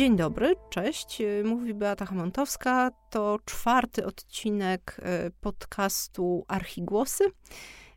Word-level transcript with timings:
Dzień 0.00 0.16
dobry, 0.16 0.54
cześć. 0.70 1.22
Mówi 1.44 1.74
Beata 1.74 2.06
Hamontowska. 2.06 2.90
To 3.10 3.38
czwarty 3.44 4.06
odcinek 4.06 4.96
e, 5.02 5.30
podcastu 5.40 6.44
Archigłosy. 6.48 7.24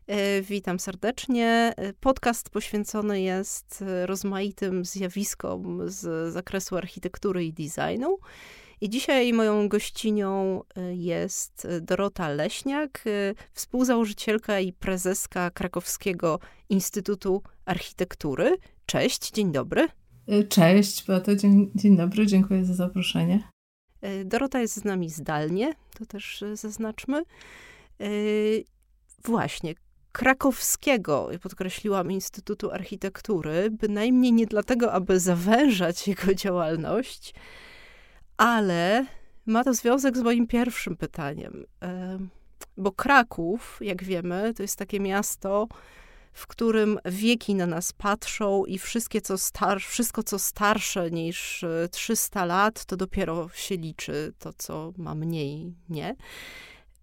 E, 0.06 0.42
witam 0.42 0.78
serdecznie. 0.78 1.74
Podcast 2.00 2.50
poświęcony 2.50 3.20
jest 3.20 3.84
rozmaitym 4.04 4.84
zjawiskom 4.84 5.90
z 5.90 6.32
zakresu 6.32 6.76
architektury 6.76 7.44
i 7.44 7.52
designu. 7.52 8.18
I 8.80 8.90
dzisiaj 8.90 9.32
moją 9.32 9.68
gościnią 9.68 10.62
jest 10.92 11.68
Dorota 11.80 12.28
Leśniak, 12.28 13.04
współzałożycielka 13.52 14.60
i 14.60 14.72
prezeska 14.72 15.50
Krakowskiego 15.50 16.38
Instytutu 16.68 17.42
Architektury. 17.64 18.56
Cześć, 18.86 19.30
dzień 19.30 19.52
dobry. 19.52 19.88
Y, 20.32 20.44
cześć, 20.44 21.06
Beato, 21.06 21.36
dzień, 21.36 21.70
dzień 21.74 21.96
dobry, 21.96 22.26
dziękuję 22.26 22.64
za 22.64 22.74
zaproszenie. 22.74 23.48
Y, 24.04 24.24
Dorota 24.24 24.60
jest 24.60 24.76
z 24.76 24.84
nami 24.84 25.10
zdalnie, 25.10 25.74
to 25.98 26.06
też 26.06 26.42
y, 26.42 26.56
zaznaczmy. 26.56 27.22
Właśnie, 29.24 29.74
krakowskiego, 30.12 31.28
podkreśliłam, 31.42 32.10
Instytutu 32.10 32.70
Architektury, 32.70 33.70
bynajmniej 33.70 34.32
nie 34.32 34.46
dlatego, 34.46 34.92
aby 34.92 35.20
zawężać 35.20 36.08
jego 36.08 36.34
działalność, 36.34 37.34
ale 38.36 39.06
ma 39.46 39.64
to 39.64 39.74
związek 39.74 40.16
z 40.16 40.20
moim 40.20 40.46
pierwszym 40.46 40.96
pytaniem. 40.96 41.64
Bo 42.76 42.92
Kraków, 42.92 43.78
jak 43.80 44.04
wiemy, 44.04 44.52
to 44.56 44.62
jest 44.62 44.78
takie 44.78 45.00
miasto, 45.00 45.68
w 46.34 46.46
którym 46.46 46.98
wieki 47.04 47.54
na 47.54 47.66
nas 47.66 47.92
patrzą 47.92 48.64
i 48.64 48.78
wszystkie, 48.78 49.20
co 49.20 49.38
star 49.38 49.80
wszystko, 49.80 50.22
co 50.22 50.38
starsze 50.38 51.10
niż 51.10 51.64
300 51.90 52.42
e, 52.42 52.46
lat, 52.46 52.84
to 52.84 52.96
dopiero 52.96 53.48
się 53.48 53.76
liczy, 53.76 54.32
to, 54.38 54.52
co 54.52 54.92
ma 54.96 55.14
mniej, 55.14 55.74
nie? 55.88 56.16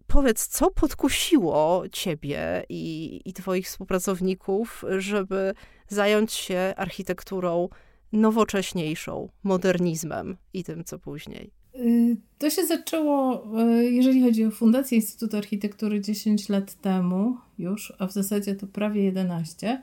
Powiedz, 0.08 0.48
co 0.48 0.72
podkusiło 0.72 1.84
ciebie 1.92 2.64
i, 2.70 3.22
i 3.26 3.34
twoich 3.34 3.66
współpracowników, 3.66 4.84
żeby 4.98 5.54
zająć 5.88 6.34
się 6.34 6.74
architekturą 6.78 7.70
nowocześniejszą, 8.12 9.30
modernizmem 9.44 10.38
i 10.54 10.64
tym, 10.64 10.84
co 10.84 11.00
później? 11.00 11.61
Y, 11.76 12.18
to 12.38 12.50
się 12.50 12.66
zaczęło, 12.66 13.48
y, 13.62 13.92
jeżeli 13.92 14.22
chodzi 14.22 14.46
o 14.46 14.52
Fundację 14.52 14.98
Instytutu 14.98 15.38
Architektury 15.38 16.02
10 16.02 16.50
lat 16.50 16.74
temu 16.74 17.38
już, 17.60 17.94
a 18.00 18.08
w 18.08 18.12
zasadzie 18.12 18.56
to 18.56 18.68
prawie 18.68 19.04
11. 19.04 19.82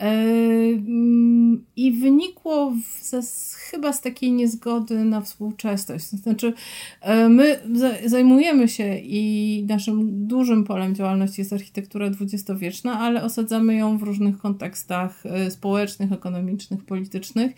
Y, 0.00 0.04
mm, 0.04 1.64
I 1.76 1.92
wynikło 1.92 2.72
z, 3.00 3.54
chyba 3.54 3.92
z 3.92 4.00
takiej 4.00 4.32
niezgody 4.32 5.04
na 5.04 5.20
współczesność. 5.20 6.04
Znaczy, 6.04 6.52
my 7.28 7.60
zajmujemy 8.06 8.68
się 8.68 8.96
i 8.98 9.64
naszym 9.68 10.26
dużym 10.26 10.64
polem 10.64 10.94
działalności 10.94 11.40
jest 11.40 11.52
architektura 11.52 12.10
dwudziestowieczna, 12.10 12.98
ale 12.98 13.24
osadzamy 13.24 13.76
ją 13.76 13.98
w 13.98 14.02
różnych 14.02 14.38
kontekstach 14.38 15.24
społecznych, 15.50 16.12
ekonomicznych, 16.12 16.84
politycznych 16.84 17.52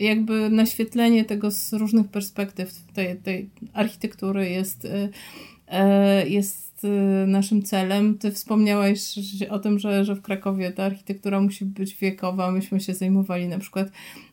jakby 0.00 0.50
naświetlenie 0.50 1.24
tego 1.24 1.50
z 1.50 1.72
różnych 1.72 2.08
perspektyw 2.08 2.74
tej, 2.94 3.16
tej 3.16 3.50
architektury 3.72 4.50
jest, 4.50 4.84
y, 4.84 4.88
y, 4.88 6.28
jest 6.28 6.84
y, 6.84 7.26
naszym 7.26 7.62
celem. 7.62 8.18
Ty 8.18 8.32
wspomniałeś 8.32 9.14
o 9.50 9.58
tym, 9.58 9.78
że, 9.78 10.04
że 10.04 10.14
w 10.14 10.22
Krakowie 10.22 10.72
ta 10.72 10.84
architektura 10.84 11.40
musi 11.40 11.64
być 11.64 11.94
wiekowa. 11.94 12.50
Myśmy 12.50 12.80
się 12.80 12.94
zajmowali 12.94 13.48
na 13.48 13.58
przykład 13.58 13.88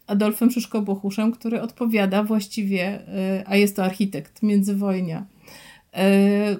Adolfem 0.07 0.49
Szyszko-Bochuszem, 0.49 1.31
który 1.31 1.61
odpowiada 1.61 2.23
właściwie, 2.23 2.99
a 3.45 3.55
jest 3.55 3.75
to 3.75 3.83
architekt 3.83 4.43
międzywojnia, 4.43 5.25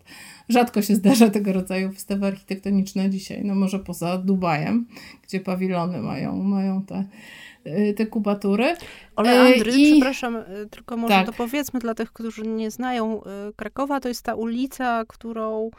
rzadko 0.48 0.82
się 0.82 0.94
zdarza 0.94 1.30
tego 1.30 1.52
rodzaju 1.52 1.90
wystawy 1.90 2.26
architektoniczne 2.26 3.10
dzisiaj, 3.10 3.44
no 3.44 3.54
może 3.54 3.78
poza 3.78 4.18
Dubajem, 4.18 4.86
gdzie 5.22 5.40
pawilony 5.40 6.00
mają, 6.00 6.42
mają 6.42 6.82
te 6.82 7.04
te 7.96 8.06
kubatury. 8.06 8.76
Ole 9.16 9.40
Andry, 9.40 9.72
I... 9.72 9.92
przepraszam, 9.92 10.36
y, 10.36 10.44
tylko 10.70 10.96
może 10.96 11.14
tak. 11.14 11.26
to 11.26 11.32
powiedzmy 11.32 11.80
dla 11.80 11.94
tych, 11.94 12.12
którzy 12.12 12.42
nie 12.42 12.70
znają 12.70 13.20
y, 13.20 13.24
Krakowa, 13.56 14.00
to 14.00 14.08
jest 14.08 14.22
ta 14.22 14.34
ulica, 14.34 15.04
którą 15.08 15.70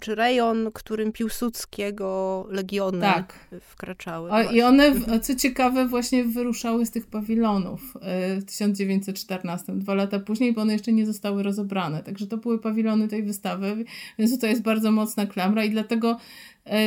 czy 0.00 0.14
rejon, 0.14 0.70
którym 0.74 1.12
Piłsudskiego 1.12 2.46
legiony 2.50 3.00
tak. 3.00 3.48
wkraczały. 3.60 4.30
O, 4.30 4.42
I 4.42 4.62
one, 4.62 4.92
co 5.20 5.34
ciekawe, 5.34 5.88
właśnie 5.88 6.24
wyruszały 6.24 6.86
z 6.86 6.90
tych 6.90 7.06
pawilonów 7.06 7.94
w 8.40 8.44
1914, 8.44 9.72
dwa 9.72 9.94
lata 9.94 10.18
później, 10.18 10.52
bo 10.52 10.62
one 10.62 10.72
jeszcze 10.72 10.92
nie 10.92 11.06
zostały 11.06 11.42
rozebrane. 11.42 12.02
Także 12.02 12.26
to 12.26 12.36
były 12.36 12.58
pawilony 12.58 13.08
tej 13.08 13.22
wystawy, 13.22 13.84
więc 14.18 14.38
to 14.38 14.46
jest 14.46 14.62
bardzo 14.62 14.92
mocna 14.92 15.26
klamra 15.26 15.64
i 15.64 15.70
dlatego 15.70 16.16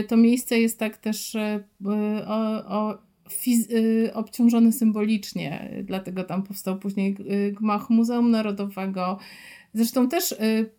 to 0.07 0.17
miejsce 0.17 0.59
jest 0.59 0.79
tak 0.79 0.97
też 0.97 1.35
o, 2.27 2.65
o 2.67 2.97
Y, 2.97 3.12
obciążony 4.13 4.71
symbolicznie, 4.71 5.73
dlatego 5.83 6.23
tam 6.23 6.43
powstał 6.43 6.79
później 6.79 7.15
y, 7.31 7.51
gmach 7.51 7.89
Muzeum 7.89 8.31
Narodowego. 8.31 9.17
Zresztą 9.73 10.09
też 10.09 10.31
y, 10.31 10.69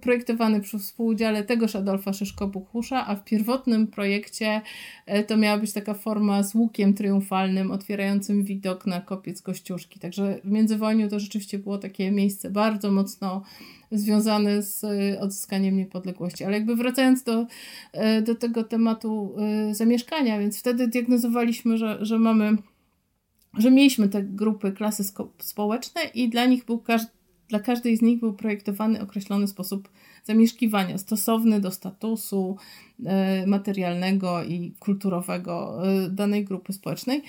projektowany 0.00 0.60
przy 0.60 0.78
współudziale 0.78 1.44
tegoż 1.44 1.76
Adolfa 1.76 2.12
Szyszko-Buchusza, 2.12 3.04
a 3.06 3.16
w 3.16 3.24
pierwotnym 3.24 3.86
projekcie 3.86 4.60
to 5.26 5.36
miała 5.36 5.58
być 5.58 5.72
taka 5.72 5.94
forma 5.94 6.42
z 6.42 6.54
łukiem 6.54 6.94
triumfalnym, 6.94 7.70
otwierającym 7.70 8.44
widok 8.44 8.86
na 8.86 9.00
kopiec 9.00 9.42
Kościuszki. 9.42 10.00
Także 10.00 10.40
w 10.44 10.50
międzywojniu 10.50 11.08
to 11.08 11.20
rzeczywiście 11.20 11.58
było 11.58 11.78
takie 11.78 12.10
miejsce 12.10 12.50
bardzo 12.50 12.90
mocno 12.90 13.42
związane 13.92 14.62
z 14.62 14.84
y, 14.84 15.20
odzyskaniem 15.20 15.76
niepodległości. 15.76 16.44
Ale 16.44 16.54
jakby 16.54 16.76
wracając 16.76 17.22
do, 17.22 17.42
y, 18.18 18.22
do 18.22 18.34
tego 18.34 18.64
tematu 18.64 19.36
zamieszkania, 19.72 20.38
więc 20.38 20.58
wtedy 20.58 20.88
diagnozowaliśmy, 20.88 21.78
że, 21.78 21.98
że 22.00 22.18
mamy, 22.18 22.56
że 23.58 23.70
mieliśmy 23.70 24.08
te 24.08 24.22
grupy, 24.22 24.72
klasy 24.72 25.04
społeczne 25.38 26.00
i 26.14 26.28
dla 26.28 26.46
nich 26.46 26.64
był 26.64 26.78
dla 27.48 27.60
każdej 27.60 27.96
z 27.96 28.02
nich 28.02 28.20
był 28.20 28.32
projektowany 28.32 29.02
określony 29.02 29.48
sposób 29.48 29.88
zamieszkiwania, 30.24 30.98
stosowny 30.98 31.60
do 31.60 31.70
statusu 31.70 32.56
materialnego 33.46 34.44
i 34.44 34.72
kulturowego 34.80 35.82
danej 36.10 36.44
grupy 36.44 36.72
społecznej. 36.72 37.22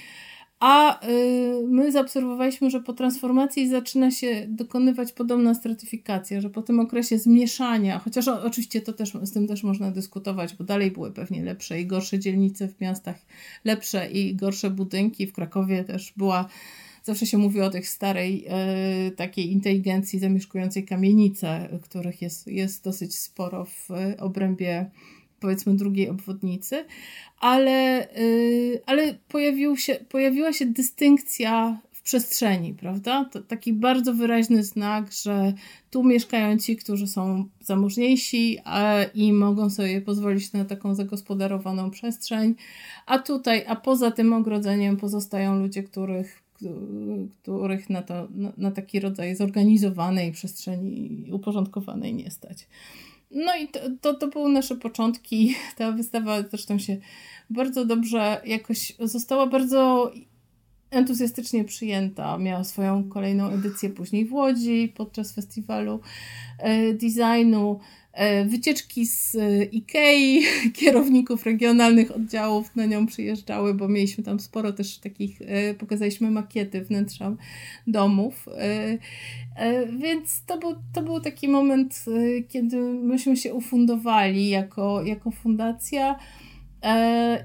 a 0.60 1.08
y, 1.08 1.68
my 1.68 1.92
zaobserwowaliśmy, 1.92 2.70
że 2.70 2.82
po 2.82 2.94
transformacji 2.94 3.70
zaczyna 3.70 4.12
się 4.12 4.46
dokonywać 4.48 5.12
podobna 5.12 5.54
stratyfikacja, 5.54 6.42
że 6.42 6.50
po 6.50 6.62
tym 6.62 6.80
okresie 6.80 7.20
zmieszania, 7.20 8.00
chociaż 8.00 8.28
oczywiście 8.28 8.82
to 8.82 8.94
też, 8.94 9.14
z 9.22 9.32
tym 9.32 9.48
też 9.48 9.64
można 9.64 9.92
dyskutować, 9.92 10.56
bo 10.56 10.64
dalej 10.64 10.92
były 10.92 11.12
pewnie 11.12 11.44
lepsze 11.44 11.82
i 11.82 11.86
gorsze 11.86 12.20
dzielnice 12.20 12.68
w 12.68 12.82
miastach, 12.82 13.16
lepsze 13.66 14.12
i 14.12 14.36
gorsze 14.36 14.70
budynki. 14.70 15.28
W 15.28 15.34
Krakowie 15.34 15.84
też 15.84 16.14
była 16.18 16.50
zawsze 17.04 17.26
się 17.26 17.38
mówi 17.38 17.62
o 17.62 17.70
tych 17.70 17.88
starej 17.88 18.46
e, 18.48 19.12
takiej 19.12 19.52
inteligencji 19.52 20.20
zamieszkującej 20.20 20.86
kamienice, 20.86 21.80
których 21.82 22.22
jest, 22.22 22.48
jest 22.48 22.84
dosyć 22.84 23.16
sporo 23.16 23.66
w 23.66 23.88
obrębie 24.20 24.92
powiedzmy 25.40 25.76
drugiej 25.76 26.10
obwodnicy, 26.10 26.86
ale, 27.40 28.08
y, 28.18 28.82
ale 28.86 29.14
pojawił 29.28 29.78
się, 29.78 29.96
pojawiła 30.10 30.54
się 30.54 30.66
dystynkcja 30.66 31.82
w 31.92 32.02
przestrzeni, 32.02 32.74
prawda? 32.74 33.26
To 33.26 33.42
taki 33.42 33.74
bardzo 33.74 34.14
wyraźny 34.14 34.64
znak, 34.64 35.12
że 35.24 35.54
tu 35.92 36.04
mieszkają 36.04 36.58
ci, 36.58 36.76
którzy 36.76 37.08
są 37.08 37.46
zamożniejsi 37.62 38.58
a, 38.64 39.04
i 39.14 39.34
mogą 39.34 39.70
sobie 39.70 40.02
pozwolić 40.02 40.54
na 40.54 40.66
taką 40.66 40.96
zagospodarowaną 40.96 41.92
przestrzeń, 41.92 42.56
a 43.06 43.20
tutaj, 43.20 43.66
a 43.68 43.76
poza 43.76 44.12
tym 44.12 44.34
ogrodzeniem 44.34 44.98
pozostają 44.98 45.60
ludzie, 45.60 45.84
których 45.84 46.49
których 47.42 47.90
na, 47.90 48.02
to, 48.02 48.28
na, 48.36 48.54
na 48.58 48.72
taki 48.72 49.00
rodzaj 49.00 49.36
zorganizowanej 49.36 50.32
przestrzeni 50.32 51.26
uporządkowanej 51.32 52.14
nie 52.14 52.32
stać. 52.32 52.68
No 53.32 53.58
i 53.58 53.68
to, 53.68 53.80
to, 54.02 54.14
to 54.14 54.28
były 54.28 54.50
nasze 54.50 54.76
początki. 54.76 55.56
Ta 55.78 55.92
wystawa 55.92 56.44
zresztą 56.50 56.80
się 56.80 56.98
bardzo 57.50 57.86
dobrze 57.86 58.42
jakoś 58.46 58.96
została 59.00 59.48
bardzo 59.48 60.12
entuzjastycznie 60.92 61.64
przyjęta. 61.64 62.38
Miała 62.38 62.64
swoją 62.64 63.10
kolejną 63.10 63.50
edycję 63.50 63.90
później 63.90 64.26
w 64.26 64.34
Łodzi 64.34 64.94
podczas 64.96 65.34
festiwalu 65.34 66.00
e, 66.58 66.94
designu. 66.94 67.80
E, 68.20 68.46
wycieczki 68.46 69.06
z 69.06 69.36
e, 69.36 69.64
Ikei, 69.64 70.44
kierowników 70.80 71.46
regionalnych 71.46 72.16
oddziałów 72.16 72.76
na 72.76 72.86
nią 72.86 73.06
przyjeżdżały, 73.06 73.74
bo 73.74 73.88
mieliśmy 73.88 74.24
tam 74.24 74.40
sporo 74.40 74.74
też 74.74 74.98
takich, 74.98 75.42
e, 75.42 75.74
pokazaliśmy 75.74 76.32
makiety 76.32 76.82
wnętrza 76.82 77.36
domów. 77.88 78.46
Więc 80.00 80.46
to 80.46 80.58
był, 80.58 80.76
to 80.94 81.02
był 81.02 81.20
taki 81.20 81.48
moment, 81.48 82.06
kiedy 82.48 82.78
myśmy 82.94 83.38
się 83.38 83.54
ufundowali 83.54 84.50
jako, 84.50 85.04
jako 85.04 85.32
fundacja. 85.32 86.20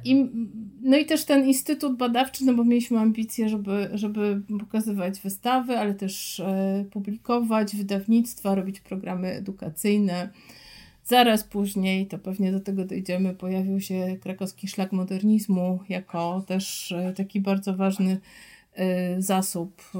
I, 0.04 0.26
no 0.82 0.96
i 0.96 1.06
też 1.06 1.24
ten 1.24 1.46
instytut 1.46 1.96
badawczy, 1.96 2.44
no 2.44 2.54
bo 2.54 2.64
mieliśmy 2.64 2.98
ambicje, 2.98 3.48
żeby, 3.48 3.90
żeby 3.94 4.42
pokazywać 4.60 5.20
wystawy, 5.20 5.78
ale 5.78 5.94
też 5.94 6.42
publikować 6.90 7.76
wydawnictwa, 7.76 8.54
robić 8.54 8.80
programy 8.80 9.28
edukacyjne. 9.32 10.28
Zaraz 11.04 11.44
później, 11.44 12.06
to 12.06 12.18
pewnie 12.18 12.52
do 12.52 12.60
tego 12.60 12.84
dojdziemy, 12.84 13.34
pojawił 13.34 13.80
się 13.80 14.16
krakowski 14.20 14.68
szlak 14.68 14.92
modernizmu 14.92 15.80
jako 15.88 16.44
też 16.46 16.92
e, 16.92 17.12
taki 17.12 17.40
bardzo 17.40 17.76
ważny 17.76 18.20
e, 18.74 19.22
zasób 19.22 19.82
e, 19.94 19.98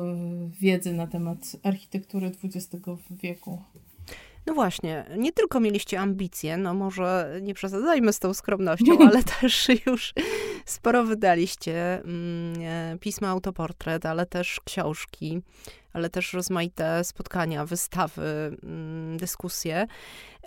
wiedzy 0.61 0.93
na 0.93 1.07
temat 1.07 1.39
architektury 1.63 2.33
XX 2.45 2.87
wieku. 3.11 3.63
No 4.47 4.55
właśnie, 4.55 5.05
nie 5.17 5.33
tylko 5.33 5.61
mieliście 5.61 6.01
ambicje, 6.01 6.57
no 6.57 6.75
może 6.75 7.39
nie 7.43 7.55
przesadzajmy 7.55 8.13
z 8.13 8.19
tą 8.19 8.35
skromnością, 8.35 8.99
ale 9.09 9.23
też 9.23 9.69
już 9.87 10.15
sporo 10.65 11.05
wydaliście. 11.05 12.03
Mm, 12.03 12.99
pisma 12.99 13.29
autoportret, 13.29 14.07
ale 14.07 14.27
też 14.27 14.61
książki, 14.65 15.41
ale 15.93 16.11
też 16.11 16.33
rozmaite 16.33 17.05
spotkania, 17.05 17.67
wystawy, 17.67 18.57
mm, 18.63 19.17
dyskusje. 19.17 19.87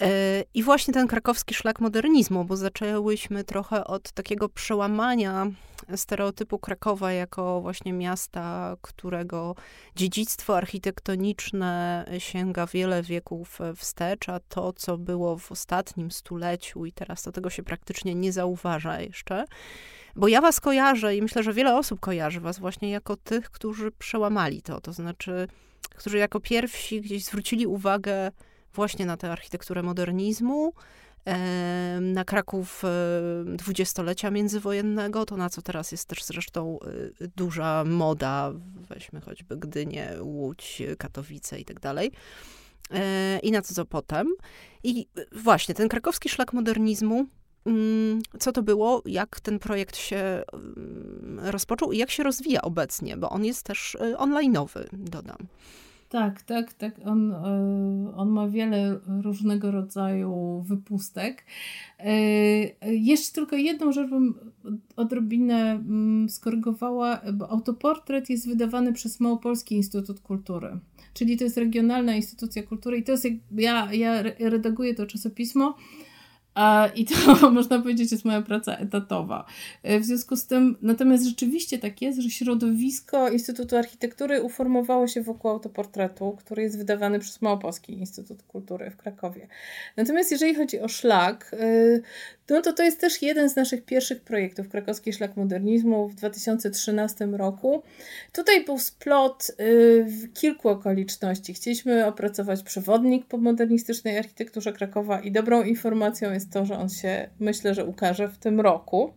E, 0.02 0.44
I 0.54 0.64
właśnie 0.64 0.94
ten 0.94 1.08
krakowski 1.08 1.54
szlak 1.54 1.80
modernizmu, 1.80 2.46
bo 2.46 2.58
zaczęłyśmy 2.58 3.44
trochę 3.44 3.84
od 3.84 4.12
takiego 4.12 4.50
przełamania 4.50 5.48
stereotypu 5.96 6.60
Krakowa 6.60 7.12
jako 7.12 7.62
właśnie 7.62 7.94
miasta, 7.94 8.76
którego 8.82 9.56
dziedzictwo 9.96 10.58
architektoniczne 10.58 12.06
sięga 12.18 12.68
wiele 12.68 13.04
wieków 13.04 13.60
wstecz, 13.76 14.30
a 14.30 14.40
to, 14.40 14.74
co 14.74 14.98
było 14.98 15.38
w 15.38 15.52
ostatnim 15.52 16.12
stuleciu 16.12 16.86
i 16.86 16.92
teraz 16.92 17.24
to 17.24 17.32
tego 17.32 17.50
się 17.50 17.64
praktycznie 17.64 18.16
nie 18.16 18.32
zauważa 18.32 19.02
jeszcze. 19.02 19.46
Bo 20.16 20.28
ja 20.28 20.42
was 20.42 20.60
kojarzę 20.60 21.16
i 21.16 21.22
myślę, 21.22 21.44
że 21.44 21.54
wiele 21.54 21.78
osób 21.78 22.00
kojarzy 22.00 22.40
was 22.40 22.60
właśnie 22.60 22.90
jako 22.90 23.16
tych, 23.16 23.50
którzy 23.50 23.92
przełamali 23.92 24.62
to, 24.62 24.82
to 24.82 24.94
znaczy, 24.94 25.48
którzy 25.96 26.18
jako 26.18 26.40
pierwsi 26.40 27.02
gdzieś 27.02 27.26
zwrócili 27.26 27.68
uwagę 27.68 28.32
właśnie 28.78 29.06
na 29.06 29.18
tę 29.18 29.32
architekturę 29.32 29.84
modernizmu, 29.84 30.74
na 32.02 32.24
Kraków 32.24 32.84
dwudziestolecia 33.46 34.32
międzywojennego, 34.32 35.26
to 35.26 35.38
na 35.38 35.50
co 35.50 35.62
teraz 35.62 35.92
jest 35.92 36.06
też 36.06 36.24
zresztą 36.24 36.80
y, 37.22 37.32
duża 37.36 37.84
moda, 37.84 38.52
weźmy 38.90 39.22
choćby 39.22 39.58
Gdynię, 39.58 40.14
Łódź, 40.22 40.82
Katowice 40.98 41.60
i 41.60 41.66
tak 41.66 41.80
dalej. 41.80 42.12
E, 42.92 43.40
I 43.40 43.52
na 43.52 43.62
co, 43.62 43.74
co 43.74 43.86
potem. 43.86 44.28
I 44.84 45.08
właśnie 45.32 45.76
ten 45.76 45.90
krakowski 45.90 46.30
szlak 46.30 46.54
modernizmu, 46.54 47.26
mm, 47.66 48.22
co 48.40 48.52
to 48.52 48.64
było, 48.64 49.02
jak 49.06 49.40
ten 49.40 49.60
projekt 49.60 49.98
się 49.98 50.44
mm, 50.54 51.40
rozpoczął 51.44 51.92
i 51.92 51.98
jak 51.98 52.12
się 52.12 52.24
rozwija 52.24 52.62
obecnie, 52.62 53.18
bo 53.18 53.30
on 53.30 53.46
jest 53.46 53.64
też 53.64 53.98
online'owy, 54.18 54.84
dodam. 54.94 55.38
Tak, 56.10 56.42
tak, 56.42 56.74
tak. 56.74 57.00
On, 57.06 57.32
e, 57.32 58.16
on 58.16 58.30
ma 58.30 58.48
wiele 58.48 59.00
różnego 59.22 59.72
rodzaju 59.72 60.62
wypustek. 60.68 61.46
E, 62.00 62.12
jeszcze 62.94 63.34
tylko 63.34 63.56
jedną 63.56 63.92
rzecz 63.92 64.10
bym 64.10 64.36
odrobinę 64.96 65.72
mm, 65.72 66.30
skorygowała, 66.30 67.22
bo 67.34 67.50
autoportret 67.50 68.30
jest 68.30 68.48
wydawany 68.48 68.94
przez 68.94 69.20
Małopolski 69.20 69.76
Instytut 69.76 70.20
Kultury. 70.20 70.80
Czyli 71.14 71.38
to 71.38 71.44
jest 71.44 71.58
regionalna 71.58 72.16
instytucja 72.16 72.64
kultury 72.64 72.98
i 72.98 73.04
to 73.04 73.12
jest, 73.12 73.26
jak, 73.26 73.34
ja, 73.52 73.94
ja 73.94 74.22
redaguję 74.40 74.96
to 74.96 75.06
czasopismo, 75.06 75.76
i 76.96 77.06
to 77.06 77.16
można 77.52 77.80
powiedzieć 77.80 78.12
jest 78.12 78.26
moja 78.26 78.42
praca 78.42 78.76
etatowa. 78.76 79.46
E, 79.84 80.00
w 80.00 80.06
związku 80.06 80.36
z 80.36 80.46
tym, 80.46 80.78
natomiast 80.82 81.26
rzeczywiście 81.26 81.80
tak 81.80 82.02
jest, 82.02 82.20
że 82.20 82.30
środowisko 82.30 83.30
Instytutu 83.30 83.78
Architektury 83.78 84.42
uformowało 84.42 85.08
się 85.08 85.22
wokół 85.22 85.52
autoportretu, 85.52 86.36
który 86.40 86.64
jest 86.64 86.78
wydawany 86.78 87.20
przez 87.20 87.42
Małopolski 87.42 87.94
Instytut 87.94 88.44
Kultury 88.44 88.92
w 88.92 88.98
Krakowie. 88.98 89.48
Natomiast 89.98 90.32
jeżeli 90.32 90.56
chodzi 90.56 90.80
o 90.80 90.88
szlak, 90.88 91.56
e, 91.60 92.00
no 92.50 92.62
to 92.62 92.74
to 92.74 92.84
jest 92.84 93.02
też 93.02 93.22
jeden 93.22 93.50
z 93.50 93.56
naszych 93.56 93.86
pierwszych 93.86 94.22
projektów, 94.22 94.70
Krakowski 94.70 95.14
Szlak 95.14 95.38
Modernizmu 95.38 96.08
w 96.08 96.16
2013 96.16 97.26
roku. 97.26 97.84
Tutaj 98.34 98.66
był 98.66 98.80
splot 98.80 99.52
w 100.06 100.34
kilku 100.34 100.70
okoliczności. 100.70 101.54
Chcieliśmy 101.54 102.06
opracować 102.06 102.64
przewodnik 102.64 103.26
po 103.26 103.38
modernistycznej 103.38 104.18
architekturze 104.18 104.74
Krakowa 104.74 105.20
i 105.20 105.32
dobrą 105.32 105.64
informacją 105.64 106.34
jest 106.34 106.47
to, 106.52 106.66
że 106.66 106.78
on 106.78 106.90
się 106.90 107.30
myślę, 107.40 107.74
że 107.74 107.86
ukaże 107.86 108.28
w 108.28 108.38
tym 108.38 108.62
roku. 108.62 109.14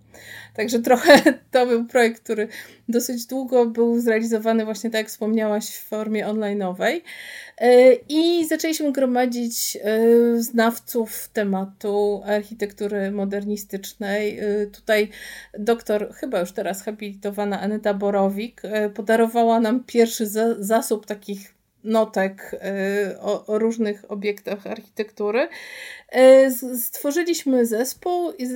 Także 0.54 0.78
trochę 0.78 1.22
to 1.52 1.66
był 1.66 1.86
projekt, 1.86 2.22
który 2.22 2.48
dosyć 2.88 3.26
długo 3.26 3.66
był 3.66 4.00
zrealizowany 4.00 4.64
właśnie 4.64 4.90
tak 4.90 4.98
jak 4.98 5.08
wspomniałaś 5.08 5.68
w 5.68 5.88
formie 5.88 6.26
online'owej. 6.26 7.00
E, 7.58 7.92
I 8.08 8.46
zaczęliśmy 8.46 8.92
gromadzić 8.92 9.78
e, 9.82 10.00
znawców 10.42 11.28
tematu 11.32 12.22
architektury 12.24 13.10
modernistycznej. 13.10 14.38
E, 14.38 14.66
tutaj 14.66 15.08
doktor, 15.58 16.14
chyba 16.14 16.40
już 16.40 16.52
teraz 16.52 16.82
habilitowana 16.82 17.60
Aneta 17.60 17.94
Borowik, 17.94 18.62
podarowała 18.94 19.60
nam 19.60 19.84
pierwszy 19.84 20.26
zasób 20.58 21.06
takich 21.06 21.59
notek 21.84 22.60
o, 23.20 23.46
o, 23.46 23.58
różnych 23.58 24.10
obiektach 24.10 24.66
architektury. 24.66 25.48
Stworzyliśmy 26.76 27.66
zespół 27.66 28.32
i 28.38 28.46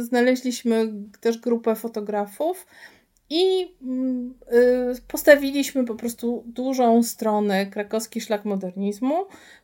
znaleźliśmy 0.00 0.92
też 1.20 1.38
grupę 1.38 1.74
fotografów 1.76 2.66
i 3.30 3.74
mm, 3.82 4.34
y, 4.52 5.02
postawiliśmy 5.08 5.84
po 5.84 5.94
prostu 5.94 6.44
dużą 6.46 7.02
stronę 7.02 7.66
Krakowski 7.66 8.20
Szlak 8.20 8.44
Modernizmu, 8.44 9.14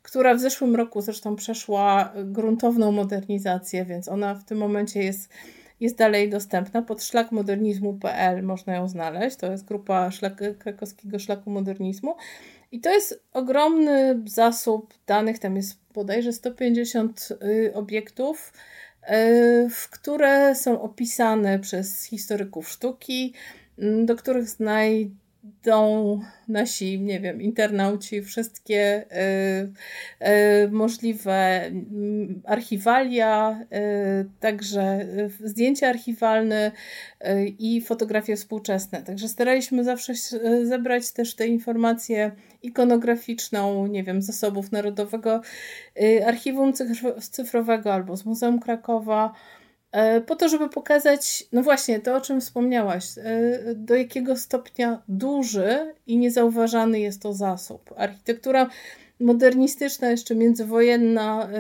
która 0.03 0.35
w 0.35 0.41
zeszłym 0.41 0.77
roku 0.77 1.01
zresztą 1.01 1.37
przeszła 1.37 2.13
gruntowną 2.25 2.93
modernizację, 2.93 3.85
więc 3.85 4.09
ona 4.09 4.35
w 4.35 4.45
tym 4.45 4.59
momencie 4.59 5.03
jest, 5.03 5.29
jest 5.81 5.97
dalej 5.97 6.31
dostępna. 6.31 6.83
Pod 6.83 7.03
szlakmodernizmu.pl 7.03 8.43
można 8.43 8.75
ją 8.75 8.89
znaleźć. 8.89 9.37
To 9.37 9.53
jest 9.53 9.65
grupa 9.65 10.11
szlak, 10.11 10.43
Krakowskiego 10.59 11.19
Szlaku 11.19 11.51
Modernizmu. 11.51 12.15
I 12.73 12.81
to 12.81 12.91
jest 12.91 13.23
ogromny 13.33 14.23
zasób 14.27 14.95
danych, 15.07 15.39
tam 15.39 15.57
jest 15.57 15.79
bodajże 15.95 16.33
150 16.33 17.29
y, 17.43 17.75
obiektów 17.75 18.53
E, 19.03 19.69
w 19.71 19.91
które 19.91 20.55
są 20.55 20.83
opisane 20.83 21.59
przez 21.59 22.05
historyków 22.05 22.69
sztuki, 22.69 23.35
do 24.05 24.17
których 24.17 24.49
znaj 24.49 25.11
dą 25.43 26.21
nasi, 26.49 27.01
nie 27.01 27.21
wiem, 27.21 27.43
internauci 27.43 28.23
wszystkie 28.23 29.05
y, 30.21 30.27
y, 30.65 30.71
możliwe 30.71 31.67
y, 31.67 31.73
archiwalia, 32.45 33.61
także 34.41 35.07
zdjęcia 35.45 35.89
archiwalne 35.89 36.73
i 37.59 37.81
fotografie 37.81 38.37
współczesne. 38.37 39.03
Także 39.03 39.29
staraliśmy 39.29 39.85
zawsze 39.85 40.15
zebrać 40.65 41.13
też 41.13 41.35
te 41.35 41.47
informacje 41.47 42.31
ikonograficzną, 42.63 43.87
nie 43.87 44.05
wiem, 44.05 44.23
zasobów 44.23 44.73
Narodowego 44.73 45.41
Archiwum 46.27 46.73
Cyfrowego 47.21 47.95
albo 47.95 48.17
z 48.17 48.25
Muzeum 48.25 48.61
Krakowa, 48.61 49.35
po 50.27 50.37
to, 50.37 50.49
żeby 50.49 50.69
pokazać, 50.69 51.45
no 51.53 51.63
właśnie, 51.63 52.01
to 52.01 52.17
o 52.17 52.21
czym 52.21 52.41
wspomniałaś, 52.41 53.05
e, 53.19 53.75
do 53.75 53.95
jakiego 53.95 54.37
stopnia 54.37 55.03
duży 55.09 55.95
i 56.07 56.17
niezauważany 56.17 57.01
jest 57.01 57.23
to 57.23 57.33
zasób. 57.33 57.95
Architektura 57.97 58.71
modernistyczna, 59.21 60.11
jeszcze 60.11 60.35
międzywojenna, 60.35 61.49
e, 61.53 61.59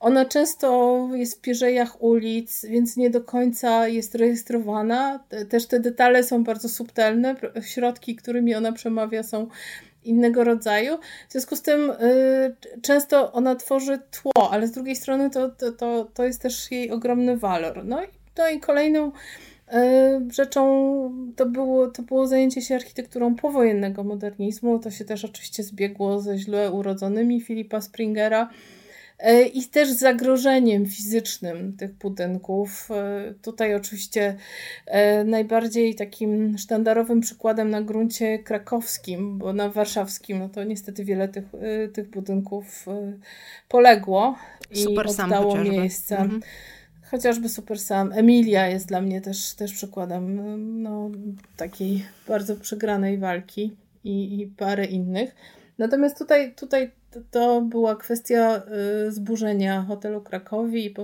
ona 0.00 0.24
często 0.24 1.08
jest 1.12 1.38
w 1.38 1.40
pierzejach 1.40 2.02
ulic, 2.02 2.66
więc 2.66 2.96
nie 2.96 3.10
do 3.10 3.20
końca 3.20 3.88
jest 3.88 4.14
rejestrowana. 4.14 5.24
Też 5.48 5.66
te 5.66 5.80
detale 5.80 6.22
są 6.22 6.44
bardzo 6.44 6.68
subtelne, 6.68 7.36
środki, 7.62 8.16
którymi 8.16 8.54
ona 8.54 8.72
przemawia, 8.72 9.22
są 9.22 9.48
innego 10.04 10.44
rodzaju. 10.44 10.98
W 11.28 11.32
związku 11.32 11.56
z 11.56 11.62
tym 11.62 11.90
y, 11.90 12.56
często 12.82 13.32
ona 13.32 13.56
tworzy 13.56 13.98
tło, 14.10 14.50
ale 14.50 14.66
z 14.66 14.72
drugiej 14.72 14.96
strony 14.96 15.30
to, 15.30 15.48
to, 15.48 15.72
to, 15.72 16.08
to 16.14 16.24
jest 16.24 16.42
też 16.42 16.70
jej 16.70 16.90
ogromny 16.90 17.36
walor. 17.36 17.84
No 17.84 18.04
i, 18.04 18.06
no 18.38 18.48
i 18.48 18.60
kolejną 18.60 19.08
y, 19.08 19.12
rzeczą 20.32 20.64
to 21.36 21.46
było, 21.46 21.86
to 21.86 22.02
było 22.02 22.26
zajęcie 22.26 22.62
się 22.62 22.74
architekturą 22.74 23.34
powojennego 23.34 24.04
modernizmu. 24.04 24.78
To 24.78 24.90
się 24.90 25.04
też 25.04 25.24
oczywiście 25.24 25.62
zbiegło 25.62 26.20
ze 26.20 26.38
źle 26.38 26.70
urodzonymi 26.70 27.40
Filipa 27.40 27.80
Springera. 27.80 28.48
E, 29.24 29.42
i 29.42 29.64
też 29.64 29.88
zagrożeniem 29.88 30.86
fizycznym 30.86 31.76
tych 31.76 31.92
budynków. 31.92 32.88
E, 32.90 33.34
tutaj 33.42 33.74
oczywiście 33.74 34.36
e, 34.86 35.24
najbardziej 35.24 35.94
takim 35.94 36.58
sztandarowym 36.58 37.20
przykładem 37.20 37.70
na 37.70 37.82
gruncie 37.82 38.38
krakowskim, 38.38 39.38
bo 39.38 39.52
na 39.52 39.68
warszawskim 39.68 40.38
no 40.38 40.48
to 40.48 40.64
niestety 40.64 41.04
wiele 41.04 41.28
tych, 41.28 41.44
tych 41.92 42.10
budynków 42.10 42.86
poległo 43.68 44.38
i 44.70 44.82
Super 44.82 45.06
oddało 45.08 45.56
miejsce. 45.56 46.18
Mhm. 46.18 46.40
Chociażby 47.10 47.48
Super 47.48 47.78
Sam. 47.78 48.12
Emilia 48.12 48.68
jest 48.68 48.88
dla 48.88 49.00
mnie 49.00 49.20
też, 49.20 49.54
też 49.54 49.72
przykładem 49.72 50.82
no, 50.82 51.10
takiej 51.56 52.04
bardzo 52.28 52.56
przegranej 52.56 53.18
walki 53.18 53.76
i, 54.04 54.40
i 54.40 54.46
parę 54.46 54.84
innych. 54.84 55.34
Natomiast 55.78 56.18
tutaj, 56.18 56.54
tutaj 56.54 56.90
to 57.30 57.60
była 57.60 57.96
kwestia 57.96 58.62
y, 59.06 59.12
zburzenia 59.12 59.82
hotelu 59.82 60.20
Krakowi 60.20 60.86
i 60.86 60.94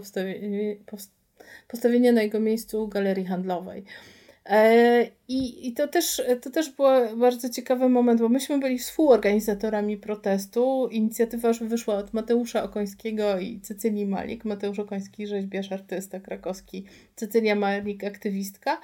postawienia 1.68 2.12
na 2.12 2.22
jego 2.22 2.40
miejscu 2.40 2.88
galerii 2.88 3.24
handlowej. 3.24 3.84
E, 4.46 5.06
I, 5.28 5.68
I 5.68 5.72
to 5.72 5.88
też, 5.88 6.22
to 6.42 6.50
też 6.50 6.70
był 6.70 6.86
bardzo 7.16 7.48
ciekawy 7.48 7.88
moment, 7.88 8.20
bo 8.20 8.28
myśmy 8.28 8.58
byli 8.58 8.78
współorganizatorami 8.78 9.96
protestu. 9.96 10.88
Inicjatywa 10.90 11.52
wyszła 11.60 11.94
od 11.94 12.12
Mateusza 12.12 12.62
Okońskiego 12.62 13.38
i 13.38 13.60
Cecylii 13.60 14.06
Malik. 14.06 14.44
Mateusz 14.44 14.78
Okoński, 14.78 15.26
rzeźbiarz, 15.26 15.72
artysta 15.72 16.20
krakowski, 16.20 16.84
Cecylia 17.16 17.54
Malik, 17.54 18.04
aktywistka. 18.04 18.80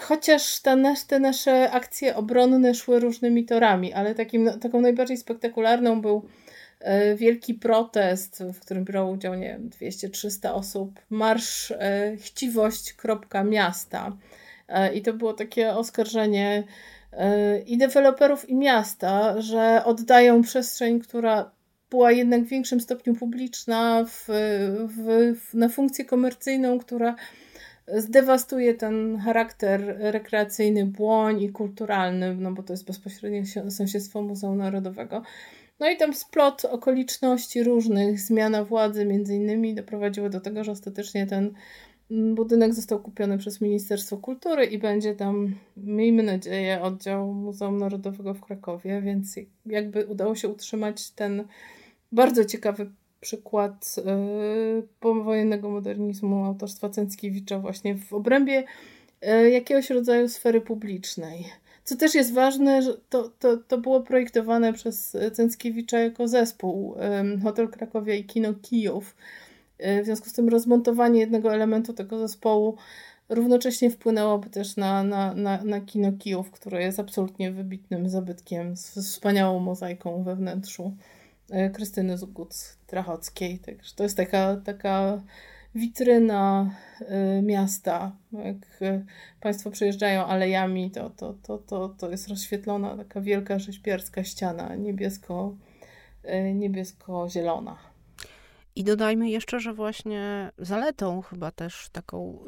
Chociaż 0.00 0.60
te, 0.60 0.94
te 1.06 1.18
nasze 1.18 1.70
akcje 1.70 2.16
obronne 2.16 2.74
szły 2.74 3.00
różnymi 3.00 3.44
torami, 3.44 3.92
ale 3.92 4.14
takim, 4.14 4.50
taką 4.60 4.80
najbardziej 4.80 5.16
spektakularną 5.16 6.00
był 6.00 6.28
e, 6.80 7.14
wielki 7.14 7.54
protest, 7.54 8.42
w 8.54 8.60
którym 8.60 8.84
brało 8.84 9.10
udział, 9.10 9.34
nie 9.34 9.48
wiem, 9.48 9.70
200-300 9.70 10.52
osób, 10.52 11.00
marsz 11.10 11.70
e, 11.70 12.16
chciwość 12.16 12.94
miasta. 13.44 14.16
E, 14.68 14.94
I 14.94 15.02
to 15.02 15.12
było 15.12 15.32
takie 15.32 15.72
oskarżenie 15.72 16.64
i 17.66 17.78
deweloperów, 17.78 18.48
i 18.48 18.54
miasta, 18.54 19.40
że 19.40 19.82
oddają 19.84 20.42
przestrzeń, 20.42 21.00
która 21.00 21.50
była 21.90 22.12
jednak 22.12 22.42
w 22.42 22.48
większym 22.48 22.80
stopniu 22.80 23.14
publiczna, 23.14 24.04
w, 24.04 24.24
w, 24.88 25.34
w 25.40 25.54
na 25.54 25.68
funkcję 25.68 26.04
komercyjną, 26.04 26.78
która 26.78 27.16
zdewastuje 27.88 28.74
ten 28.74 29.18
charakter 29.18 29.96
rekreacyjny 29.98 30.86
błoń 30.86 31.42
i 31.42 31.52
kulturalny, 31.52 32.34
no 32.34 32.52
bo 32.52 32.62
to 32.62 32.72
jest 32.72 32.86
bezpośrednie 32.86 33.44
sąsiedztwo 33.70 34.22
Muzeum 34.22 34.58
Narodowego. 34.58 35.22
No 35.80 35.90
i 35.90 35.96
tam 35.96 36.14
splot 36.14 36.64
okoliczności 36.64 37.62
różnych, 37.62 38.20
zmiana 38.20 38.64
władzy 38.64 39.04
między 39.04 39.34
innymi 39.34 39.74
doprowadziły 39.74 40.30
do 40.30 40.40
tego, 40.40 40.64
że 40.64 40.72
ostatecznie 40.72 41.26
ten 41.26 41.54
budynek 42.10 42.74
został 42.74 43.00
kupiony 43.00 43.38
przez 43.38 43.60
Ministerstwo 43.60 44.16
Kultury 44.16 44.64
i 44.64 44.78
będzie 44.78 45.14
tam, 45.14 45.54
miejmy 45.76 46.22
nadzieję, 46.22 46.82
oddział 46.82 47.34
Muzeum 47.34 47.78
Narodowego 47.78 48.34
w 48.34 48.40
Krakowie, 48.40 49.02
więc 49.02 49.36
jakby 49.66 50.06
udało 50.06 50.34
się 50.34 50.48
utrzymać 50.48 51.10
ten 51.10 51.44
bardzo 52.12 52.44
ciekawy 52.44 52.90
przykład 53.22 53.96
yy, 53.96 54.88
powojennego 55.00 55.70
modernizmu 55.70 56.44
autorstwa 56.44 56.88
Cęckiewicza 56.88 57.58
właśnie 57.58 57.94
w 57.94 58.12
obrębie 58.12 58.64
yy, 59.22 59.50
jakiegoś 59.50 59.90
rodzaju 59.90 60.28
sfery 60.28 60.60
publicznej. 60.60 61.44
Co 61.84 61.96
też 61.96 62.14
jest 62.14 62.34
ważne, 62.34 62.82
że 62.82 62.96
to, 63.08 63.30
to, 63.38 63.56
to 63.56 63.78
było 63.78 64.00
projektowane 64.00 64.72
przez 64.72 65.16
Cęckiewicza 65.32 65.98
jako 65.98 66.28
zespół 66.28 66.96
yy, 67.34 67.40
Hotel 67.40 67.68
Krakowia 67.68 68.14
i 68.14 68.24
Kino 68.24 68.54
Kijów. 68.54 69.16
Yy, 69.78 70.02
w 70.02 70.04
związku 70.04 70.28
z 70.28 70.32
tym 70.32 70.48
rozmontowanie 70.48 71.20
jednego 71.20 71.54
elementu 71.54 71.92
tego 71.92 72.18
zespołu 72.18 72.76
równocześnie 73.28 73.90
wpłynęłoby 73.90 74.50
też 74.50 74.76
na, 74.76 75.02
na, 75.02 75.34
na, 75.34 75.64
na 75.64 75.80
Kino 75.80 76.12
Kijów, 76.12 76.50
które 76.50 76.82
jest 76.82 77.00
absolutnie 77.00 77.52
wybitnym 77.52 78.08
zabytkiem 78.08 78.76
z, 78.76 78.94
z 78.94 79.08
wspaniałą 79.08 79.58
mozaiką 79.58 80.22
we 80.22 80.36
wnętrzu. 80.36 80.92
E, 81.52 81.70
Krystyny 81.70 82.18
Zuguc-Trachockiej. 82.18 83.58
Także 83.58 83.94
to 83.96 84.02
jest 84.02 84.16
taka, 84.16 84.56
taka 84.56 85.22
witryna 85.74 86.70
e, 87.00 87.42
miasta. 87.42 88.16
Jak 88.32 88.82
e, 88.82 89.04
Państwo 89.40 89.70
przejeżdżają 89.70 90.26
alejami, 90.26 90.90
to, 90.90 91.10
to, 91.10 91.34
to, 91.42 91.58
to, 91.58 91.88
to 91.88 92.10
jest 92.10 92.28
rozświetlona 92.28 92.96
taka 92.96 93.20
wielka 93.20 93.58
rzeźbiarska 93.58 94.24
ściana 94.24 94.74
niebiesko, 94.74 95.56
niebiesko-zielona. 96.54 97.76
I 98.76 98.84
dodajmy 98.84 99.30
jeszcze, 99.30 99.60
że 99.60 99.74
właśnie 99.74 100.50
zaletą 100.58 101.22
chyba 101.22 101.50
też 101.50 101.88
taką 101.92 102.38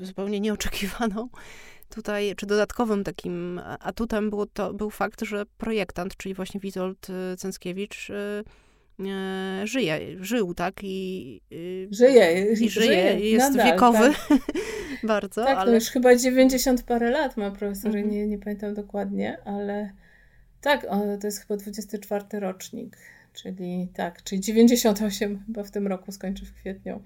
zupełnie 0.00 0.40
nieoczekiwaną 0.40 1.28
tutaj, 1.90 2.34
czy 2.36 2.46
dodatkowym 2.46 3.04
takim 3.04 3.60
atutem 3.80 4.30
było 4.30 4.46
to, 4.46 4.74
był 4.74 4.90
fakt, 4.90 5.24
że 5.24 5.46
projektant, 5.58 6.16
czyli 6.16 6.34
właśnie 6.34 6.60
Witold 6.60 7.10
y, 7.10 7.36
Cęckiewicz, 7.36 8.10
y, 8.10 8.44
y, 9.00 9.66
żyje, 9.66 10.00
żył, 10.20 10.54
tak? 10.54 10.74
I, 10.82 11.40
żyje, 11.90 12.52
i 12.60 12.70
żyje, 12.70 13.30
jest 13.30 13.50
nadal, 13.54 13.72
wiekowy 13.72 14.12
tak. 14.28 14.38
bardzo. 15.02 15.44
Tak, 15.44 15.58
ale... 15.58 15.74
już 15.74 15.84
chyba 15.84 16.16
90 16.16 16.82
parę 16.82 17.10
lat 17.10 17.36
ma 17.36 17.50
profesor, 17.50 17.90
mhm. 17.90 18.10
nie, 18.10 18.26
nie 18.26 18.38
pamiętam 18.38 18.74
dokładnie, 18.74 19.38
ale 19.44 19.92
tak, 20.60 20.86
to 21.20 21.26
jest 21.26 21.40
chyba 21.40 21.56
24 21.56 22.24
rocznik. 22.32 22.96
Czyli 23.32 23.88
tak, 23.94 24.22
czyli 24.22 24.40
98 24.40 25.42
chyba 25.46 25.62
w 25.62 25.70
tym 25.70 25.86
roku 25.86 26.12
skończy 26.12 26.46
w 26.46 26.54
kwietniu. 26.54 27.02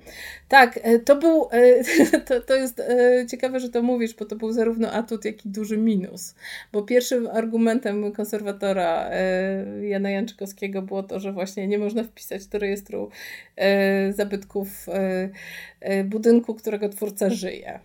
Tak, 0.49 0.81
e, 0.83 0.99
to 0.99 1.17
był, 1.17 1.49
e, 1.51 2.21
to, 2.27 2.41
to 2.41 2.57
jest 2.57 2.81
e, 2.81 3.27
ciekawe, 3.31 3.61
że 3.61 3.69
to 3.69 3.83
mówisz, 3.83 4.15
bo 4.15 4.25
to 4.25 4.37
był 4.37 4.53
zarówno 4.53 4.93
atut, 4.93 5.25
jak 5.25 5.47
i 5.47 5.49
duży 5.49 5.77
minus. 5.77 6.35
Bo 6.73 6.83
pierwszym 6.83 7.27
argumentem 7.27 8.13
konserwatora 8.13 9.11
Jana 9.83 10.11
Janczykowskiego 10.11 10.83
było 10.83 11.03
to, 11.03 11.21
że 11.21 11.33
właśnie 11.33 11.69
nie 11.69 11.79
można 11.79 12.05
wpisać 12.05 12.47
do 12.47 12.59
rejestru 12.59 13.11
zabytków 14.11 14.87
budynku, 16.05 16.55
którego 16.55 16.89
twórca 16.89 17.31
żyje. 17.31 17.81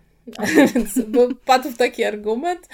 Bo 1.08 1.28
padł 1.44 1.72
taki 1.72 2.04
argument. 2.04 2.68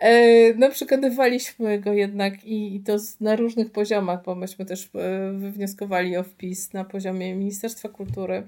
E, 0.00 0.54
no, 0.54 0.70
przekonywaliśmy 0.70 1.78
go 1.78 1.92
jednak 1.92 2.44
i, 2.44 2.76
i 2.76 2.80
to 2.80 2.96
na 3.20 3.36
różnych 3.36 3.70
poziomach, 3.70 4.24
bo 4.24 4.34
myśmy 4.34 4.64
też 4.64 4.90
e, 4.94 5.32
wywnioskowali 5.32 6.16
o 6.16 6.22
wpis 6.22 6.72
na 6.72 6.84
poziomie 6.84 7.34
Ministerstwa 7.34 7.88
Kultury, 7.88 8.42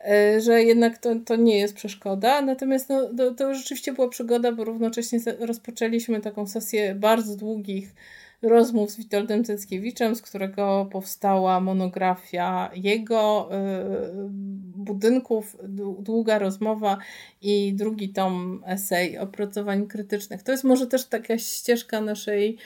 e, 0.00 0.40
że 0.40 0.62
jednak 0.62 0.98
to, 0.98 1.14
to 1.24 1.36
nie 1.36 1.58
jest 1.58 1.74
przeszkoda. 1.74 2.42
Natomiast 2.42 2.88
no, 2.88 3.10
to, 3.16 3.34
to 3.34 3.54
rzeczywiście 3.54 3.92
była 3.92 4.08
przygoda, 4.08 4.52
bo 4.52 4.64
równocześnie 4.64 5.18
rozpoczęliśmy 5.38 6.20
taką 6.20 6.46
sesję 6.46 6.94
bardzo 6.94 7.36
długich 7.36 7.94
rozmów 8.46 8.90
z 8.90 8.96
Witoldem 8.96 9.44
Ceckiewiczem, 9.44 10.16
z 10.16 10.22
którego 10.22 10.88
powstała 10.92 11.60
monografia 11.60 12.70
jego 12.74 13.50
budynków, 14.76 15.56
długa 15.98 16.38
rozmowa 16.38 16.98
i 17.42 17.72
drugi 17.74 18.08
tom 18.08 18.62
esej 18.66 19.18
opracowań 19.18 19.86
krytycznych. 19.86 20.42
To 20.42 20.52
jest 20.52 20.64
może 20.64 20.86
też 20.86 21.06
taka 21.06 21.38
ścieżka 21.38 22.00
naszej 22.00 22.56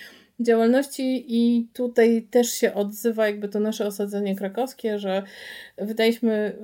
działalności 0.40 1.24
i 1.28 1.68
tutaj 1.72 2.26
też 2.30 2.50
się 2.50 2.74
odzywa 2.74 3.26
jakby 3.26 3.48
to 3.48 3.60
nasze 3.60 3.86
osadzenie 3.86 4.36
krakowskie, 4.36 4.98
że 4.98 5.22
wydaliśmy 5.78 6.56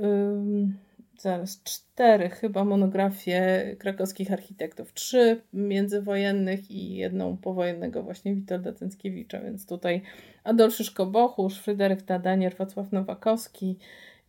zaraz 1.19 1.63
cztery 1.63 2.29
chyba 2.29 2.65
monografie 2.65 3.63
krakowskich 3.79 4.33
architektów. 4.33 4.93
Trzy 4.93 5.41
międzywojennych 5.53 6.71
i 6.71 6.97
jedną 6.97 7.37
powojennego 7.37 8.03
właśnie 8.03 8.35
Witolda 8.35 8.73
Cęckiewicza, 8.73 9.41
więc 9.41 9.67
tutaj 9.67 10.03
Adolf 10.45 10.75
Szyszko-Bochusz, 10.75 11.61
Fryderyk 11.61 12.03
Tadanier, 12.03 12.57
Wacław 12.57 12.93
Nowakowski 12.93 13.79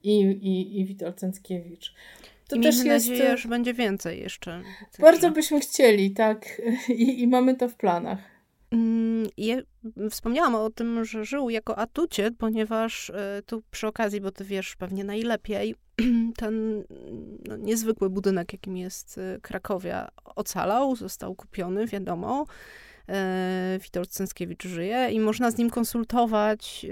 i, 0.04 0.20
i, 0.22 0.80
i 0.80 0.86
Witold 0.86 1.20
Cęckiewicz. 1.20 1.94
To 2.48 2.56
I 2.56 2.62
też 2.62 2.76
jest... 2.76 3.10
nadzieję, 3.10 3.38
że 3.38 3.50
będzie 3.50 3.74
więcej 3.74 4.20
jeszcze. 4.20 4.62
Bardzo 5.00 5.32
byśmy 5.32 5.60
chcieli, 5.60 6.12
tak. 6.12 6.62
I, 6.90 7.22
I 7.22 7.28
mamy 7.28 7.56
to 7.56 7.70
w 7.70 7.76
planach. 7.76 8.37
Mm, 8.72 9.30
je, 9.38 9.64
wspomniałam 10.10 10.56
o 10.56 10.70
tym, 10.70 11.06
że 11.06 11.26
żył 11.26 11.50
jako 11.50 11.78
atucie, 11.78 12.32
ponieważ 12.32 13.10
y, 13.10 13.14
tu 13.46 13.64
przy 13.72 13.88
okazji, 13.88 14.22
bo 14.22 14.32
ty 14.32 14.44
wiesz 14.44 14.76
pewnie 14.76 15.04
najlepiej, 15.04 15.76
ten 16.42 16.84
no, 17.48 17.58
niezwykły 17.58 18.10
budynek, 18.10 18.54
jakim 18.54 18.78
jest 18.78 19.18
y, 19.18 19.40
Krakowia, 19.42 20.08
ocalał, 20.36 20.96
został 20.96 21.36
kupiony, 21.36 21.88
wiadomo. 21.88 22.46
E, 23.10 23.80
Witold 23.84 24.10
Cęckiewicz 24.10 24.68
żyje 24.68 25.10
i 25.12 25.20
można 25.20 25.52
z 25.52 25.58
nim 25.58 25.70
konsultować 25.70 26.86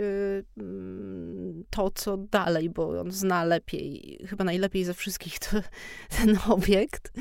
mm, 0.58 1.64
to, 1.70 1.92
co 1.92 2.18
dalej, 2.18 2.70
bo 2.70 3.02
on 3.02 3.12
zna 3.12 3.44
lepiej, 3.44 4.20
chyba 4.30 4.44
najlepiej 4.44 4.84
ze 4.84 4.94
wszystkich 4.94 5.40
to, 5.40 5.48
ten 6.18 6.38
obiekt. 6.50 7.12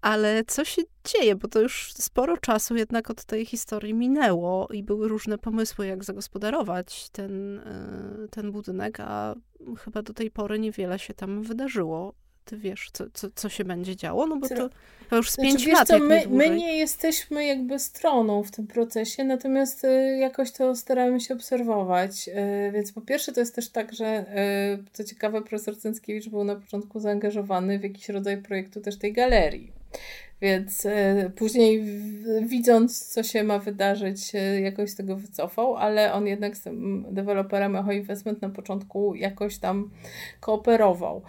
Ale 0.00 0.44
co 0.44 0.64
się 0.64 0.82
dzieje, 1.04 1.36
bo 1.36 1.48
to 1.48 1.60
już 1.60 1.92
sporo 1.92 2.36
czasu 2.36 2.76
jednak 2.76 3.10
od 3.10 3.24
tej 3.24 3.46
historii 3.46 3.94
minęło 3.94 4.68
i 4.72 4.82
były 4.82 5.08
różne 5.08 5.38
pomysły, 5.38 5.86
jak 5.86 6.04
zagospodarować 6.04 7.10
ten, 7.10 7.58
e, 7.58 8.28
ten 8.30 8.52
budynek, 8.52 9.00
a 9.00 9.34
chyba 9.78 10.02
do 10.02 10.14
tej 10.14 10.30
pory 10.30 10.58
niewiele 10.58 10.98
się 10.98 11.14
tam 11.14 11.42
wydarzyło 11.42 12.14
ty 12.44 12.56
wiesz, 12.56 12.90
co, 12.92 13.04
co, 13.14 13.28
co 13.34 13.48
się 13.48 13.64
będzie 13.64 13.96
działo, 13.96 14.26
no 14.26 14.36
bo 14.36 14.48
to, 14.48 14.70
to 15.10 15.16
już 15.16 15.30
z 15.30 15.34
znaczy, 15.34 15.48
pięć 15.48 15.66
lat. 15.66 15.88
Co, 15.88 15.98
my, 15.98 16.22
my 16.30 16.50
nie 16.50 16.76
jesteśmy 16.76 17.46
jakby 17.46 17.78
stroną 17.78 18.42
w 18.42 18.50
tym 18.50 18.66
procesie, 18.66 19.24
natomiast 19.24 19.84
y, 19.84 20.16
jakoś 20.20 20.52
to 20.52 20.76
staramy 20.76 21.20
się 21.20 21.34
obserwować. 21.34 22.28
Y, 22.28 22.72
więc 22.72 22.92
po 22.92 23.00
pierwsze 23.00 23.32
to 23.32 23.40
jest 23.40 23.54
też 23.54 23.68
tak, 23.68 23.92
że 23.92 24.24
y, 24.80 24.84
co 24.92 25.04
ciekawe, 25.04 25.42
profesor 25.42 25.78
Cęckiewicz 25.78 26.28
był 26.28 26.44
na 26.44 26.56
początku 26.56 27.00
zaangażowany 27.00 27.78
w 27.78 27.82
jakiś 27.82 28.08
rodzaj 28.08 28.42
projektu 28.42 28.80
też 28.80 28.98
tej 28.98 29.12
galerii. 29.12 29.72
Więc 30.44 30.86
e, 30.86 31.30
później 31.36 31.84
widząc, 32.42 33.06
co 33.06 33.22
się 33.22 33.44
ma 33.44 33.58
wydarzyć, 33.58 34.34
e, 34.34 34.60
jakoś 34.60 34.90
z 34.90 34.94
tego 34.94 35.16
wycofał, 35.16 35.76
ale 35.76 36.12
on 36.12 36.26
jednak 36.26 36.56
z 36.56 36.62
tym 36.62 37.06
deweloperem 37.10 37.76
Echo 37.76 37.92
Investment 37.92 38.42
na 38.42 38.48
początku 38.48 39.14
jakoś 39.14 39.58
tam 39.58 39.90
kooperował. 40.40 41.22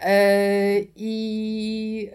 E, 0.00 0.80
I 0.96 2.10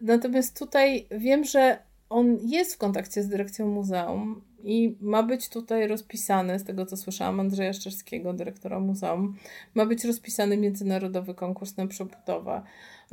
natomiast 0.00 0.58
tutaj 0.58 1.06
wiem, 1.10 1.44
że 1.44 1.78
on 2.08 2.38
jest 2.42 2.74
w 2.74 2.78
kontakcie 2.78 3.22
z 3.22 3.28
dyrekcją 3.28 3.68
muzeum 3.68 4.42
i 4.64 4.96
ma 5.00 5.22
być 5.22 5.48
tutaj 5.48 5.88
rozpisany, 5.88 6.58
z 6.58 6.64
tego 6.64 6.86
co 6.86 6.96
słyszałam 6.96 7.40
Andrzeja 7.40 7.72
Szczerskiego, 7.72 8.32
dyrektora 8.32 8.80
muzeum, 8.80 9.36
ma 9.74 9.86
być 9.86 10.04
rozpisany 10.04 10.56
międzynarodowy 10.56 11.34
konkurs 11.34 11.76
na 11.76 11.86
przebudowę. 11.86 12.62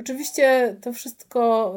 Oczywiście 0.00 0.76
to 0.80 0.92
wszystko 0.92 1.74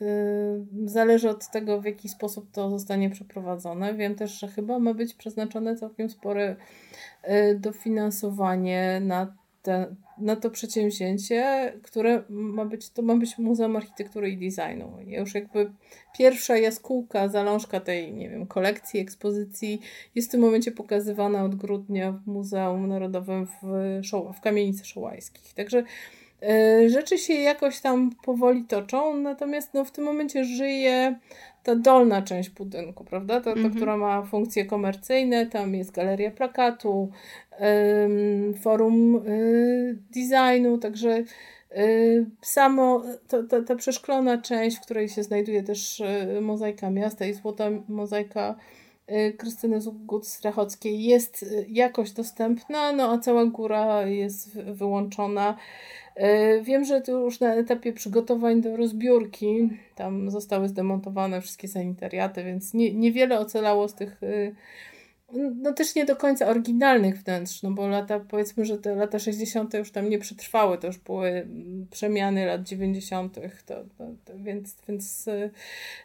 y, 0.00 0.04
y, 0.04 0.90
zależy 0.90 1.30
od 1.30 1.50
tego, 1.50 1.80
w 1.80 1.84
jaki 1.84 2.08
sposób 2.08 2.50
to 2.52 2.70
zostanie 2.70 3.10
przeprowadzone. 3.10 3.94
Wiem 3.94 4.14
też, 4.14 4.40
że 4.40 4.48
chyba 4.48 4.78
ma 4.78 4.94
być 4.94 5.14
przeznaczone 5.14 5.76
całkiem 5.76 6.10
spore 6.10 6.56
y, 7.24 7.58
dofinansowanie 7.58 9.00
na, 9.04 9.34
te, 9.62 9.94
na 10.18 10.36
to 10.36 10.50
przedsięwzięcie, 10.50 11.72
które 11.82 12.22
ma 12.28 12.64
być, 12.64 12.90
to 12.90 13.02
ma 13.02 13.16
być 13.16 13.38
Muzeum 13.38 13.76
Architektury 13.76 14.30
i 14.30 14.50
Designu. 14.50 15.00
I 15.06 15.12
już 15.12 15.34
jakby 15.34 15.72
pierwsza 16.18 16.56
jaskółka, 16.56 17.28
zalążka 17.28 17.80
tej, 17.80 18.12
nie 18.12 18.30
wiem, 18.30 18.46
kolekcji, 18.46 19.00
ekspozycji 19.00 19.80
jest 20.14 20.28
w 20.28 20.30
tym 20.30 20.40
momencie 20.40 20.72
pokazywana 20.72 21.44
od 21.44 21.54
grudnia 21.54 22.12
w 22.12 22.26
Muzeum 22.26 22.88
Narodowym 22.88 23.46
w, 23.46 23.52
w 24.36 24.40
Kamienicy 24.40 24.84
Szołajskich. 24.84 25.54
Także 25.54 25.84
rzeczy 26.86 27.18
się 27.18 27.34
jakoś 27.34 27.80
tam 27.80 28.10
powoli 28.22 28.64
toczą, 28.64 29.16
natomiast 29.16 29.74
no, 29.74 29.84
w 29.84 29.90
tym 29.90 30.04
momencie 30.04 30.44
żyje 30.44 31.18
ta 31.62 31.76
dolna 31.76 32.22
część 32.22 32.50
budynku, 32.50 33.04
prawda? 33.04 33.40
Ta, 33.40 33.54
ta 33.54 33.70
która 33.76 33.96
ma 33.96 34.22
funkcje 34.22 34.64
komercyjne, 34.64 35.46
tam 35.46 35.74
jest 35.74 35.90
galeria 35.90 36.30
plakatu, 36.30 37.10
ym, 38.04 38.54
forum 38.54 39.16
y, 39.16 39.98
designu, 40.10 40.78
także 40.78 41.24
y, 41.76 42.26
samo 42.42 43.02
to, 43.28 43.42
to, 43.42 43.62
ta 43.62 43.76
przeszklona 43.76 44.38
część, 44.38 44.76
w 44.76 44.80
której 44.80 45.08
się 45.08 45.22
znajduje 45.22 45.62
też 45.62 46.00
y, 46.00 46.40
mozaika 46.40 46.90
miasta 46.90 47.26
i 47.26 47.34
złota 47.34 47.64
mozaika 47.88 48.54
Krystyny 49.38 49.80
Zugud-Strachockiej 49.80 51.00
jest 51.00 51.54
jakoś 51.68 52.10
dostępna, 52.10 52.92
no 52.92 53.12
a 53.12 53.18
cała 53.18 53.44
góra 53.46 54.06
jest 54.06 54.60
wyłączona 54.60 55.56
E, 56.07 56.07
wiem, 56.62 56.84
że 56.84 57.00
tu 57.00 57.12
już 57.12 57.40
na 57.40 57.54
etapie 57.54 57.92
przygotowań 57.92 58.60
do 58.60 58.76
rozbiórki 58.76 59.70
tam 59.94 60.30
zostały 60.30 60.68
zdemontowane 60.68 61.40
wszystkie 61.40 61.68
sanitariaty, 61.68 62.44
więc 62.44 62.74
nie, 62.74 62.94
niewiele 62.94 63.38
ocalało 63.38 63.88
z 63.88 63.94
tych 63.94 64.22
y, 64.22 64.54
no 65.32 65.72
też 65.72 65.94
nie 65.94 66.04
do 66.04 66.16
końca 66.16 66.46
oryginalnych 66.46 67.22
wnętrz, 67.22 67.62
no 67.62 67.70
bo 67.70 67.88
lata, 67.88 68.20
powiedzmy, 68.20 68.64
że 68.64 68.78
te 68.78 68.94
lata 68.94 69.18
60. 69.18 69.74
już 69.74 69.90
tam 69.90 70.10
nie 70.10 70.18
przetrwały, 70.18 70.78
to 70.78 70.86
już 70.86 70.98
były 70.98 71.28
mm, 71.28 71.86
przemiany 71.90 72.46
lat 72.46 72.62
90., 72.62 73.34
to, 73.34 73.40
to, 73.98 74.04
to 74.24 74.32
więc, 74.36 74.76
więc, 74.88 75.28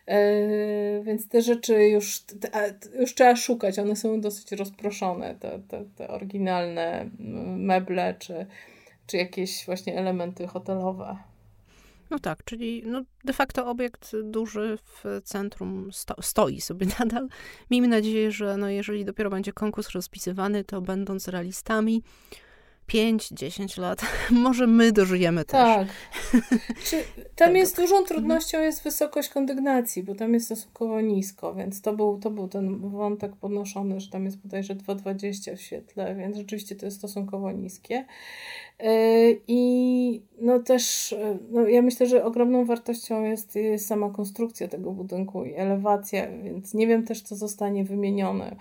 e, 0.08 1.04
więc 1.04 1.28
te 1.28 1.42
rzeczy 1.42 1.88
już, 1.88 2.20
te, 2.20 2.74
już 3.00 3.16
trzeba 3.16 3.36
szukać, 3.36 3.80
one 3.80 3.96
są 3.96 4.22
dosyć 4.22 4.52
rozproszone, 4.52 5.36
te, 5.40 5.60
te, 5.68 5.86
te 5.96 6.08
oryginalne 6.08 7.02
mm, 7.20 7.66
meble, 7.66 8.16
czy, 8.20 8.46
czy 9.08 9.18
jakieś 9.18 9.66
właśnie 9.66 9.98
elementy 9.98 10.48
hotelowe. 10.48 11.18
No 12.10 12.20
tak, 12.20 12.44
czyli 12.44 12.84
no 12.86 13.02
de 13.24 13.34
facto 13.34 13.68
obiekt 13.68 14.16
duży 14.24 14.78
w 14.78 15.22
centrum 15.24 15.90
sto, 15.92 16.16
stoi 16.22 16.62
sobie 16.62 16.88
nadal. 17.00 17.28
Miejmy 17.72 17.88
nadzieję, 17.88 18.32
że 18.32 18.58
no 18.58 18.70
jeżeli 18.70 19.06
dopiero 19.06 19.30
będzie 19.30 19.54
konkurs 19.54 19.90
rozpisywany, 19.90 20.64
to 20.64 20.82
będąc 20.82 21.28
realistami, 21.28 22.04
5-10 22.90 23.80
lat, 23.80 24.02
może 24.32 24.68
my 24.68 24.92
dożyjemy 24.92 25.46
też. 25.46 25.52
Tak. 25.52 25.88
Tam 27.36 27.56
jest 27.56 27.78
dużą 27.78 28.04
trudnością 28.04 28.62
jest 28.62 28.84
wysokość 28.84 29.30
kondygnacji, 29.30 30.04
bo 30.04 30.16
tam 30.16 30.34
jest 30.34 30.46
stosunkowo 30.46 31.02
nisko, 31.02 31.56
więc 31.56 31.82
to 31.82 31.94
był, 31.94 32.20
to 32.20 32.32
był 32.32 32.48
ten 32.48 32.90
wątek 32.90 33.36
podnoszony, 33.36 34.00
że 34.00 34.10
tam 34.10 34.26
jest 34.26 34.38
bodajże 34.38 34.76
2,20 34.76 35.58
w 35.58 35.62
świetle, 35.62 36.16
więc 36.16 36.38
rzeczywiście 36.38 36.76
to 36.76 36.86
jest 36.86 36.98
stosunkowo 36.98 37.52
niskie. 37.52 38.06
E, 38.80 38.92
I 39.48 40.22
no 40.42 40.60
też, 40.60 41.14
e, 41.14 41.38
no 41.52 41.68
ja 41.68 41.82
myślę, 41.82 42.06
że 42.06 42.24
ogromną 42.26 42.66
wartością 42.66 43.24
jest, 43.24 43.56
jest 43.56 43.88
sama 43.88 44.10
konstrukcja 44.10 44.68
tego 44.68 44.92
budynku 44.92 45.46
i 45.46 45.54
elewacja, 45.54 46.28
więc 46.44 46.74
nie 46.74 46.88
wiem 46.88 47.06
też, 47.06 47.22
co 47.22 47.36
zostanie 47.36 47.84
wymienione 47.84 48.56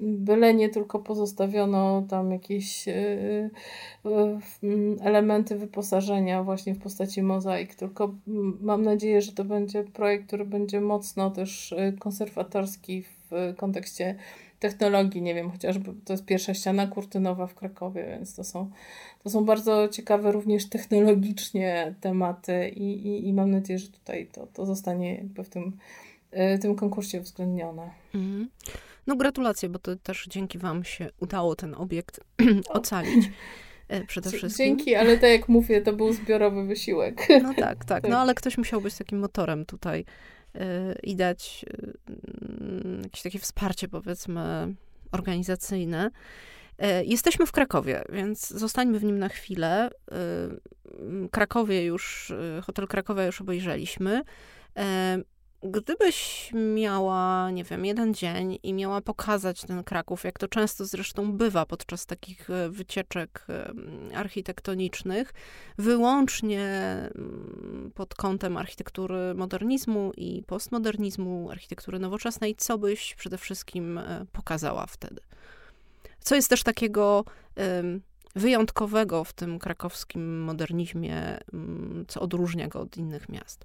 byle 0.00 0.54
nie 0.54 0.68
tylko 0.68 0.98
pozostawiono 0.98 2.02
tam 2.08 2.32
jakieś 2.32 2.88
e, 2.88 3.50
elementy 5.00 5.56
wyposażenia 5.56 6.42
właśnie 6.42 6.74
w 6.74 6.78
postaci 6.78 7.22
mozaik, 7.22 7.74
tylko 7.74 8.14
mam 8.60 8.82
nadzieję, 8.82 9.22
że 9.22 9.32
to 9.32 9.44
będzie 9.44 9.84
projekt, 9.84 10.26
który 10.26 10.44
będzie 10.44 10.80
mocno 10.80 11.30
też 11.30 11.74
konserwatorski 11.98 13.02
w 13.02 13.54
kontekście 13.56 14.16
technologii, 14.60 15.22
nie 15.22 15.34
wiem, 15.34 15.50
chociażby 15.50 15.92
to 16.04 16.12
jest 16.12 16.24
pierwsza 16.24 16.54
ściana 16.54 16.86
kurtynowa 16.86 17.46
w 17.46 17.54
Krakowie, 17.54 18.06
więc 18.06 18.34
to 18.34 18.44
są, 18.44 18.70
to 19.22 19.30
są 19.30 19.44
bardzo 19.44 19.88
ciekawe 19.88 20.32
również 20.32 20.68
technologicznie 20.68 21.94
tematy 22.00 22.68
i, 22.68 23.06
i, 23.06 23.28
i 23.28 23.32
mam 23.32 23.50
nadzieję, 23.50 23.78
że 23.78 23.88
tutaj 23.88 24.26
to, 24.32 24.46
to 24.46 24.66
zostanie 24.66 25.14
jakby 25.14 25.44
w 25.44 25.48
tym, 25.48 25.76
y, 26.54 26.58
tym 26.58 26.76
konkursie 26.76 27.20
uwzględnione. 27.20 27.90
Mhm. 28.14 28.48
No 29.10 29.16
gratulacje, 29.16 29.68
bo 29.68 29.78
to 29.78 29.96
też 29.96 30.26
dzięki 30.28 30.58
wam 30.58 30.84
się 30.84 31.08
udało 31.20 31.56
ten 31.56 31.74
obiekt 31.74 32.20
ocalić. 32.68 33.30
E, 33.88 34.04
przede 34.04 34.30
wszystkim. 34.30 34.66
Dzięki, 34.66 34.94
ale 34.94 35.18
tak 35.18 35.30
jak 35.30 35.48
mówię, 35.48 35.82
to 35.82 35.92
był 35.92 36.12
zbiorowy 36.12 36.64
wysiłek. 36.64 37.26
No 37.42 37.54
tak, 37.66 37.84
tak. 37.84 38.08
No 38.08 38.18
ale 38.18 38.34
ktoś 38.34 38.58
musiał 38.58 38.80
być 38.80 38.94
takim 38.94 39.18
motorem 39.18 39.66
tutaj 39.66 40.04
i 41.02 41.16
dać 41.16 41.64
jakieś 43.04 43.22
takie 43.22 43.38
wsparcie, 43.38 43.88
powiedzmy, 43.88 44.74
organizacyjne. 45.12 46.10
E, 46.78 47.04
jesteśmy 47.04 47.46
w 47.46 47.52
Krakowie, 47.52 48.02
więc 48.12 48.48
zostańmy 48.48 48.98
w 48.98 49.04
nim 49.04 49.18
na 49.18 49.28
chwilę. 49.28 49.90
Krakowie 51.30 51.84
już, 51.84 52.32
hotel 52.62 52.86
Krakowa 52.86 53.24
już 53.24 53.40
obejrzeliśmy. 53.40 54.22
Gdybyś 55.62 56.50
miała, 56.74 57.50
nie 57.50 57.64
wiem, 57.64 57.84
jeden 57.84 58.14
dzień 58.14 58.58
i 58.62 58.74
miała 58.74 59.00
pokazać 59.00 59.62
ten 59.62 59.84
Kraków, 59.84 60.24
jak 60.24 60.38
to 60.38 60.48
często 60.48 60.84
zresztą 60.84 61.32
bywa 61.32 61.66
podczas 61.66 62.06
takich 62.06 62.50
e, 62.50 62.70
wycieczek 62.70 63.46
architektonicznych, 64.14 65.32
wyłącznie 65.78 66.62
mm, 67.14 67.92
pod 67.94 68.14
kątem 68.14 68.56
architektury 68.56 69.34
modernizmu 69.34 70.12
i 70.16 70.42
postmodernizmu, 70.46 71.50
architektury 71.50 71.98
nowoczesnej, 71.98 72.54
co 72.56 72.78
byś 72.78 73.14
przede 73.14 73.38
wszystkim 73.38 73.98
e, 73.98 74.26
pokazała 74.32 74.86
wtedy? 74.86 75.20
Co 76.20 76.34
jest 76.34 76.48
też 76.50 76.62
takiego 76.62 77.24
wyjątkowego 78.36 79.24
w 79.24 79.32
tym 79.32 79.58
krakowskim 79.58 80.42
modernizmie, 80.42 81.38
mm, 81.52 82.04
co 82.08 82.20
odróżnia 82.20 82.68
go 82.68 82.80
od 82.80 82.96
innych 82.96 83.28
miast? 83.28 83.64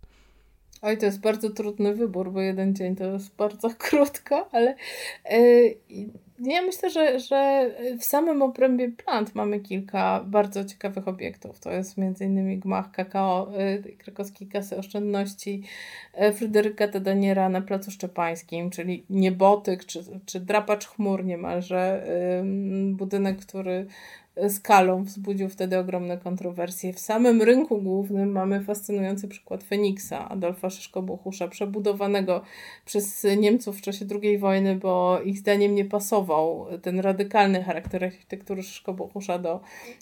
Oj, 0.86 0.98
to 0.98 1.06
jest 1.06 1.20
bardzo 1.20 1.50
trudny 1.50 1.94
wybór, 1.94 2.32
bo 2.32 2.42
jeden 2.42 2.76
dzień 2.76 2.96
to 2.96 3.04
jest 3.04 3.36
bardzo 3.36 3.70
krótko, 3.78 4.50
ale 4.52 4.76
yy, 5.32 5.78
ja 6.40 6.62
myślę, 6.62 6.90
że, 6.90 7.20
że 7.20 7.70
w 8.00 8.04
samym 8.04 8.42
obrębie 8.42 8.92
plant 8.92 9.36
mamy 9.36 9.60
kilka 9.60 10.24
bardzo 10.28 10.66
ciekawych 10.66 11.08
obiektów. 11.08 11.60
To 11.60 11.72
jest 11.72 12.00
m.in. 12.00 12.60
gmach 12.60 12.92
kakao 12.92 13.52
yy, 13.84 13.96
krakowskiej 13.98 14.48
kasy 14.48 14.78
oszczędności 14.78 15.64
yy, 16.18 16.34
Fryderyka 16.34 16.88
Tadaniera 16.88 17.50
na 17.50 17.62
Placu 17.62 17.92
Szczepańskim, 17.92 18.70
czyli 18.70 19.06
niebotyk 19.10 19.86
czy, 19.86 20.04
czy 20.26 20.40
drapacz 20.40 20.88
chmur 20.88 21.26
niemalże, 21.26 22.08
budynek, 22.92 23.38
który 23.38 23.88
skalą 24.50 25.04
wzbudził 25.04 25.50
wtedy 25.50 25.78
ogromne 25.78 26.18
kontrowersje. 26.18 26.94
W 26.94 27.00
samym 27.00 27.42
rynku 27.42 27.82
głównym 27.82 28.32
mamy 28.32 28.64
fascynujący 28.64 29.28
przykład 29.28 29.64
Feniksa 29.64 30.30
Adolfa 30.30 30.70
Szyszko-Bohusza, 30.70 31.48
przebudowanego 31.48 32.42
przez 32.86 33.28
Niemców 33.38 33.78
w 33.78 33.82
czasie 33.82 34.06
II 34.24 34.38
wojny, 34.38 34.76
bo 34.76 35.22
ich 35.22 35.40
zdaniem 35.40 35.76
nie 35.76 35.86
pasował 35.86 36.68
ten 36.82 37.00
radykalny 37.00 37.64
charakter 37.64 38.04
architektury 38.04 38.64
Szyszko-Bohusza 38.64 39.40
do, 39.40 39.60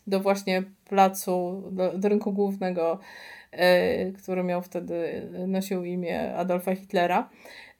do 0.07 0.19
właśnie 0.19 0.63
placu, 0.89 1.63
do, 1.71 1.97
do 1.97 2.09
rynku 2.09 2.31
głównego, 2.31 2.99
który 4.17 4.43
miał 4.43 4.61
wtedy, 4.61 5.29
nosił 5.47 5.83
imię 5.83 6.35
Adolfa 6.35 6.75
Hitlera. 6.75 7.29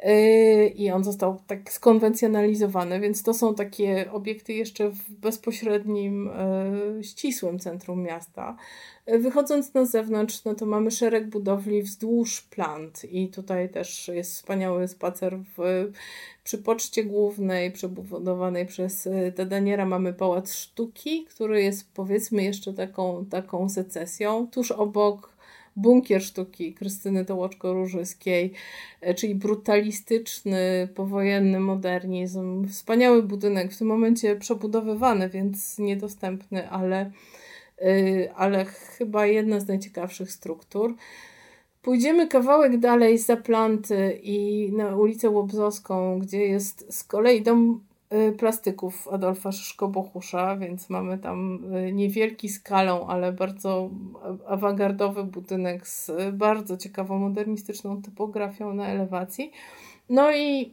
Yy, 0.06 0.68
i 0.68 0.92
on 0.92 1.04
został 1.04 1.40
tak 1.48 1.72
skonwencjonalizowany, 1.72 3.00
więc 3.00 3.24
to 3.24 3.34
są 3.34 3.56
takie 3.56 4.12
obiekty 4.12 4.54
jeszcze 4.54 4.90
w 4.90 5.12
bezpośrednim, 5.12 6.30
ścisłym 7.02 7.60
centrum 7.60 8.04
miasta. 8.04 8.58
Wychodząc 9.08 9.74
na 9.74 9.86
zewnątrz, 9.86 10.46
no 10.46 10.56
to 10.56 10.66
mamy 10.66 10.92
szereg 10.92 11.28
budowli 11.28 11.84
wzdłuż 11.84 12.42
plant 12.42 13.06
i 13.12 13.28
tutaj 13.28 13.70
też 13.70 14.08
jest 14.08 14.34
wspaniały 14.34 14.88
spacer 14.88 15.38
w, 15.58 15.92
przy 16.44 16.58
poczcie 16.58 17.04
głównej 17.04 17.72
przebudowanej 17.72 18.66
przez 18.66 19.10
Tadaniera 19.36 19.86
mamy 19.86 20.14
Pałac 20.14 20.54
Sztuki, 20.54 21.26
który 21.26 21.64
jest 21.64 21.94
powiedzmy 21.94 22.44
jeszcze 22.44 22.74
taką, 22.74 23.26
taką 23.26 23.70
secesją. 23.70 24.48
Tuż 24.52 24.72
obok 24.72 25.33
bunkier 25.76 26.24
sztuki 26.24 26.74
Krystyny 26.74 27.26
Tołoczko-Różyskiej, 27.26 28.52
e, 29.02 29.14
czyli 29.14 29.36
brutalistyczny, 29.36 30.88
powojenny 30.96 31.60
modernizm. 31.60 32.68
Wspaniały 32.68 33.24
budynek, 33.24 33.72
w 33.72 33.78
tym 33.78 33.88
momencie 33.88 34.36
przebudowywany, 34.36 35.30
więc 35.30 35.80
niedostępny, 35.80 36.70
ale, 36.70 37.12
e, 37.82 38.34
ale 38.36 38.66
chyba 38.66 39.26
jedna 39.26 39.60
z 39.60 39.68
najciekawszych 39.68 40.32
struktur. 40.32 40.96
Pójdziemy 41.82 42.28
kawałek 42.28 42.78
dalej 42.78 43.18
za 43.18 43.38
planty 43.38 44.20
i 44.24 44.70
na 44.74 44.96
ulicę 44.96 45.30
Łobzowską, 45.30 46.20
gdzie 46.20 46.46
jest 46.46 46.94
z 46.94 47.04
kolei 47.04 47.42
dom 47.42 47.84
plastyków 48.38 49.08
Adolfa 49.08 49.52
Szyszko-Bohusza, 49.52 50.58
więc 50.58 50.90
mamy 50.90 51.18
tam 51.18 51.60
y, 51.76 51.94
niewielki 51.94 52.50
skalą, 52.50 53.08
ale 53.08 53.32
bardzo 53.32 53.90
awangardowy 54.48 55.24
budynek 55.24 55.88
z 55.88 56.12
bardzo 56.34 56.78
ciekawą 56.78 57.20
modernistyczną 57.20 58.02
typografią 58.02 58.74
na 58.74 58.88
elewacji. 58.88 59.52
No 60.10 60.32
i 60.32 60.72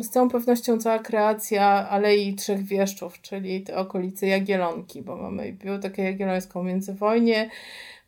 y, 0.00 0.02
z 0.02 0.10
całą 0.10 0.28
pewnością 0.28 0.78
cała 0.78 0.98
kreacja 0.98 1.88
Alei 1.88 2.34
Trzech 2.34 2.62
Wieszczów, 2.62 3.20
czyli 3.20 3.62
te 3.62 3.76
okolice 3.76 4.26
Jagielonki, 4.26 5.02
bo 5.02 5.16
mamy 5.16 5.52
Bibliotekę 5.52 6.02
Jagiellońską 6.02 6.62
międzywojnie, 6.62 7.50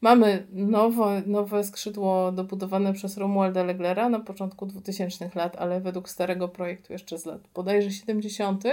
Mamy 0.00 0.46
nowe, 0.52 1.22
nowe 1.26 1.64
skrzydło 1.64 2.32
dobudowane 2.32 2.92
przez 2.92 3.16
Romualda 3.16 3.64
Leglera 3.64 4.08
na 4.08 4.20
początku 4.20 4.66
2000 4.66 5.30
lat, 5.34 5.56
ale 5.56 5.80
według 5.80 6.08
starego 6.08 6.48
projektu 6.48 6.92
jeszcze 6.92 7.18
z 7.18 7.26
lat 7.26 7.40
bodajże 7.54 7.90
70. 7.90 8.64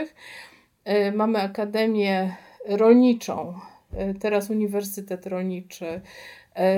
E, 0.83 1.11
mamy 1.11 1.41
Akademię 1.41 2.35
Rolniczą, 2.65 3.53
e, 3.93 4.13
teraz 4.13 4.49
Uniwersytet 4.49 5.25
Rolniczy 5.25 6.01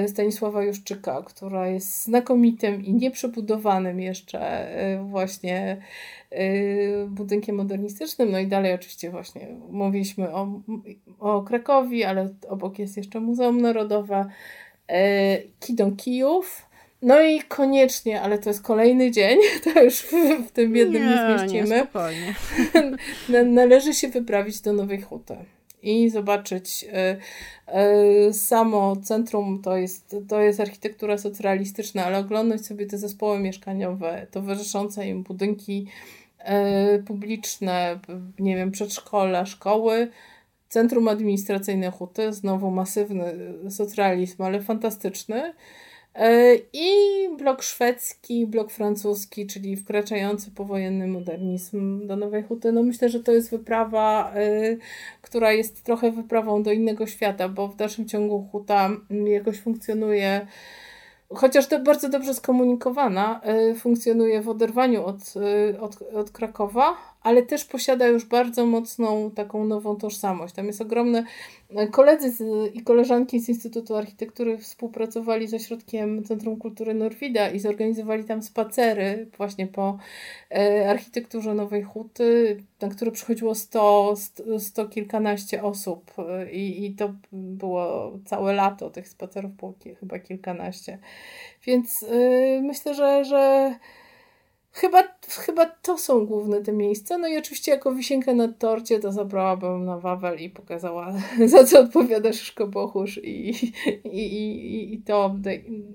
Stanisława 0.08 0.64
Juszczyka, 0.64 1.24
która 1.26 1.68
jest 1.68 2.04
znakomitym 2.04 2.86
i 2.86 2.94
nieprzebudowanym 2.94 4.00
jeszcze 4.00 4.68
właśnie 5.04 5.78
budynkiem 7.08 7.56
modernistycznym. 7.56 8.32
No 8.32 8.40
i 8.40 8.48
dalej 8.48 8.74
oczywiście 8.74 9.10
właśnie 9.12 9.48
mówiliśmy 9.70 10.34
o, 10.34 10.62
o 11.20 11.42
Krakowi, 11.42 12.04
ale 12.04 12.30
obok 12.50 12.80
jest 12.80 12.98
jeszcze 12.98 13.20
Muzeum 13.20 13.62
Narodowe, 13.62 14.26
Kidon 15.60 15.96
Kijów. 15.96 16.70
No 17.02 17.22
i 17.22 17.42
koniecznie, 17.42 18.22
ale 18.22 18.38
to 18.38 18.50
jest 18.50 18.62
kolejny 18.64 19.12
dzień, 19.12 19.40
to 19.64 19.84
już 19.84 19.96
w, 19.96 20.12
w 20.48 20.52
tym 20.52 20.76
jednym 20.76 21.04
nie, 21.04 21.10
nie 21.10 21.38
zmieścimy. 21.38 21.88
Nie, 23.30 23.44
Należy 23.44 23.94
się 23.94 24.08
wyprawić 24.08 24.62
do 24.62 24.74
Nowej 24.74 25.02
Huty 25.02 25.38
i 25.82 26.10
zobaczyć 26.10 26.86
y, 26.86 27.78
y, 28.30 28.34
samo 28.34 28.96
centrum 28.96 29.62
to 29.62 29.78
jest, 29.78 30.16
to 30.28 30.42
jest 30.42 30.60
architektura 30.60 31.18
socrealistyczna, 31.18 32.06
ale 32.06 32.18
oglądać 32.18 32.66
sobie 32.66 32.86
te 32.86 32.98
zespoły 32.98 33.40
mieszkaniowe, 33.40 34.28
towarzyszące 34.32 35.08
im 35.08 35.24
budynki 35.24 35.88
y, 36.96 37.04
publiczne, 37.04 38.00
nie 38.40 38.56
wiem, 38.56 38.72
przedszkola, 38.72 39.46
szkoły, 39.46 40.08
centrum 40.70 41.08
administracyjne 41.08 41.92
Huty, 41.92 42.34
znowu 42.34 42.72
masywny 42.72 43.34
socrealizm, 43.70 44.44
ale 44.44 44.62
fantastyczny. 44.62 45.54
E, 46.16 46.56
I 46.74 46.90
blok 47.38 47.64
szwedzki, 47.64 48.48
blok 48.48 48.72
francuski, 48.72 49.48
czyli 49.48 49.76
wkraczający 49.76 50.52
powojenny 50.52 51.08
modernizm 51.08 52.08
do 52.08 52.16
Nowej 52.16 52.44
Huty. 52.44 52.72
No 52.72 52.84
myślę, 52.84 53.10
że 53.10 53.20
to 53.20 53.32
jest 53.32 53.52
wyprawa, 53.52 54.32
e, 54.36 54.78
która 55.22 55.52
jest 55.52 55.84
trochę 55.84 56.12
wyprawą 56.12 56.64
do 56.64 56.72
innego 56.72 57.08
świata, 57.08 57.50
bo 57.50 57.68
w 57.68 57.76
dalszym 57.76 58.08
ciągu 58.08 58.48
Huta 58.52 58.90
jakoś 59.10 59.60
funkcjonuje 59.60 60.48
chociaż 61.36 61.68
to 61.68 61.80
bardzo 61.80 62.10
dobrze 62.10 62.34
skomunikowana, 62.34 63.42
e, 63.44 63.76
funkcjonuje 63.76 64.42
w 64.42 64.50
oderwaniu 64.50 65.06
od, 65.06 65.34
od, 65.80 66.02
od 66.02 66.32
Krakowa, 66.32 66.98
ale 67.22 67.44
też 67.44 67.66
posiada 67.66 68.08
już 68.08 68.26
bardzo 68.26 68.66
mocną 68.66 69.32
taką 69.32 69.66
nową 69.66 69.96
tożsamość. 69.96 70.54
Tam 70.54 70.68
jest 70.68 70.82
ogromne. 70.82 71.24
Koledzy 71.92 72.32
z, 72.32 72.76
i 72.76 72.82
koleżanki 72.82 73.40
z 73.40 73.50
Instytutu 73.50 73.96
Architektury 73.96 74.58
współpracowali 74.58 75.48
z 75.48 75.54
Ośrodkiem 75.54 76.24
Centrum 76.24 76.58
Kultury 76.58 76.94
Norwida 76.94 77.50
i 77.50 77.60
zorganizowali 77.60 78.24
tam 78.24 78.42
spacery 78.42 79.28
właśnie 79.38 79.68
po 79.68 79.98
e, 80.52 80.90
architekturze 80.90 81.54
Nowej 81.54 81.84
Huty, 81.84 82.64
na 82.82 82.90
które 82.90 83.12
przychodziło 83.12 83.56
sto, 83.56 84.14
sto, 84.60 84.86
kilkanaście 84.86 85.64
osób 85.64 86.12
e, 86.18 86.52
i, 86.52 86.86
i 86.86 86.96
to 86.96 87.14
było 87.32 88.12
całe 88.26 88.54
lato. 88.54 88.90
Tych 88.90 89.08
spacerów 89.08 89.52
było 89.52 89.74
chyba 90.00 90.20
kilkanaście. 90.20 91.00
Więc 91.66 92.04
e, 92.04 92.62
myślę, 92.62 92.94
że, 92.94 93.26
że 93.26 93.74
Chyba, 94.80 95.04
chyba 95.28 95.66
to 95.66 95.98
są 95.98 96.26
główne 96.26 96.62
te 96.62 96.74
miejsca. 96.74 97.18
No 97.18 97.28
i 97.28 97.38
oczywiście 97.38 97.72
jako 97.72 97.96
wisienkę 97.96 98.34
na 98.34 98.54
torcie 98.54 99.00
to 99.00 99.12
zabrałabym 99.12 99.86
na 99.86 99.98
Wawel 99.98 100.40
i 100.40 100.50
pokazała, 100.50 101.14
za 101.46 101.64
co 101.64 101.80
odpowiada 101.80 102.34
Szyszko 102.34 102.68
Bochusz 102.68 103.18
i, 103.24 103.50
i, 104.04 104.20
i, 104.20 104.94
i 104.94 105.02
to, 105.02 105.36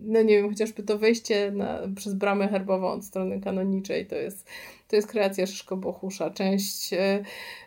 no 0.03 0.23
nie 0.23 0.37
wiem, 0.37 0.49
chociażby 0.49 0.83
to 0.83 0.99
wejście 0.99 1.51
na, 1.51 1.81
przez 1.97 2.15
bramę 2.15 2.49
herbową 2.49 2.89
od 2.89 3.05
strony 3.05 3.41
kanoniczej 3.41 4.07
to 4.07 4.17
jest 4.17 4.49
to 4.89 4.97
jest 4.97 5.09
kreacja 5.09 5.47
Szyszko-Bohusza. 5.47 6.31
Część 6.31 6.91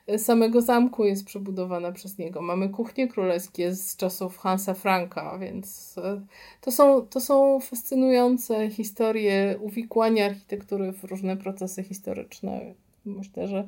e, 0.08 0.18
samego 0.18 0.62
zamku 0.62 1.06
jest 1.06 1.26
przebudowana 1.26 1.92
przez 1.92 2.18
niego. 2.18 2.42
Mamy 2.42 2.70
kuchnie 2.70 3.08
królewskie 3.08 3.76
z 3.76 3.96
czasów 3.96 4.38
Hansa 4.38 4.74
Franka, 4.74 5.38
więc 5.38 5.96
e, 5.98 6.22
to 6.62 6.72
są, 6.72 7.08
to 7.08 7.22
są 7.22 7.60
fascynujące 7.60 8.70
historie 8.70 9.58
uwikłania 9.62 10.26
architektury 10.26 10.92
w 10.92 11.04
różne 11.04 11.38
procesy 11.38 11.84
historyczne. 11.84 12.74
Myślę, 13.06 13.48
że 13.48 13.68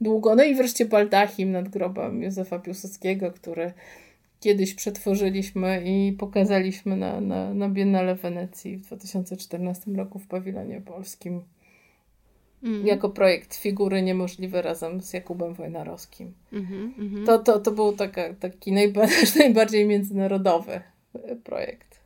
długo. 0.00 0.34
No 0.34 0.44
i 0.44 0.54
wreszcie 0.54 0.84
baldachim 0.84 1.52
nad 1.52 1.68
grobem 1.68 2.22
Józefa 2.22 2.58
Piłsudskiego, 2.58 3.32
który 3.32 3.72
kiedyś 4.40 4.74
przetworzyliśmy 4.74 5.82
i 5.84 6.12
pokazaliśmy 6.12 6.96
na, 6.96 7.20
na, 7.20 7.54
na 7.54 7.68
Biennale 7.68 8.14
Wenecji 8.14 8.76
w 8.76 8.86
2014 8.86 9.90
roku 9.90 10.18
w 10.18 10.26
pawilonie 10.26 10.80
polskim. 10.80 11.40
Mm. 12.62 12.86
Jako 12.86 13.08
projekt 13.10 13.54
figury 13.54 14.02
niemożliwe 14.02 14.62
razem 14.62 15.00
z 15.00 15.12
Jakubem 15.12 15.54
Wojnarowskim. 15.54 16.32
Mm 16.52 16.66
-hmm, 16.66 17.26
To, 17.26 17.38
to, 17.38 17.60
to 17.60 17.70
był 17.72 17.92
taka, 17.92 18.34
taki 18.34 18.72
najbardziej 19.38 19.86
międzynarodowy 19.86 20.80
projekt. 21.44 22.00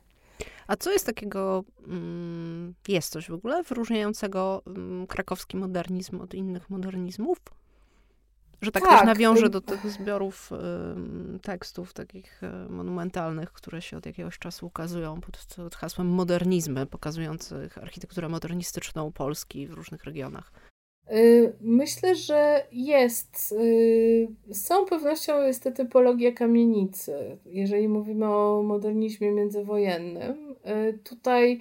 A 0.67 0.75
co 0.75 0.91
jest 0.91 1.05
takiego, 1.05 1.63
mm, 1.87 2.73
jest 2.87 3.11
coś 3.11 3.29
w 3.29 3.33
ogóle 3.33 3.63
wyróżniającego 3.63 4.61
mm, 4.67 5.07
krakowski 5.07 5.57
modernizm 5.57 6.21
od 6.21 6.33
innych 6.33 6.69
modernizmmów? 6.69 7.37
Że 8.61 8.71
tak, 8.71 8.83
tak 8.83 8.91
też 8.91 9.05
nawiąże 9.05 9.49
do 9.49 9.61
tych 9.61 9.91
zbiorów 9.91 10.51
y, 11.35 11.39
tekstów 11.39 11.93
takich 11.93 12.41
y, 12.43 12.69
monumentalnych, 12.69 13.51
które 13.53 13.81
się 13.81 13.97
od 13.97 14.05
jakiegoś 14.05 14.39
czasu 14.39 14.67
ukazują 14.67 15.21
pod, 15.21 15.45
pod 15.55 15.75
hasłem 15.75 16.07
modernizmy, 16.07 16.85
pokazujących 16.85 17.77
architekturę 17.77 18.29
modernistyczną 18.29 19.11
Polski 19.11 19.67
w 19.67 19.73
różnych 19.73 20.03
regionach. 20.03 20.51
Y, 21.11 21.53
myślę, 21.61 22.15
że 22.15 22.65
jest. 22.71 23.51
Y, 23.51 24.27
z 24.49 24.61
całą 24.63 24.85
pewnością 24.85 25.41
jest 25.41 25.63
to 25.63 25.71
typologia 25.71 26.31
kamienicy, 26.31 27.37
jeżeli 27.45 27.87
mówimy 27.87 28.25
o 28.25 28.63
modernizmie 28.63 29.31
międzywojennym. 29.31 30.55
Tutaj 31.03 31.59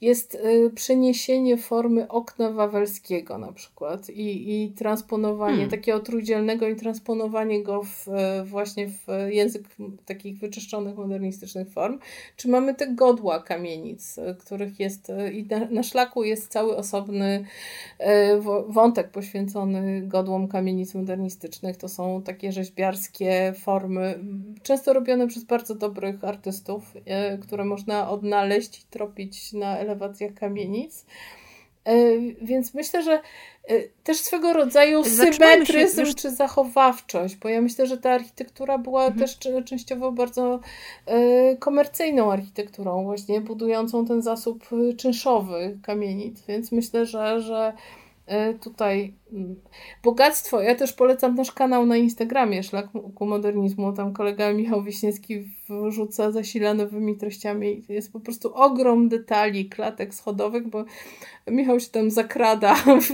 jest 0.00 0.34
y, 0.34 0.70
przeniesienie 0.74 1.56
formy 1.56 2.08
okna 2.08 2.50
wawelskiego 2.50 3.38
na 3.38 3.52
przykład 3.52 4.10
i, 4.10 4.54
i 4.64 4.70
transponowanie 4.70 5.54
hmm. 5.54 5.70
takiego 5.70 6.00
trójdzielnego 6.00 6.68
i 6.68 6.76
transponowanie 6.76 7.62
go 7.62 7.82
w, 7.82 8.08
y, 8.08 8.44
właśnie 8.44 8.88
w 8.88 9.06
język 9.28 9.62
takich 10.06 10.38
wyczyszczonych, 10.38 10.96
modernistycznych 10.96 11.70
form. 11.70 11.98
Czy 12.36 12.48
mamy 12.48 12.74
te 12.74 12.94
godła 12.94 13.42
kamienic, 13.42 14.18
y, 14.18 14.36
których 14.38 14.80
jest 14.80 15.12
i 15.32 15.46
na, 15.50 15.58
na 15.70 15.82
szlaku 15.82 16.24
jest 16.24 16.48
cały 16.48 16.76
osobny 16.76 17.44
wątek 18.68 19.10
poświęcony 19.10 20.02
godłom 20.02 20.48
kamienic 20.48 20.94
modernistycznych. 20.94 21.76
To 21.76 21.88
są 21.88 22.22
takie 22.22 22.52
rzeźbiarskie 22.52 23.54
formy, 23.58 24.18
często 24.62 24.92
robione 24.92 25.26
przez 25.26 25.44
bardzo 25.44 25.74
dobrych 25.74 26.24
artystów, 26.24 26.94
które 27.42 27.64
można 27.64 28.10
odnaleźć 28.10 28.80
i 28.80 28.84
tropić 28.90 29.52
na 29.52 29.83
elewacjach 29.84 30.34
kamienic. 30.34 31.04
E, 31.84 31.94
więc 32.42 32.74
myślę, 32.74 33.02
że 33.02 33.12
e, 33.12 33.80
też 34.04 34.16
swego 34.16 34.52
rodzaju 34.52 35.04
symetryzm 35.04 36.14
czy 36.14 36.30
zachowawczość, 36.30 37.36
bo 37.36 37.48
ja 37.48 37.60
myślę, 37.60 37.86
że 37.86 37.98
ta 37.98 38.10
architektura 38.10 38.78
była 38.78 39.06
mhm. 39.06 39.20
też 39.20 39.38
częściowo 39.64 40.12
bardzo 40.12 40.60
e, 41.06 41.56
komercyjną 41.56 42.32
architekturą, 42.32 43.04
właśnie 43.04 43.40
budującą 43.40 44.06
ten 44.06 44.22
zasób 44.22 44.68
czynszowy 44.96 45.78
kamienic, 45.82 46.42
więc 46.48 46.72
myślę, 46.72 47.06
że, 47.06 47.40
że 47.40 47.72
tutaj 48.60 49.14
mm, 49.32 49.56
bogactwo. 50.02 50.60
Ja 50.60 50.74
też 50.74 50.92
polecam 50.92 51.34
nasz 51.34 51.52
kanał 51.52 51.86
na 51.86 51.96
Instagramie 51.96 52.62
Szlak 52.62 52.88
ku 53.14 53.26
modernizmu. 53.26 53.92
Tam 53.92 54.12
kolega 54.12 54.52
Michał 54.52 54.82
Wiśniewski 54.82 55.44
wrzuca 55.68 56.32
zasila 56.32 56.74
nowymi 56.74 57.16
treściami. 57.16 57.82
Jest 57.88 58.12
po 58.12 58.20
prostu 58.20 58.54
ogrom 58.54 59.08
detali, 59.08 59.68
klatek 59.68 60.14
schodowych, 60.14 60.68
bo 60.68 60.84
Michał 61.46 61.80
się 61.80 61.88
tam 61.88 62.10
zakrada 62.10 62.74
w, 63.02 63.08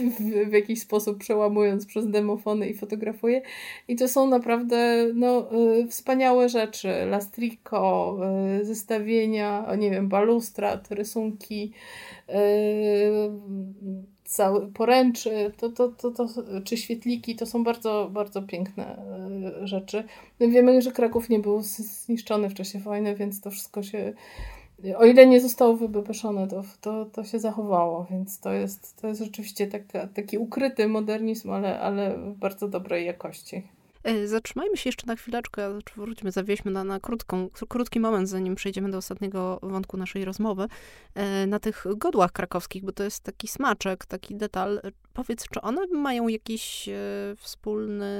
w 0.50 0.52
jakiś 0.52 0.80
sposób, 0.80 1.18
przełamując 1.18 1.86
przez 1.86 2.10
demofony 2.10 2.68
i 2.68 2.74
fotografuje. 2.74 3.42
I 3.88 3.96
to 3.96 4.08
są 4.08 4.26
naprawdę 4.26 5.06
no, 5.14 5.48
y, 5.78 5.88
wspaniałe 5.88 6.48
rzeczy. 6.48 6.88
Lastrico, 7.06 8.16
y, 8.60 8.64
zestawienia, 8.64 9.76
nie 9.78 9.90
wiem, 9.90 10.08
balustrad, 10.08 10.90
rysunki. 10.90 11.72
Y, 12.28 12.32
cały 14.30 14.72
poręczy, 14.72 15.52
to, 15.56 15.68
to, 15.68 15.88
to, 15.88 16.10
to, 16.10 16.28
czy 16.64 16.76
świetliki, 16.76 17.36
to 17.36 17.46
są 17.46 17.64
bardzo, 17.64 18.08
bardzo 18.12 18.42
piękne 18.42 18.96
e, 19.62 19.66
rzeczy. 19.66 20.04
My 20.40 20.48
wiemy, 20.48 20.82
że 20.82 20.92
Kraków 20.92 21.28
nie 21.28 21.38
był 21.38 21.62
zniszczony 21.62 22.50
w 22.50 22.54
czasie 22.54 22.78
wojny, 22.78 23.14
więc 23.14 23.40
to 23.40 23.50
wszystko 23.50 23.82
się, 23.82 24.12
o 24.96 25.04
ile 25.04 25.26
nie 25.26 25.40
zostało 25.40 25.76
wybebeszone, 25.76 26.48
to, 26.48 26.62
to, 26.80 27.04
to 27.04 27.24
się 27.24 27.38
zachowało, 27.38 28.06
więc 28.10 28.40
to 28.40 28.52
jest, 28.52 29.00
to 29.00 29.08
jest 29.08 29.20
rzeczywiście 29.20 29.66
taka, 29.66 30.06
taki 30.06 30.38
ukryty 30.38 30.88
modernizm, 30.88 31.50
ale, 31.50 31.80
ale 31.80 32.18
bardzo 32.18 32.68
dobrej 32.68 33.06
jakości. 33.06 33.62
E, 34.04 34.26
zatrzymajmy 34.26 34.76
się 34.76 34.88
jeszcze 34.88 35.06
na 35.06 35.16
chwileczkę, 35.16 35.72
znaczy 35.72 35.94
wróćmy, 35.96 36.32
zawieźmy 36.32 36.70
na, 36.70 36.84
na 36.84 37.00
krótką, 37.00 37.48
krótki 37.68 38.00
moment, 38.00 38.28
zanim 38.28 38.54
przejdziemy 38.54 38.90
do 38.90 38.98
ostatniego 38.98 39.58
wątku 39.62 39.96
naszej 39.96 40.24
rozmowy, 40.24 40.66
e, 41.14 41.46
na 41.46 41.58
tych 41.58 41.84
godłach 41.96 42.32
krakowskich, 42.32 42.84
bo 42.84 42.92
to 42.92 43.04
jest 43.04 43.22
taki 43.24 43.48
smaczek, 43.48 44.06
taki 44.06 44.34
detal. 44.34 44.80
Powiedz, 45.14 45.44
czy 45.48 45.60
one 45.60 45.86
mają 45.86 46.28
jakiś 46.28 46.88
e, 46.88 46.92
wspólny 47.36 48.14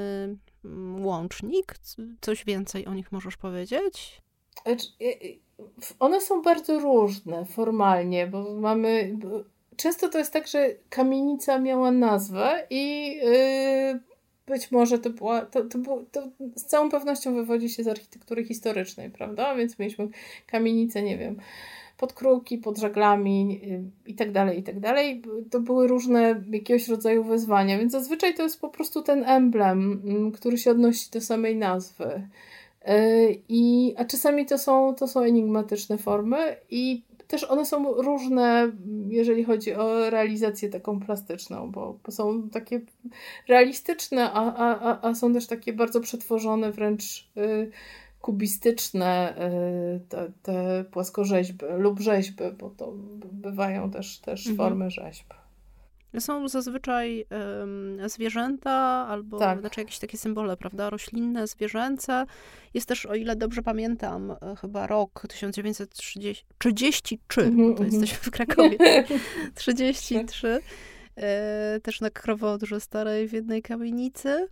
mm, 0.64 1.06
łącznik? 1.06 1.74
Coś 2.20 2.44
więcej 2.44 2.86
o 2.86 2.94
nich 2.94 3.12
możesz 3.12 3.36
powiedzieć? 3.36 4.22
One 5.98 6.20
są 6.20 6.42
bardzo 6.42 6.80
różne 6.80 7.44
formalnie, 7.44 8.26
bo 8.26 8.54
mamy. 8.54 9.18
Często 9.76 10.08
to 10.08 10.18
jest 10.18 10.32
tak, 10.32 10.48
że 10.48 10.68
kamienica 10.88 11.58
miała 11.58 11.90
nazwę 11.90 12.66
i 12.70 13.16
yy, 13.16 14.09
być 14.50 14.70
może 14.70 14.98
to 14.98 15.10
była, 15.10 15.40
to, 15.40 15.64
to, 15.64 15.78
było, 15.78 16.02
to 16.12 16.28
z 16.56 16.64
całą 16.64 16.90
pewnością 16.90 17.34
wywodzi 17.34 17.68
się 17.68 17.84
z 17.84 17.88
architektury 17.88 18.44
historycznej, 18.44 19.10
prawda? 19.10 19.54
Więc 19.54 19.78
mieliśmy 19.78 20.08
kamienice, 20.46 21.02
nie 21.02 21.18
wiem, 21.18 21.36
pod 21.96 22.12
kruki, 22.12 22.58
pod 22.58 22.78
żaglami 22.78 23.60
i 24.06 24.14
tak 24.14 24.32
dalej, 24.32 24.58
i 24.58 24.62
tak 24.62 24.80
dalej. 24.80 25.22
To 25.50 25.60
były 25.60 25.88
różne 25.88 26.42
jakiegoś 26.50 26.88
rodzaju 26.88 27.24
wyzwania, 27.24 27.78
więc 27.78 27.92
zazwyczaj 27.92 28.34
to 28.34 28.42
jest 28.42 28.60
po 28.60 28.68
prostu 28.68 29.02
ten 29.02 29.24
emblem, 29.24 30.02
mm, 30.04 30.32
który 30.32 30.58
się 30.58 30.70
odnosi 30.70 31.10
do 31.10 31.20
samej 31.20 31.56
nazwy. 31.56 32.28
Y, 32.88 33.40
I, 33.48 33.94
a 33.96 34.04
czasami 34.04 34.46
to 34.46 34.58
są, 34.58 34.94
to 34.94 35.08
są 35.08 35.20
enigmatyczne 35.20 35.98
formy 35.98 36.56
i 36.70 37.02
też 37.30 37.44
one 37.44 37.66
są 37.66 37.94
różne, 37.94 38.72
jeżeli 39.08 39.44
chodzi 39.44 39.74
o 39.74 40.10
realizację 40.10 40.68
taką 40.68 41.00
plastyczną, 41.00 41.70
bo, 41.70 41.98
bo 42.04 42.12
są 42.12 42.48
takie 42.48 42.80
realistyczne, 43.48 44.32
a, 44.32 44.54
a, 44.56 45.08
a 45.08 45.14
są 45.14 45.32
też 45.32 45.46
takie 45.46 45.72
bardzo 45.72 46.00
przetworzone, 46.00 46.72
wręcz 46.72 47.30
y, 47.36 47.70
kubistyczne 48.20 49.34
y, 49.96 50.00
te, 50.08 50.32
te 50.42 50.84
płaskorzeźby 50.90 51.64
lub 51.78 52.00
rzeźby, 52.00 52.44
bo 52.58 52.70
to 52.70 52.92
bywają 53.32 53.90
też, 53.90 54.18
też 54.18 54.46
mhm. 54.46 54.56
formy 54.56 54.90
rzeźb. 54.90 55.26
Są 56.18 56.48
zazwyczaj 56.48 57.26
um, 57.30 57.98
zwierzęta 58.08 58.72
albo 59.08 59.38
tak. 59.38 59.60
znaczy 59.60 59.80
jakieś 59.80 59.98
takie 59.98 60.18
symbole, 60.18 60.56
prawda? 60.56 60.90
Roślinne, 60.90 61.46
zwierzęce. 61.46 62.26
Jest 62.74 62.88
też, 62.88 63.06
o 63.06 63.14
ile 63.14 63.36
dobrze 63.36 63.62
pamiętam, 63.62 64.30
e, 64.30 64.36
chyba 64.60 64.86
rok 64.86 65.26
1933, 65.28 67.40
mm 67.40 67.56
-hmm, 67.56 67.76
to 67.76 67.84
jesteśmy 67.84 68.18
w 68.18 68.30
Krakowie, 68.30 68.78
33. 69.54 70.60
e, 71.16 71.80
też 71.82 72.00
na 72.00 72.10
Krowodrze 72.10 72.80
Starej 72.80 73.28
w 73.28 73.32
jednej 73.32 73.62
kamienicy. 73.62 74.48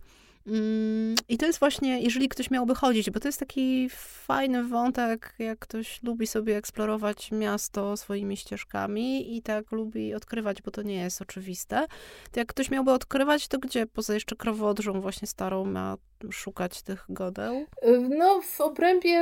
Mm, 0.49 1.15
I 1.29 1.37
to 1.37 1.45
jest 1.45 1.59
właśnie, 1.59 2.01
jeżeli 2.01 2.29
ktoś 2.29 2.51
miałby 2.51 2.75
chodzić, 2.75 3.09
bo 3.09 3.19
to 3.19 3.27
jest 3.27 3.39
taki 3.39 3.87
fajny 4.25 4.63
wątek, 4.63 5.35
jak 5.39 5.59
ktoś 5.59 6.03
lubi 6.03 6.27
sobie 6.27 6.57
eksplorować 6.57 7.31
miasto 7.31 7.97
swoimi 7.97 8.37
ścieżkami 8.37 9.37
i 9.37 9.41
tak 9.41 9.71
lubi 9.71 10.13
odkrywać, 10.13 10.61
bo 10.61 10.71
to 10.71 10.81
nie 10.81 10.95
jest 10.95 11.21
oczywiste. 11.21 11.85
To 12.31 12.39
jak 12.39 12.47
ktoś 12.47 12.71
miałby 12.71 12.91
odkrywać, 12.91 13.47
to 13.47 13.59
gdzie 13.59 13.87
poza 13.87 14.13
jeszcze 14.13 14.35
krowodrzą 14.35 15.01
właśnie 15.01 15.27
starą 15.27 15.65
ma 15.65 15.97
szukać 16.31 16.81
tych 16.81 17.05
godeł? 17.09 17.65
No 18.09 18.41
w 18.41 18.61
obrębie 18.61 19.19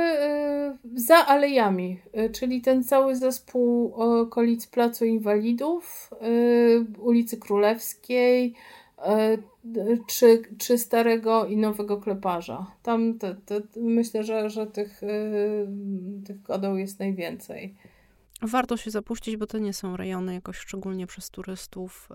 y, 0.94 1.00
za 1.00 1.26
alejami, 1.26 2.00
y, 2.18 2.30
czyli 2.30 2.60
ten 2.60 2.84
cały 2.84 3.16
zespół 3.16 3.94
okolic 3.94 4.66
Placu 4.66 5.04
Inwalidów, 5.04 6.10
y, 6.22 7.00
ulicy 7.00 7.36
Królewskiej, 7.36 8.54
czy, 10.06 10.42
czy 10.58 10.78
starego 10.78 11.46
i 11.46 11.56
nowego 11.56 12.00
kleparza. 12.00 12.66
Tam 12.82 13.18
te, 13.18 13.34
te, 13.34 13.60
myślę, 13.76 14.24
że, 14.24 14.50
że 14.50 14.66
tych, 14.66 15.02
yy, 15.02 15.68
tych 16.26 16.42
kodeł 16.42 16.76
jest 16.76 16.98
najwięcej. 16.98 17.74
Warto 18.42 18.76
się 18.76 18.90
zapuścić, 18.90 19.36
bo 19.36 19.46
to 19.46 19.58
nie 19.58 19.72
są 19.72 19.96
rejony 19.96 20.34
jakoś 20.34 20.56
szczególnie 20.56 21.06
przez 21.06 21.30
turystów 21.30 22.08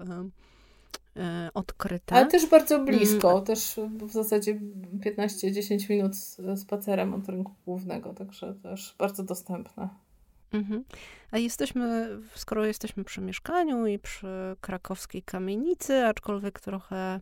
yy, 1.15 1.21
odkryte. 1.53 2.15
Ale 2.15 2.25
też 2.25 2.45
bardzo 2.45 2.79
blisko, 2.79 3.31
mm. 3.31 3.45
też 3.45 3.79
w 4.07 4.11
zasadzie 4.11 4.59
15-10 5.05 5.89
minut 5.89 6.15
spacerem 6.59 7.13
od 7.13 7.29
rynku 7.29 7.51
głównego, 7.65 8.13
także 8.13 8.53
też 8.63 8.95
bardzo 8.99 9.23
dostępne. 9.23 9.89
Mhm. 10.53 10.83
A 11.31 11.37
jesteśmy, 11.37 12.09
skoro 12.35 12.65
jesteśmy 12.65 13.03
przy 13.03 13.21
mieszkaniu 13.21 13.87
i 13.87 13.99
przy 13.99 14.27
krakowskiej 14.61 15.21
kamienicy, 15.21 16.05
aczkolwiek 16.05 16.59
trochę 16.59 17.19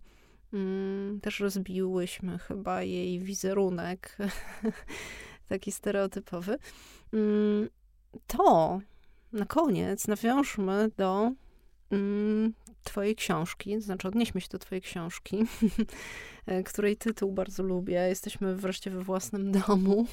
Mm, 0.54 1.22
też 1.22 1.40
rozbiłyśmy 1.40 2.38
chyba 2.38 2.84
jej 2.84 3.20
wizerunek, 3.20 4.18
taki 5.50 5.72
stereotypowy. 5.72 6.58
Mm, 7.14 7.70
to 8.28 8.80
na 9.34 9.46
koniec 9.46 10.08
nawiążmy 10.08 10.90
do 10.98 11.32
mm, 11.92 12.54
Twojej 12.84 13.16
książki, 13.16 13.76
to 13.76 13.82
znaczy 13.82 14.08
odnieśmy 14.08 14.42
się 14.42 14.48
do 14.52 14.60
Twojej 14.60 14.82
książki, 14.82 15.46
której 16.66 16.98
tytuł 16.98 17.32
bardzo 17.32 17.64
lubię. 17.64 18.08
Jesteśmy 18.10 18.56
wreszcie 18.56 18.92
we 18.92 19.04
własnym 19.04 19.52
domu. 19.68 20.08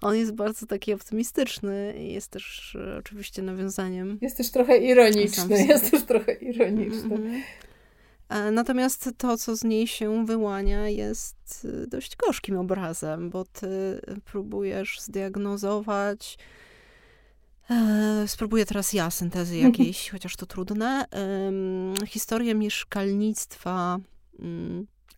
On 0.00 0.16
jest 0.16 0.34
bardzo 0.34 0.66
taki 0.66 0.94
optymistyczny 0.94 1.94
i 1.98 2.12
jest 2.12 2.30
też 2.30 2.76
e, 2.80 2.98
oczywiście 2.98 3.42
nawiązaniem. 3.42 4.18
Jest 4.20 4.36
też 4.36 4.50
trochę 4.50 4.78
ironiczny. 4.78 5.66
Jest 5.66 5.90
też 5.90 6.02
trochę 6.02 6.32
ironiczny. 6.32 7.16
Mm 7.16 7.32
-hmm. 7.32 7.42
Natomiast 8.52 9.10
to, 9.16 9.36
co 9.36 9.56
z 9.56 9.64
niej 9.64 9.86
się 9.86 10.26
wyłania, 10.26 10.88
jest 10.88 11.68
dość 11.88 12.16
gorzkim 12.16 12.56
obrazem, 12.56 13.30
bo 13.30 13.44
ty 13.44 14.00
próbujesz 14.24 15.00
zdiagnozować. 15.00 16.38
E, 17.72 18.28
spróbuję 18.28 18.66
teraz 18.66 18.92
ja 18.92 19.10
syntezy 19.10 19.56
jakiejś, 19.56 20.10
chociaż 20.10 20.36
to 20.36 20.46
trudne. 20.46 21.04
E, 22.02 22.06
historię 22.06 22.54
mieszkalnictwa 22.54 23.98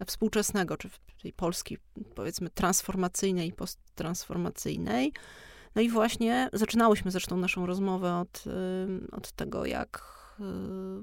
e, 0.00 0.04
współczesnego, 0.06 0.76
czy 0.76 0.90
tej 1.22 1.32
Polski, 1.32 1.78
powiedzmy, 2.14 2.50
transformacyjnej 2.50 3.48
i 3.48 3.52
posttransformacyjnej. 3.52 5.12
No 5.74 5.82
i 5.82 5.88
właśnie 5.88 6.50
zaczynałyśmy 6.52 7.10
zresztą 7.10 7.36
naszą 7.36 7.66
rozmowę 7.66 8.14
od, 8.14 8.44
od 9.12 9.32
tego, 9.32 9.66
jak 9.66 10.14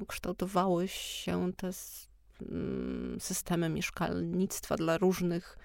kształtowały 0.07 0.87
się 0.87 1.51
te 1.57 1.71
mm, 2.41 3.17
systemy 3.19 3.69
mieszkalnictwa 3.69 4.75
dla 4.77 4.97
różnych 4.97 5.57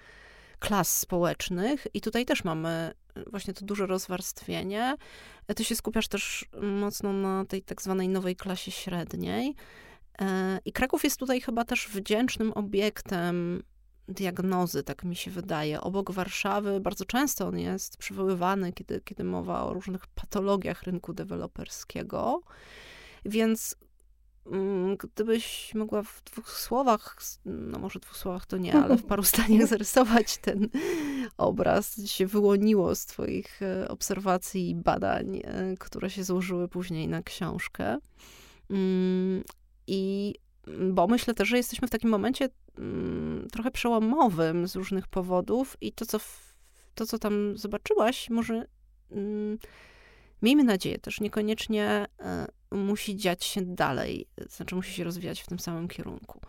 klas 0.59 0.99
społecznych. 0.99 1.87
I 1.93 2.01
tutaj 2.01 2.25
też 2.25 2.43
mamy 2.43 2.93
właśnie 3.31 3.53
to 3.53 3.65
duże 3.65 3.85
rozwarstwienie. 3.85 4.95
Ty 5.55 5.63
się 5.63 5.75
skupiasz 5.75 6.07
też 6.07 6.45
mocno 6.61 7.13
na 7.13 7.45
tej 7.45 7.61
tak 7.61 7.81
zwanej 7.81 8.09
nowej 8.09 8.35
klasie 8.35 8.71
średniej. 8.71 9.55
E, 10.21 10.59
I 10.65 10.71
Kraków 10.71 11.03
jest 11.03 11.19
tutaj 11.19 11.41
chyba 11.41 11.65
też 11.65 11.87
wdzięcznym 11.87 12.53
obiektem 12.53 13.63
diagnozy, 14.07 14.83
tak 14.83 15.03
mi 15.03 15.15
się 15.15 15.31
wydaje. 15.31 15.81
Obok 15.81 16.11
Warszawy 16.11 16.79
bardzo 16.79 17.05
często 17.05 17.47
on 17.47 17.59
jest 17.59 17.97
przywoływany, 17.97 18.73
kiedy, 18.73 19.01
kiedy 19.01 19.23
mowa 19.23 19.63
o 19.63 19.73
różnych 19.73 20.07
patologiach 20.07 20.83
rynku 20.83 21.13
deweloperskiego. 21.13 22.41
Więc 23.25 23.75
gdybyś 24.97 25.75
mogła 25.75 26.03
w 26.03 26.23
dwóch 26.23 26.49
słowach, 26.51 27.17
no 27.45 27.79
może 27.79 27.99
dwóch 27.99 28.17
słowach 28.17 28.45
to 28.45 28.57
nie, 28.57 28.73
ale 28.73 28.97
w 28.97 29.05
paru 29.11 29.23
zdaniach 29.23 29.67
zarysować 29.67 30.37
ten 30.37 30.69
obraz, 31.37 31.95
co 31.95 32.07
się 32.07 32.27
wyłoniło 32.27 32.95
z 32.95 33.05
twoich 33.05 33.61
e, 33.61 33.87
obserwacji 33.87 34.69
i 34.69 34.75
badań, 34.75 35.41
e, 35.43 35.75
które 35.79 36.09
się 36.09 36.23
złożyły 36.23 36.67
później 36.67 37.07
na 37.07 37.23
książkę. 37.23 37.97
Mm, 38.69 39.43
I 39.87 40.33
bo 40.91 41.07
myślę 41.07 41.33
też, 41.33 41.47
że 41.47 41.57
jesteśmy 41.57 41.87
w 41.87 41.91
takim 41.91 42.09
momencie 42.09 42.49
mm, 42.77 43.47
trochę 43.51 43.71
przełomowym 43.71 44.67
z 44.67 44.75
różnych 44.75 45.07
powodów 45.07 45.77
i 45.81 45.91
to, 45.91 46.05
co, 46.05 46.19
to, 46.95 47.05
co 47.05 47.19
tam 47.19 47.57
zobaczyłaś, 47.57 48.29
może 48.29 48.65
miejmy 50.41 50.63
nadzieję 50.63 50.99
też, 50.99 51.21
niekoniecznie 51.21 52.05
e, 52.19 52.47
musi 52.71 53.15
dziać 53.15 53.43
się 53.43 53.61
dalej, 53.61 54.27
znaczy 54.49 54.75
musi 54.75 54.93
się 54.93 55.03
rozwijać 55.03 55.41
w 55.41 55.47
tym 55.47 55.59
samym 55.59 55.87
kierunku. 55.87 56.39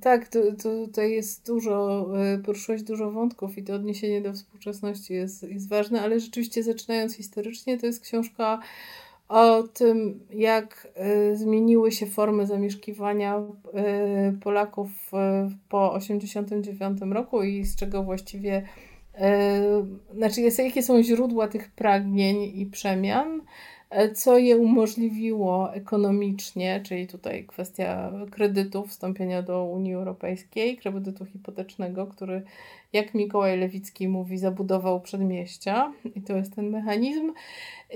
Tak, 0.00 0.28
to, 0.28 0.40
to, 0.52 0.86
tutaj 0.86 1.12
jest 1.12 1.46
dużo, 1.46 2.06
e, 2.18 2.38
poruszyłeś 2.38 2.82
dużo 2.82 3.10
wątków 3.10 3.58
i 3.58 3.62
to 3.62 3.74
odniesienie 3.74 4.20
do 4.20 4.32
współczesności 4.32 5.14
jest, 5.14 5.42
jest 5.42 5.68
ważne, 5.68 6.02
ale 6.02 6.20
rzeczywiście 6.20 6.62
zaczynając 6.62 7.16
historycznie, 7.16 7.78
to 7.78 7.86
jest 7.86 8.00
książka 8.00 8.60
o 9.28 9.62
tym, 9.62 10.20
jak 10.30 10.88
y, 11.32 11.36
zmieniły 11.36 11.92
się 11.92 12.06
formy 12.06 12.46
zamieszkiwania 12.46 13.38
y, 13.38 14.38
Polaków 14.40 14.88
po 15.68 15.98
1989 15.98 17.12
roku 17.12 17.42
i 17.42 17.64
z 17.64 17.76
czego 17.76 18.02
właściwie, 18.02 18.68
znaczy 20.16 20.40
jakie 20.40 20.82
są 20.82 21.02
źródła 21.02 21.48
tych 21.48 21.70
pragnień 21.70 22.42
i 22.60 22.66
przemian 22.66 23.40
co 24.14 24.38
je 24.38 24.56
umożliwiło 24.56 25.74
ekonomicznie, 25.74 26.80
czyli 26.84 27.06
tutaj 27.06 27.44
kwestia 27.44 28.12
kredytu, 28.30 28.86
wstąpienia 28.86 29.42
do 29.42 29.64
Unii 29.64 29.94
Europejskiej, 29.94 30.76
kredytu 30.76 31.24
hipotecznego, 31.24 32.06
który, 32.06 32.42
jak 32.92 33.14
Mikołaj 33.14 33.58
Lewicki 33.58 34.08
mówi, 34.08 34.38
zabudował 34.38 35.00
przedmieścia 35.00 35.92
i 36.16 36.22
to 36.22 36.36
jest 36.36 36.54
ten 36.54 36.70
mechanizm. 36.70 37.32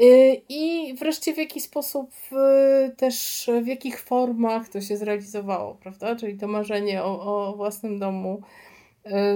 Y, 0.03 0.40
I 0.48 0.94
wreszcie 0.98 1.35
w 1.35 1.38
jaki 1.38 1.61
sposób 1.61 2.11
y, 2.33 2.96
też, 2.96 3.51
w 3.62 3.66
jakich 3.66 4.01
formach 4.01 4.68
to 4.68 4.81
się 4.81 4.96
zrealizowało, 4.96 5.74
prawda? 5.74 6.16
Czyli 6.16 6.38
to 6.38 6.48
marzenie 6.48 7.05
o, 7.05 7.20
o 7.51 7.57
własnym 7.57 7.98
domu 7.98 8.40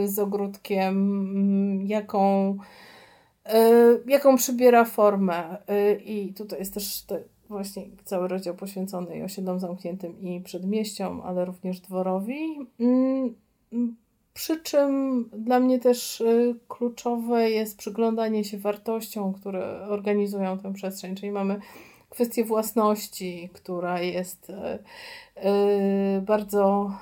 z 0.05 0.19
ogródkiem, 0.19 1.87
jaką 1.87 2.59
E, 2.59 2.92
jaką 4.07 4.37
przybiera 4.37 4.85
formę. 4.85 5.57
E, 5.69 5.95
I 5.95 6.35
tutaj 6.35 6.59
jest 6.59 6.75
też 6.75 7.05
właśnie 7.49 7.87
cały 8.05 8.29
rozdział 8.29 8.55
poświęcony 8.55 9.25
osiedlom 9.25 9.61
zamkniętym 9.61 10.21
i 10.21 10.41
przedmieściom, 10.41 11.21
ale 11.25 11.45
również 11.45 11.81
dworowi. 11.81 12.59
Mm, 12.81 13.35
przy 14.35 14.61
czym 14.61 15.25
dla 15.39 15.61
mnie 15.61 15.79
też 15.79 16.21
e, 16.21 16.55
kluczowe 16.69 17.51
jest 17.51 17.79
przyglądanie 17.79 18.45
się 18.45 18.59
wartościom, 18.59 19.33
które 19.33 19.87
organizują 19.89 20.59
tę 20.59 20.73
przestrzeń, 20.73 21.15
czyli 21.15 21.33
mamy 21.33 21.61
kwestię 22.09 22.45
własności, 22.45 23.51
która 23.53 24.01
jest 24.01 24.53
bardzo 26.23 26.93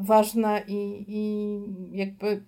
ważna 0.00 0.60
i, 0.60 1.04
i 1.08 1.58
jakby 1.96 2.42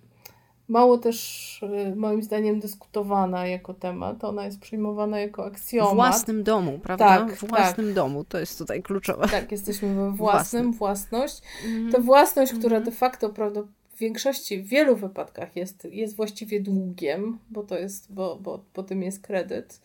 mało 0.69 0.97
też 0.97 1.59
y, 1.63 1.95
moim 1.95 2.23
zdaniem 2.23 2.59
dyskutowana 2.59 3.47
jako 3.47 3.73
temat. 3.73 4.23
Ona 4.23 4.45
jest 4.45 4.59
przyjmowana 4.59 5.19
jako 5.19 5.45
aksjomat. 5.45 5.93
W 5.93 5.95
własnym 5.95 6.43
domu, 6.43 6.79
prawda? 6.83 7.05
Tak, 7.05 7.35
w 7.35 7.47
własnym 7.47 7.85
tak. 7.85 7.95
domu, 7.95 8.23
to 8.23 8.39
jest 8.39 8.57
tutaj 8.57 8.83
kluczowe. 8.83 9.27
Tak, 9.27 9.51
jesteśmy 9.51 9.95
we 9.95 10.11
własnym, 10.25 10.73
własność. 10.73 11.41
Mm. 11.65 11.91
To 11.91 12.01
własność, 12.01 12.53
która 12.53 12.77
mm. 12.77 12.85
de 12.85 12.91
facto 12.91 13.29
prawda, 13.29 13.61
w 13.95 13.99
większości, 13.99 14.61
w 14.61 14.67
wielu 14.67 14.95
wypadkach 14.95 15.55
jest, 15.55 15.87
jest 15.91 16.15
właściwie 16.15 16.59
długiem, 16.59 17.39
bo 17.49 17.63
to 17.63 17.77
jest, 17.77 18.13
bo, 18.13 18.35
bo 18.35 18.63
po 18.73 18.83
tym 18.83 19.03
jest 19.03 19.21
kredyt. 19.21 19.81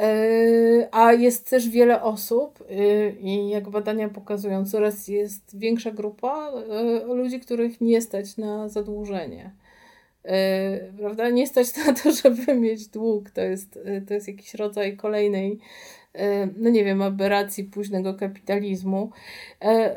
Y, 0.00 0.88
a 0.92 1.12
jest 1.12 1.50
też 1.50 1.68
wiele 1.68 2.02
osób 2.02 2.64
y, 2.70 3.16
i 3.20 3.48
jak 3.48 3.70
badania 3.70 4.08
pokazują, 4.08 4.66
coraz 4.66 5.08
jest 5.08 5.58
większa 5.58 5.90
grupa 5.90 6.52
ludzi, 7.06 7.40
których 7.40 7.80
nie 7.80 8.02
stać 8.02 8.36
na 8.36 8.68
zadłużenie. 8.68 9.50
Yy, 10.26 10.92
prawda? 10.98 11.30
Nie 11.30 11.46
stać 11.46 11.76
na 11.76 11.92
to, 11.92 12.12
żeby 12.22 12.54
mieć 12.54 12.88
dług. 12.88 13.30
To 13.30 13.40
jest, 13.40 13.78
yy, 13.84 14.02
to 14.08 14.14
jest 14.14 14.28
jakiś 14.28 14.54
rodzaj 14.54 14.96
kolejnej 14.96 15.60
E, 16.16 16.48
no 16.56 16.70
nie 16.70 16.84
wiem, 16.84 17.02
aberracji 17.02 17.64
późnego 17.64 18.14
kapitalizmu. 18.14 19.10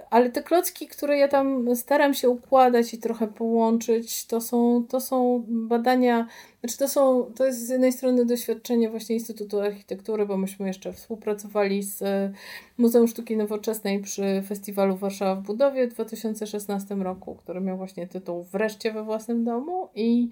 Ale 0.10 0.30
te 0.30 0.44
klocki, 0.44 0.88
które 0.88 1.18
ja 1.18 1.28
tam 1.28 1.76
staram 1.76 2.14
się 2.14 2.30
układać 2.30 2.94
i 2.94 2.98
trochę 2.98 3.28
połączyć, 3.28 4.26
to 4.26 4.42
są, 4.42 4.86
to 4.90 5.02
są 5.02 5.44
badania, 5.48 6.28
znaczy 6.62 6.78
to 6.78 6.88
są, 6.88 7.32
to 7.36 7.46
jest 7.46 7.68
z 7.68 7.70
jednej 7.70 7.92
strony 7.92 8.26
doświadczenie 8.26 8.90
właśnie 8.90 9.16
Instytutu 9.16 9.60
Architektury, 9.60 10.26
bo 10.26 10.38
myśmy 10.38 10.68
jeszcze 10.68 10.94
współpracowali 10.94 11.84
z 11.84 12.02
e, 12.02 12.32
Muzeum 12.78 13.08
Sztuki 13.08 13.38
Nowoczesnej 13.38 14.00
przy 14.00 14.44
festiwalu 14.48 14.96
Warszawa 14.96 15.36
w 15.36 15.46
budowie 15.46 15.88
w 15.88 15.94
2016 15.94 16.96
roku, 16.96 17.36
który 17.36 17.62
miał 17.62 17.78
właśnie 17.78 18.08
tytuł 18.08 18.44
Wreszcie 18.44 18.92
we 18.92 19.04
własnym 19.04 19.44
domu 19.44 19.90
i 19.96 20.30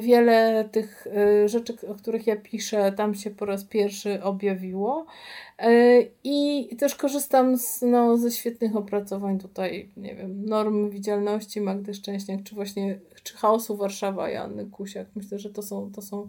wiele 0.00 0.68
tych 0.72 1.06
rzeczy, 1.46 1.74
o 1.88 1.94
których 1.94 2.26
ja 2.26 2.36
piszę, 2.36 2.92
tam 2.92 3.14
się 3.14 3.30
po 3.30 3.44
raz 3.44 3.64
pierwszy 3.64 4.22
objawiło. 4.22 5.06
E, 5.58 6.02
I 6.24 6.68
też 6.78 6.94
korzystam 6.94 7.56
z, 7.58 7.82
no, 7.82 8.16
ze 8.16 8.30
świetnych 8.30 8.76
opracowań 8.76 9.38
tutaj, 9.38 9.88
nie 9.96 10.14
wiem, 10.14 10.44
norm 10.46 10.90
widzialności 10.90 11.60
Magdy 11.60 11.94
Szczęśniak, 11.94 12.42
czy 12.42 12.54
właśnie 12.54 12.98
czy 13.28 13.36
chaosu 13.36 13.76
Warszawa 13.76 14.30
Janny 14.30 14.66
Kusiak. 14.66 15.08
Myślę, 15.14 15.38
że 15.38 15.50
to 15.50 15.62
są, 15.62 15.92
to 15.92 16.02
są 16.02 16.28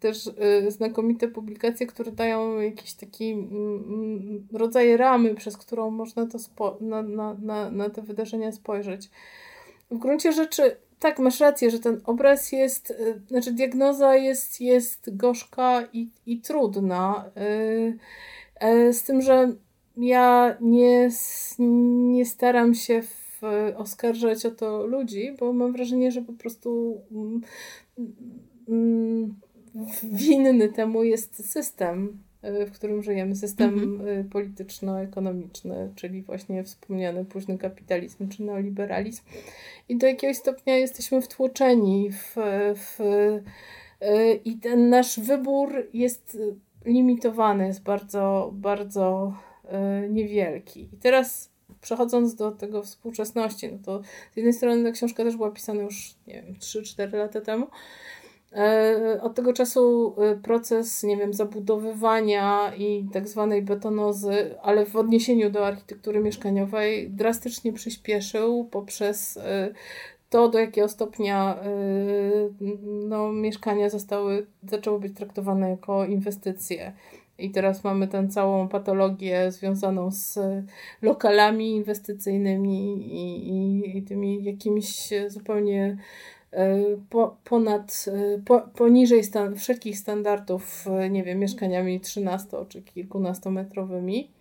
też 0.00 0.26
y, 0.26 0.70
znakomite 0.70 1.28
publikacje, 1.28 1.86
które 1.86 2.12
dają 2.12 2.60
jakiś 2.60 2.94
taki 2.94 3.32
y, 3.32 4.58
rodzaj 4.58 4.96
ramy, 4.96 5.34
przez 5.34 5.56
którą 5.56 5.90
można 5.90 6.26
to 6.26 6.38
spo- 6.38 6.80
na, 6.80 7.02
na, 7.02 7.34
na, 7.34 7.70
na 7.70 7.90
te 7.90 8.02
wydarzenia 8.02 8.52
spojrzeć. 8.52 9.10
W 9.90 9.98
gruncie 9.98 10.32
rzeczy 10.32 10.76
tak, 10.98 11.18
masz 11.18 11.40
rację, 11.40 11.70
że 11.70 11.78
ten 11.78 12.00
obraz 12.04 12.52
jest, 12.52 12.90
y, 12.90 13.20
znaczy 13.28 13.52
diagnoza 13.52 14.16
jest, 14.16 14.60
jest 14.60 15.16
gorzka 15.16 15.82
i, 15.92 16.10
i 16.26 16.40
trudna. 16.40 17.30
Y, 17.36 18.66
y, 18.66 18.92
z 18.92 19.02
tym, 19.02 19.22
że 19.22 19.52
ja 19.96 20.56
nie, 20.60 21.10
nie 22.12 22.26
staram 22.26 22.74
się 22.74 23.02
w, 23.02 23.27
oskarżać 23.76 24.46
o 24.46 24.50
to 24.50 24.86
ludzi, 24.86 25.32
bo 25.38 25.52
mam 25.52 25.72
wrażenie, 25.72 26.12
że 26.12 26.22
po 26.22 26.32
prostu 26.32 27.00
mm, 27.12 27.40
mm, 28.68 29.34
winny 30.02 30.68
temu 30.68 31.04
jest 31.04 31.50
system, 31.50 32.18
y, 32.62 32.66
w 32.66 32.72
którym 32.72 33.02
żyjemy, 33.02 33.36
system 33.36 33.74
mhm. 33.74 34.28
polityczno-ekonomiczny, 34.28 35.92
czyli 35.94 36.22
właśnie 36.22 36.64
wspomniany 36.64 37.24
późny 37.24 37.58
kapitalizm 37.58 38.28
czy 38.28 38.42
neoliberalizm. 38.42 39.22
I 39.88 39.96
do 39.96 40.06
jakiegoś 40.06 40.36
stopnia 40.36 40.76
jesteśmy 40.76 41.22
wtłoczeni 41.22 42.10
w, 42.12 42.36
w 42.74 42.98
i 44.44 44.56
ten 44.56 44.88
nasz 44.88 45.20
wybór 45.20 45.86
jest 45.92 46.38
limitowany, 46.84 47.66
jest 47.66 47.82
bardzo, 47.82 48.50
bardzo 48.54 49.34
niewielki. 50.10 50.88
I 50.92 50.96
teraz 50.96 51.50
przechodząc 51.80 52.34
do 52.34 52.50
tego 52.50 52.82
współczesności, 52.82 53.72
no 53.72 53.78
to 53.84 54.02
z 54.32 54.36
jednej 54.36 54.52
strony 54.52 54.84
ta 54.84 54.90
książka 54.90 55.24
też 55.24 55.36
była 55.36 55.50
pisana 55.50 55.82
już, 55.82 56.14
nie 56.26 56.42
wiem, 56.42 56.54
3-4 56.54 57.12
lata 57.12 57.40
temu. 57.40 57.66
E, 58.52 59.20
od 59.22 59.34
tego 59.34 59.52
czasu 59.52 60.14
e, 60.18 60.36
proces, 60.36 61.02
nie 61.02 61.16
wiem, 61.16 61.34
zabudowywania 61.34 62.74
i 62.76 63.08
tak 63.12 63.28
zwanej 63.28 63.62
betonozy, 63.62 64.54
ale 64.62 64.86
w 64.86 64.96
odniesieniu 64.96 65.50
do 65.50 65.66
architektury 65.66 66.20
mieszkaniowej 66.20 67.10
drastycznie 67.10 67.72
przyspieszył 67.72 68.64
poprzez 68.64 69.38
to, 70.30 70.48
do 70.48 70.58
jakiego 70.58 70.88
stopnia 70.88 71.58
no, 72.82 73.32
mieszkania 73.32 73.90
zostały, 73.90 74.46
zaczęły 74.68 75.00
być 75.00 75.16
traktowane 75.16 75.70
jako 75.70 76.04
inwestycje. 76.04 76.92
I 77.38 77.50
teraz 77.50 77.84
mamy 77.84 78.08
tę 78.08 78.28
całą 78.28 78.68
patologię 78.68 79.52
związaną 79.52 80.10
z 80.10 80.38
lokalami 81.02 81.76
inwestycyjnymi 81.76 82.92
i, 83.14 83.48
i, 83.48 83.98
i 83.98 84.02
tymi 84.02 84.44
jakimiś 84.44 85.10
zupełnie 85.28 85.96
y, 86.52 86.56
po, 87.10 87.36
ponad, 87.44 88.04
y, 88.08 88.42
po, 88.44 88.60
poniżej 88.60 89.24
stan, 89.24 89.56
wszelkich 89.56 89.98
standardów, 89.98 90.84
nie 91.10 91.24
wiem, 91.24 91.38
mieszkaniami 91.38 92.00
13 92.00 92.56
czy 92.68 92.82
kilkunastometrowymi. 92.82 94.37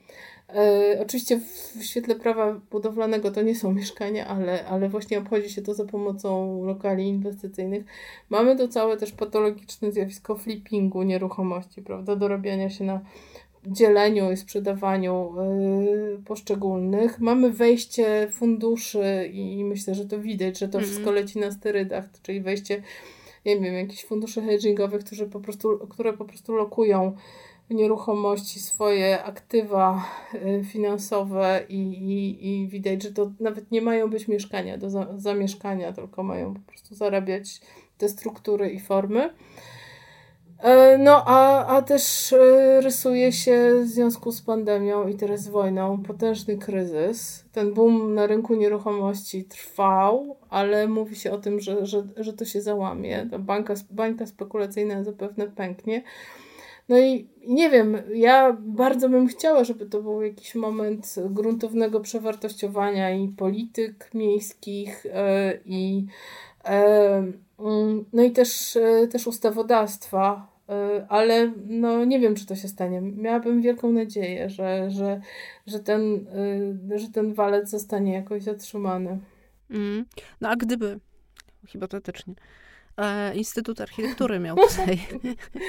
E, 0.55 0.97
oczywiście 1.01 1.39
w 1.79 1.83
świetle 1.83 2.15
prawa 2.15 2.61
budowlanego 2.71 3.31
to 3.31 3.41
nie 3.41 3.55
są 3.55 3.73
mieszkania, 3.73 4.27
ale, 4.27 4.65
ale 4.65 4.89
właśnie 4.89 5.19
obchodzi 5.19 5.49
się 5.49 5.61
to 5.61 5.73
za 5.73 5.85
pomocą 5.85 6.63
lokali 6.63 7.07
inwestycyjnych. 7.07 7.85
Mamy 8.29 8.55
to 8.55 8.67
całe 8.67 8.97
też 8.97 9.11
patologiczne 9.11 9.91
zjawisko 9.91 10.35
flippingu 10.35 11.03
nieruchomości, 11.03 11.81
prawda? 11.81 12.15
Dorabiania 12.15 12.69
się 12.69 12.83
na 12.83 13.01
dzieleniu 13.65 14.31
i 14.31 14.37
sprzedawaniu 14.37 15.33
y, 16.19 16.23
poszczególnych. 16.25 17.19
Mamy 17.19 17.51
wejście 17.51 18.27
funduszy 18.31 19.29
i 19.33 19.63
myślę, 19.63 19.95
że 19.95 20.05
to 20.05 20.19
widać, 20.19 20.59
że 20.59 20.67
to 20.67 20.77
mm. 20.77 20.89
wszystko 20.89 21.11
leci 21.11 21.39
na 21.39 21.51
sterydach, 21.51 22.05
czyli 22.23 22.41
wejście, 22.41 22.83
nie 23.45 23.59
wiem, 23.59 23.73
jakichś 23.73 24.05
funduszy 24.05 24.41
hedgingowych, 24.41 25.03
którzy 25.03 25.25
po 25.25 25.39
prostu, 25.39 25.87
które 25.89 26.13
po 26.13 26.25
prostu 26.25 26.55
lokują 26.55 27.15
nieruchomości, 27.69 28.59
swoje 28.59 29.23
aktywa 29.23 30.05
y, 30.33 30.63
finansowe 30.63 31.63
i, 31.69 31.79
i, 31.79 32.47
i 32.49 32.67
widać, 32.67 33.03
że 33.03 33.11
to 33.11 33.31
nawet 33.39 33.71
nie 33.71 33.81
mają 33.81 34.09
być 34.09 34.27
mieszkania 34.27 34.77
do 34.77 34.89
za, 34.89 35.07
zamieszkania, 35.17 35.93
tylko 35.93 36.23
mają 36.23 36.53
po 36.53 36.59
prostu 36.59 36.95
zarabiać 36.95 37.61
te 37.97 38.09
struktury 38.09 38.69
i 38.69 38.79
formy. 38.79 39.29
E, 40.59 40.97
no, 40.97 41.23
a, 41.25 41.65
a 41.67 41.81
też 41.81 42.31
y, 42.31 42.81
rysuje 42.81 43.31
się 43.31 43.71
w 43.83 43.87
związku 43.87 44.31
z 44.31 44.41
pandemią 44.41 45.07
i 45.07 45.15
teraz 45.15 45.47
wojną 45.47 46.03
potężny 46.03 46.57
kryzys. 46.57 47.45
Ten 47.51 47.73
boom 47.73 48.13
na 48.13 48.27
rynku 48.27 48.55
nieruchomości 48.55 49.43
trwał, 49.43 50.37
ale 50.49 50.87
mówi 50.87 51.15
się 51.15 51.31
o 51.31 51.37
tym, 51.37 51.59
że, 51.59 51.85
że, 51.85 52.07
że 52.17 52.33
to 52.33 52.45
się 52.45 52.61
załamie. 52.61 53.27
Ta 53.31 53.39
bańka, 53.39 53.73
bańka 53.91 54.25
spekulacyjna 54.25 55.03
zapewne 55.03 55.47
pęknie. 55.47 56.03
No 56.89 56.97
i 56.97 57.27
nie 57.47 57.69
wiem, 57.69 57.97
ja 58.13 58.57
bardzo 58.59 59.09
bym 59.09 59.27
chciała, 59.27 59.63
żeby 59.63 59.85
to 59.85 60.01
był 60.01 60.21
jakiś 60.21 60.55
moment 60.55 61.15
gruntownego 61.29 61.99
przewartościowania 61.99 63.11
i 63.15 63.27
polityk 63.27 64.09
miejskich, 64.13 65.05
yy, 65.05 65.11
i 65.65 66.05
yy, 66.65 68.03
no 68.13 68.23
i 68.23 68.31
też, 68.31 68.75
yy, 68.75 69.07
też 69.07 69.27
ustawodawstwa, 69.27 70.57
ale 71.09 71.53
no 71.67 72.05
nie 72.05 72.19
wiem, 72.19 72.35
czy 72.35 72.45
to 72.45 72.55
się 72.55 72.67
stanie. 72.67 73.01
Miałabym 73.01 73.61
wielką 73.61 73.91
nadzieję, 73.91 74.49
że, 74.49 74.91
że, 74.91 75.21
że, 75.67 75.79
ten, 75.79 76.25
że 76.95 77.09
ten 77.09 77.33
walec 77.33 77.69
zostanie 77.69 78.13
jakoś 78.13 78.43
zatrzymany. 78.43 79.19
Mm. 79.69 80.05
No 80.41 80.49
a 80.49 80.55
gdyby, 80.55 80.99
hipotetycznie, 81.67 82.33
E, 82.97 83.35
Instytut 83.35 83.81
Architektury 83.81 84.39
miał 84.39 84.55
tutaj 84.55 84.99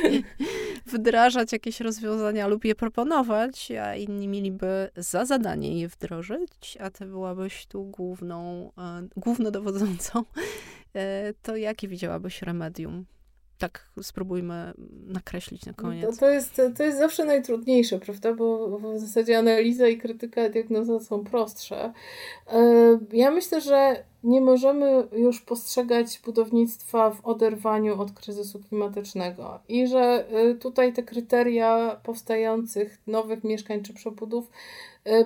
wdrażać 0.93 1.53
jakieś 1.53 1.81
rozwiązania 1.81 2.47
lub 2.47 2.65
je 2.65 2.75
proponować, 2.75 3.71
a 3.71 3.95
inni 3.95 4.29
mieliby 4.29 4.91
za 4.97 5.25
zadanie 5.25 5.81
je 5.81 5.89
wdrożyć, 5.89 6.79
a 6.81 6.91
ty 6.91 7.07
byłabyś 7.07 7.67
tu 7.67 7.85
główną, 7.85 8.71
e, 8.79 9.09
głównodowodzącą, 9.17 10.25
e, 10.95 11.35
to 11.43 11.57
jakie 11.57 11.89
widziałabyś 11.89 12.43
remedium? 12.43 13.05
Tak 13.59 13.89
spróbujmy 14.03 14.73
nakreślić 15.07 15.67
na 15.67 15.73
koniec. 15.73 16.15
To, 16.15 16.21
to, 16.21 16.31
jest, 16.31 16.63
to 16.77 16.83
jest 16.83 16.99
zawsze 16.99 17.25
najtrudniejsze, 17.25 17.99
prawda? 17.99 18.35
Bo 18.35 18.79
w 18.79 18.99
zasadzie 18.99 19.39
analiza 19.39 19.89
i 19.89 19.99
krytyka 19.99 20.49
diagnoza 20.49 21.01
są 21.01 21.25
prostsze. 21.25 21.93
Ja 23.13 23.31
myślę, 23.31 23.61
że 23.61 24.05
nie 24.25 24.41
możemy 24.41 25.09
już 25.13 25.41
postrzegać 25.41 26.21
budownictwa 26.25 27.11
w 27.11 27.27
oderwaniu 27.27 28.01
od 28.01 28.13
kryzysu 28.13 28.61
klimatycznego 28.69 29.61
i 29.69 29.87
że 29.87 30.25
y, 30.51 30.55
tutaj 30.55 30.93
te 30.93 31.03
kryteria 31.03 32.01
powstających 32.03 32.99
nowych 33.07 33.45
mieszkań 33.45 33.83
czy 33.83 33.95
przebudów 33.95 34.51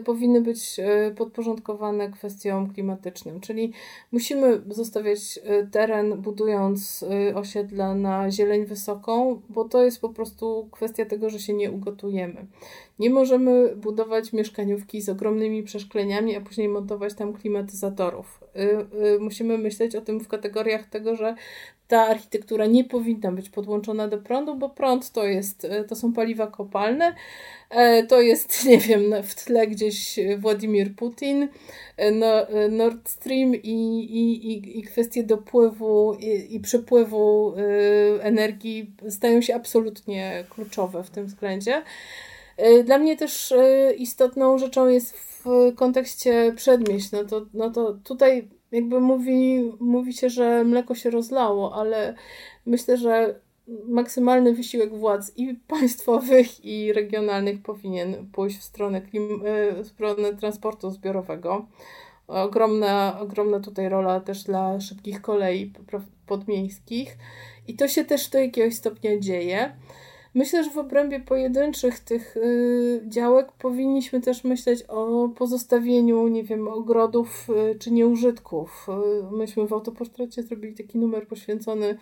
powinny 0.05 0.41
być 0.41 0.79
y, 0.79 1.15
podporządkowane 1.15 2.11
kwestiom 2.11 2.73
klimatycznym, 2.73 3.41
czyli 3.41 3.73
musimy 4.13 4.63
zostawiać 4.71 5.41
teren 5.71 6.23
budując 6.23 7.05
osiedla 7.35 7.95
na 7.95 8.31
zieleń 8.31 8.65
wysoką, 8.65 9.41
bo 9.49 9.65
to 9.65 9.85
jest 9.85 10.01
po 10.01 10.09
prostu 10.09 10.69
kwestia 10.71 11.05
tego, 11.05 11.31
że 11.31 11.39
się 11.39 11.53
nie 11.53 11.71
ugotujemy. 11.71 12.47
Nie 12.99 13.11
możemy 13.11 13.77
budować 13.77 14.33
mieszkaniówki 14.33 15.03
z 15.03 15.09
ogromnymi 15.09 15.63
przeszkleniami, 15.63 16.37
a 16.37 16.41
później 16.41 16.69
montować 16.69 17.15
tam 17.15 17.33
klimatyzatorów. 17.33 18.41
Musimy 19.21 19.59
myśleć 19.59 19.97
o 19.97 20.01
tym 20.01 20.21
w 20.21 20.29
kategoriach 20.29 20.87
tego, 20.87 21.17
że 21.17 21.35
ta 21.93 22.07
architektura 22.07 22.67
nie 22.67 22.85
powinna 22.85 23.33
być 23.33 23.51
podłączona 23.51 24.09
do 24.09 24.19
prądu, 24.19 24.55
bo 24.55 24.69
prąd 24.69 25.11
to 25.11 25.25
jest, 25.25 25.65
y, 25.65 25.85
to 25.89 25.97
są 25.97 26.13
paliwa 26.13 26.47
kopalne, 26.47 27.15
to 28.09 28.21
jest, 28.21 28.65
nie 28.69 28.79
wiem, 28.79 29.15
w 29.23 29.35
tle 29.35 29.67
gdzieś 29.67 30.19
Władimir 30.39 30.97
Putin, 30.97 31.49
no, 32.13 32.47
Nord 32.71 33.09
Stream 33.09 33.55
i, 33.55 33.59
i, 33.63 34.79
i 34.79 34.83
kwestie 34.83 35.23
dopływu 35.23 36.15
i, 36.15 36.55
i 36.55 36.61
przepływu 36.61 37.55
energii 38.21 38.95
stają 39.09 39.41
się 39.41 39.55
absolutnie 39.55 40.45
kluczowe 40.51 41.05
w 41.05 41.11
tym 41.11 41.27
względzie. 41.27 41.83
E, 42.57 42.85
dla 42.85 42.99
mnie 42.99 43.17
też 43.17 43.53
e, 43.53 43.93
istotną 43.95 44.59
rzeczą 44.59 44.89
jest 44.89 45.17
w 45.19 45.73
kontekście 45.77 46.53
przedmieść. 46.57 47.13
No 47.13 47.25
to, 47.25 47.47
no 47.55 47.71
to 47.71 47.95
tutaj 48.05 48.49
jakby 48.73 49.01
mówi, 49.01 49.73
mówi 49.81 50.13
się, 50.13 50.31
że 50.31 50.65
mleko 50.65 50.95
się 50.95 51.11
rozlało, 51.11 51.75
ale 51.75 52.15
myślę, 52.67 52.97
że 52.97 53.41
maksymalny 53.85 54.55
wysiłek 54.55 54.95
władz 54.95 55.33
i 55.37 55.55
państwowych, 55.69 56.65
i 56.65 56.93
regionalnych 56.93 57.63
powinien 57.63 58.27
pójść 58.33 58.59
w 58.59 58.63
stronę, 58.63 59.01
klim, 59.01 59.43
e, 59.47 59.83
w 59.83 59.87
stronę 59.87 60.35
transportu 60.35 60.91
zbiorowego. 60.91 61.67
Ogromna, 62.27 63.21
ogromna 63.21 63.61
tutaj 63.61 63.89
rola 63.89 64.21
też 64.21 64.45
dla 64.45 64.81
szybkich 64.81 65.23
kolei 65.23 65.73
podmiejskich. 66.27 67.19
I 67.69 67.77
to 67.77 67.89
się 67.89 68.05
też 68.05 68.29
do 68.29 68.39
jakiegoś 68.39 68.75
stopnia 68.75 69.19
dzieje. 69.19 69.73
Myślę, 70.35 70.65
że 70.65 70.71
w 70.71 70.79
obrębie 70.79 71.21
pojedynczych 71.21 72.01
tych 72.01 72.37
y, 72.37 73.03
działek 73.09 73.53
powinniśmy 73.53 74.21
też 74.21 74.45
myśleć 74.45 74.83
o 74.83 75.29
pozostawieniu, 75.29 76.29
nie 76.29 76.45
wiem, 76.45 76.69
ogrodów 76.69 77.49
y, 77.73 77.79
czy 77.79 77.91
nieużytków. 77.91 78.87
Y, 79.33 79.37
myśmy 79.37 79.67
w 79.67 79.73
autoportrecie 79.73 80.43
zrobili 80.43 80.75
taki 80.75 80.99
numer 80.99 81.27
poświęcony 81.27 81.99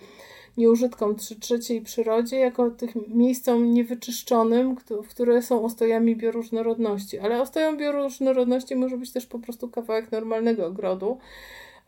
nieużytkom 0.57 1.17
czy 1.17 1.41
trzeciej 1.41 1.81
przyrodzie, 1.81 2.37
jako 2.37 2.71
tych 2.71 3.09
miejscom 3.09 3.73
niewyczyszczonym, 3.73 4.77
które 5.09 5.43
są 5.43 5.65
ostojami 5.65 6.17
bioróżnorodności. 6.17 7.19
Ale 7.19 7.43
ostoją 7.43 7.77
bioróżnorodności 7.77 8.77
może 8.77 8.99
być 8.99 9.13
też 9.13 9.27
po 9.27 9.39
prostu 9.39 9.69
kawałek 9.69 10.13
normalnego 10.13 10.67
ogrodu 10.67 11.19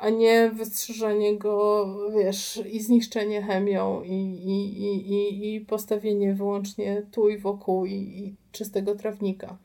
a 0.02 0.10
nie 0.10 0.50
wystrzyżenie 0.50 1.38
go, 1.38 1.86
wiesz, 2.14 2.62
i 2.70 2.80
zniszczenie 2.80 3.42
chemią 3.42 4.02
i, 4.02 4.12
i, 4.44 4.82
i, 5.12 5.54
i 5.54 5.60
postawienie 5.60 6.34
wyłącznie 6.34 7.06
tu 7.12 7.28
i 7.28 7.38
wokół 7.38 7.86
i, 7.86 7.92
i 7.92 8.34
czystego 8.52 8.94
trawnika. 8.94 9.56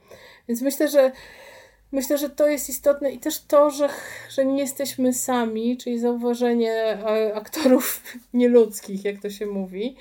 Więc 0.48 0.62
myślę, 0.62 0.88
że 0.88 1.12
Myślę, 1.92 2.18
że 2.18 2.30
to 2.30 2.48
jest 2.48 2.70
istotne 2.70 3.12
i 3.12 3.20
też 3.20 3.40
to, 3.40 3.70
że, 3.70 3.90
że 4.30 4.46
nie 4.46 4.60
jesteśmy 4.60 5.14
sami, 5.14 5.78
czyli 5.78 6.00
zauważenie 6.00 6.74
e, 6.74 7.36
aktorów 7.36 8.04
nieludzkich, 8.34 9.06
jak 9.06 9.22
to 9.22 9.30
się 9.30 9.46
mówi, 9.46 9.96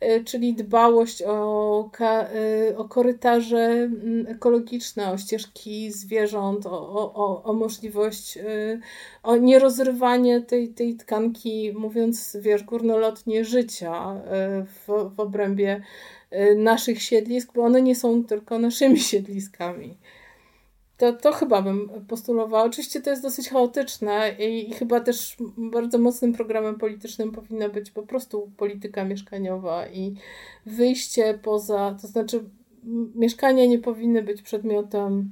e, 0.00 0.24
czyli 0.24 0.54
dbałość 0.54 1.22
o, 1.22 1.90
e, 2.00 2.76
o 2.76 2.84
korytarze 2.84 3.88
ekologiczne, 4.28 5.10
o 5.10 5.18
ścieżki 5.18 5.92
zwierząt, 5.92 6.66
o, 6.66 6.88
o, 7.14 7.42
o 7.44 7.52
możliwość, 7.52 8.38
o 9.22 9.36
nierozrywanie 9.36 10.40
tej, 10.40 10.68
tej 10.68 10.96
tkanki, 10.96 11.72
mówiąc, 11.76 12.36
wiesz, 12.40 12.62
górnolotnie 12.62 13.44
życia 13.44 14.20
w, 14.66 15.10
w 15.16 15.20
obrębie 15.20 15.82
naszych 16.56 17.02
siedlisk, 17.02 17.52
bo 17.54 17.62
one 17.62 17.82
nie 17.82 17.96
są 17.96 18.24
tylko 18.24 18.58
naszymi 18.58 19.00
siedliskami. 19.12 19.96
To, 20.98 21.12
to 21.12 21.32
chyba 21.32 21.62
bym 21.62 21.88
postulowała. 22.08 22.64
Oczywiście 22.64 23.00
to 23.00 23.10
jest 23.10 23.22
dosyć 23.22 23.48
chaotyczne 23.48 24.36
i, 24.38 24.70
i, 24.70 24.74
chyba 24.74 25.00
też 25.00 25.36
bardzo 25.56 25.98
mocnym 25.98 26.32
programem 26.32 26.78
politycznym 26.78 27.32
powinna 27.32 27.68
być 27.68 27.90
po 27.90 28.02
prostu 28.02 28.50
polityka 28.56 29.04
mieszkaniowa 29.04 29.88
i 29.88 30.14
wyjście 30.66 31.38
poza, 31.42 31.96
to 32.02 32.06
znaczy 32.06 32.44
mieszkania 33.14 33.66
nie 33.66 33.78
powinny 33.78 34.22
być 34.22 34.42
przedmiotem 34.42 35.30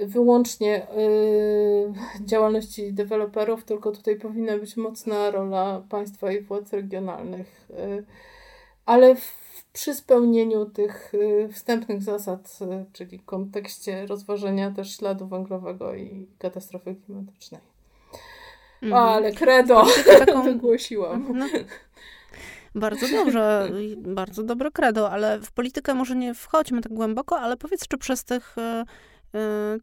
wyłącznie 0.00 0.86
y, 0.98 2.24
działalności 2.24 2.92
deweloperów, 2.92 3.64
tylko 3.64 3.92
tutaj 3.92 4.16
powinna 4.16 4.58
być 4.58 4.76
mocna 4.76 5.30
rola 5.30 5.82
państwa 5.88 6.32
i 6.32 6.40
władz 6.40 6.72
regionalnych. 6.72 7.68
Y, 7.70 8.04
ale 8.86 9.16
w 9.16 9.43
przy 9.74 9.94
spełnieniu 9.94 10.66
tych 10.66 11.14
y, 11.14 11.48
wstępnych 11.52 12.02
zasad, 12.02 12.58
y, 12.60 12.84
czyli 12.92 13.18
w 13.18 13.24
kontekście 13.24 14.06
rozważenia 14.06 14.70
też 14.70 14.96
śladu 14.96 15.26
węglowego 15.26 15.94
i 15.94 16.26
katastrofy 16.38 16.96
klimatycznej. 17.06 17.60
Mm. 18.82 18.94
Ale 18.94 19.32
credo 19.32 19.86
taką... 20.18 20.42
wygłosiłam. 20.52 21.26
No, 21.34 21.46
bardzo 22.74 23.08
dobrze, 23.08 23.70
bardzo 23.96 24.42
dobre 24.42 24.70
credo, 24.70 25.10
ale 25.10 25.40
w 25.40 25.52
politykę 25.52 25.94
może 25.94 26.16
nie 26.16 26.34
wchodźmy 26.34 26.80
tak 26.80 26.92
głęboko, 26.92 27.40
ale 27.40 27.56
powiedz, 27.56 27.88
czy 27.88 27.98
przez 27.98 28.24
tych 28.24 28.56
Y, 28.58 28.84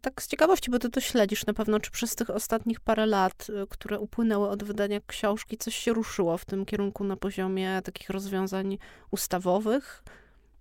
tak 0.01 0.21
z 0.21 0.27
ciekawości, 0.27 0.71
bo 0.71 0.79
ty 0.79 0.89
to 0.89 1.01
śledzisz 1.01 1.45
na 1.45 1.53
pewno, 1.53 1.79
czy 1.79 1.91
przez 1.91 2.15
tych 2.15 2.29
ostatnich 2.29 2.79
parę 2.79 3.05
lat, 3.05 3.47
y, 3.49 3.67
które 3.69 3.99
upłynęły 3.99 4.49
od 4.49 4.63
wydania 4.63 4.99
książki, 5.07 5.57
coś 5.57 5.75
się 5.75 5.93
ruszyło 5.93 6.37
w 6.37 6.45
tym 6.45 6.65
kierunku 6.65 7.03
na 7.03 7.17
poziomie 7.17 7.81
takich 7.83 8.09
rozwiązań 8.09 8.77
ustawowych, 9.11 10.03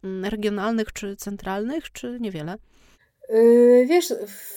mm, 0.04 0.24
regionalnych 0.24 0.92
czy 0.92 1.16
centralnych, 1.16 1.92
czy 1.92 2.18
niewiele? 2.20 2.56
Yy, 3.32 3.86
wiesz, 3.86 4.14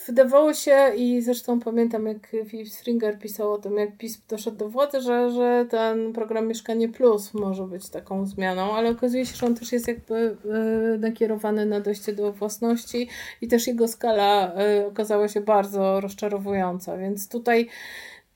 wydawało 0.07 0.53
się 0.53 0.91
i 0.95 1.21
zresztą 1.21 1.59
pamiętam, 1.59 2.05
jak 2.05 2.31
Philip 2.47 2.69
Stringer 2.69 3.19
pisał 3.19 3.53
o 3.53 3.57
tym, 3.57 3.77
jak 3.77 3.97
PiS 3.97 4.21
doszedł 4.29 4.57
do 4.57 4.69
władzy, 4.69 5.01
że, 5.01 5.31
że 5.31 5.65
ten 5.69 6.13
program 6.13 6.47
Mieszkanie 6.47 6.89
Plus 6.89 7.33
może 7.33 7.63
być 7.63 7.89
taką 7.89 8.25
zmianą, 8.25 8.73
ale 8.73 8.89
okazuje 8.89 9.25
się, 9.25 9.35
że 9.35 9.45
on 9.45 9.55
też 9.55 9.71
jest 9.71 9.87
jakby 9.87 10.37
yy, 10.45 10.97
nakierowany 10.99 11.65
na 11.65 11.79
dojście 11.79 12.13
do 12.13 12.33
własności 12.33 13.09
i 13.41 13.47
też 13.47 13.67
jego 13.67 13.87
skala 13.87 14.53
yy, 14.77 14.87
okazała 14.87 15.27
się 15.27 15.41
bardzo 15.41 16.01
rozczarowująca, 16.01 16.97
więc 16.97 17.29
tutaj 17.29 17.67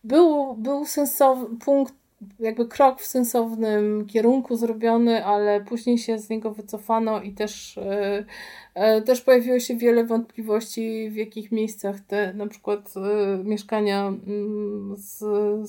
był, 0.03 0.55
był 0.55 0.85
sensowny 0.85 1.57
punkt 1.65 1.93
jakby 2.39 2.67
krok 2.67 3.01
w 3.01 3.05
sensownym 3.05 4.05
kierunku 4.05 4.55
zrobiony, 4.55 5.25
ale 5.25 5.61
później 5.61 5.97
się 5.97 6.19
z 6.19 6.29
niego 6.29 6.51
wycofano 6.51 7.21
i 7.21 7.31
też, 7.31 7.77
e, 7.77 8.25
e, 8.73 9.01
też 9.01 9.21
pojawiło 9.21 9.59
się 9.59 9.75
wiele 9.75 10.03
wątpliwości, 10.03 11.09
w 11.09 11.15
jakich 11.15 11.51
miejscach 11.51 11.99
te 11.99 12.33
na 12.33 12.47
przykład 12.47 12.93
e, 12.97 13.43
mieszkania 13.43 14.07
mm, 14.07 14.95
z, 14.97 15.19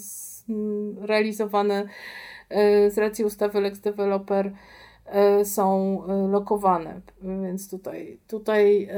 z, 0.00 0.44
realizowane 1.00 1.88
z 2.88 2.98
racji 2.98 3.24
ustawy 3.24 3.60
Lex 3.60 3.80
Developer 3.80 4.52
są 5.44 5.98
e, 6.04 6.28
lokowane. 6.28 7.00
Więc 7.22 7.70
tutaj, 7.70 8.18
tutaj 8.28 8.88
e, 8.90 8.96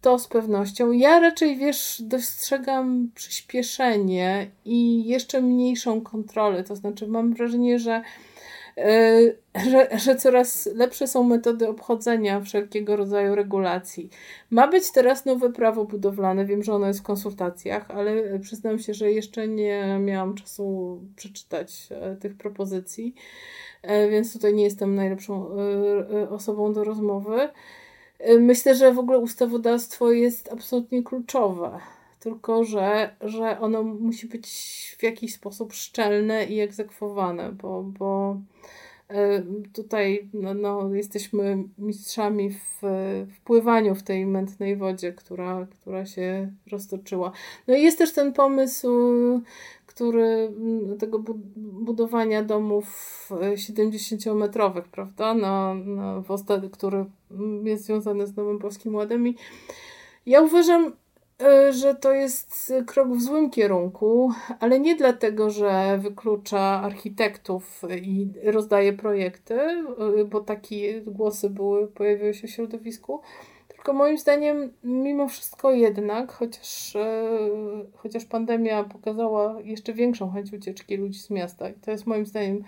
to 0.00 0.18
z 0.18 0.28
pewnością. 0.28 0.92
Ja 0.92 1.20
raczej, 1.20 1.56
wiesz, 1.56 2.02
dostrzegam 2.04 3.10
przyspieszenie 3.14 4.50
i 4.64 5.08
jeszcze 5.08 5.40
mniejszą 5.40 6.00
kontrolę. 6.00 6.64
To 6.64 6.76
znaczy, 6.76 7.08
mam 7.08 7.34
wrażenie, 7.34 7.78
że 7.78 8.02
że, 9.70 9.98
że 9.98 10.16
coraz 10.16 10.66
lepsze 10.74 11.06
są 11.06 11.22
metody 11.22 11.68
obchodzenia 11.68 12.40
wszelkiego 12.40 12.96
rodzaju 12.96 13.34
regulacji. 13.34 14.10
Ma 14.50 14.68
być 14.68 14.92
teraz 14.92 15.24
nowe 15.24 15.52
prawo 15.52 15.84
budowlane. 15.84 16.44
Wiem, 16.44 16.62
że 16.62 16.74
ono 16.74 16.86
jest 16.86 17.00
w 17.00 17.02
konsultacjach, 17.02 17.90
ale 17.90 18.38
przyznam 18.38 18.78
się, 18.78 18.94
że 18.94 19.12
jeszcze 19.12 19.48
nie 19.48 19.98
miałam 20.00 20.34
czasu 20.34 20.98
przeczytać 21.16 21.88
tych 22.20 22.36
propozycji. 22.36 23.14
E, 23.82 24.08
więc 24.08 24.32
tutaj 24.32 24.54
nie 24.54 24.64
jestem 24.64 24.94
najlepszą 24.94 25.48
e, 25.48 26.22
e, 26.22 26.30
osobą 26.30 26.72
do 26.72 26.84
rozmowy. 26.84 27.48
Myślę, 28.40 28.74
że 28.74 28.92
w 28.92 28.98
ogóle 28.98 29.18
ustawodawstwo 29.18 30.12
jest 30.12 30.52
absolutnie 30.52 31.02
kluczowe, 31.02 31.80
tylko 32.20 32.64
że, 32.64 33.16
że 33.20 33.60
ono 33.60 33.82
musi 33.82 34.26
być 34.26 34.46
w 34.98 35.02
jakiś 35.02 35.34
sposób 35.34 35.72
szczelne 35.72 36.44
i 36.44 36.60
egzekwowane, 36.60 37.52
bo, 37.52 37.82
bo 37.82 38.36
tutaj 39.72 40.28
no, 40.34 40.54
no, 40.54 40.94
jesteśmy 40.94 41.64
mistrzami 41.78 42.50
w 42.50 42.82
wpływaniu 43.36 43.94
w 43.94 44.02
tej 44.02 44.26
mętnej 44.26 44.76
wodzie, 44.76 45.12
która, 45.12 45.66
która 45.70 46.06
się 46.06 46.52
roztoczyła. 46.70 47.32
No 47.68 47.74
i 47.74 47.82
jest 47.82 47.98
też 47.98 48.12
ten 48.12 48.32
pomysł 48.32 48.88
który, 49.90 50.52
mm, 50.56 50.98
tego 50.98 51.18
budowania 51.56 52.42
domów 52.42 53.28
70-metrowych, 53.54 54.84
e, 54.84 54.90
prawda, 54.92 55.34
na, 55.34 55.74
na 55.74 56.20
Wostedy, 56.20 56.70
który 56.70 57.04
mm, 57.30 57.66
jest 57.66 57.84
związany 57.84 58.26
z 58.26 58.36
Nowym 58.36 58.58
Polskim 58.58 58.94
Ładem 58.94 59.28
i 59.28 59.36
ja 60.26 60.40
uważam, 60.40 60.86
e, 60.86 60.92
że 61.70 61.94
to 61.94 62.12
jest 62.12 62.72
krok 62.86 63.08
w 63.08 63.22
złym 63.22 63.50
kierunku, 63.50 64.32
ale 64.60 64.80
nie 64.80 64.96
dlatego, 64.96 65.50
że 65.50 65.98
wyklucza 65.98 66.60
architektów 66.60 67.82
i 68.02 68.28
rozdaje 68.44 68.92
projekty, 68.92 69.54
e, 69.54 69.84
bo 70.24 70.40
takie 70.40 71.00
głosy 71.00 71.50
były, 71.50 71.88
pojawiły 71.88 72.34
się 72.34 72.48
w 72.48 72.50
środowisku, 72.50 73.20
tylko 73.68 73.92
moim 73.92 74.18
zdaniem, 74.18 74.72
mimo 74.84 75.28
wszystko 75.28 75.72
jednak, 75.72 76.32
chociaż, 76.32 76.96
e, 76.96 77.38
chociaż 77.96 78.24
pandemia 78.24 78.84
pokazała 78.84 79.60
jeszcze 79.60 79.92
większą 79.92 80.30
chęć 80.30 80.52
ucieczki 80.52 80.96
ludzi 80.96 81.18
z 81.18 81.30
miasta, 81.30 81.68
i 81.68 81.74
to 81.74 81.90
jest 81.90 82.06
moim 82.06 82.26
zdaniem 82.26 82.64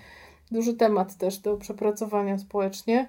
duży 0.50 0.74
temat 0.74 1.16
też 1.16 1.38
do 1.38 1.56
przepracowania 1.56 2.38
społecznie, 2.38 3.08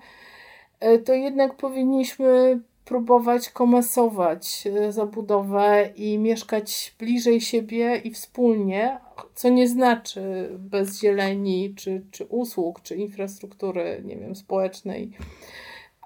e, 0.80 0.98
to 1.00 1.14
jednak 1.14 1.56
powinniśmy 1.56 2.60
próbować 2.86 3.50
komasować 3.50 4.64
e, 4.68 4.92
zabudowę 4.92 5.90
i 5.96 6.18
mieszkać 6.18 6.96
bliżej 7.00 7.42
siebie 7.42 8.02
i 8.04 8.12
wspólnie, 8.12 8.98
co 9.36 9.50
nie 9.50 9.68
znaczy 9.68 10.50
bez 10.60 11.00
zieleni, 11.00 11.74
czy, 11.76 12.02
czy 12.12 12.26
usług, 12.26 12.82
czy 12.82 12.96
infrastruktury, 12.96 14.02
nie 14.06 14.16
wiem, 14.16 14.36
społecznej 14.36 15.12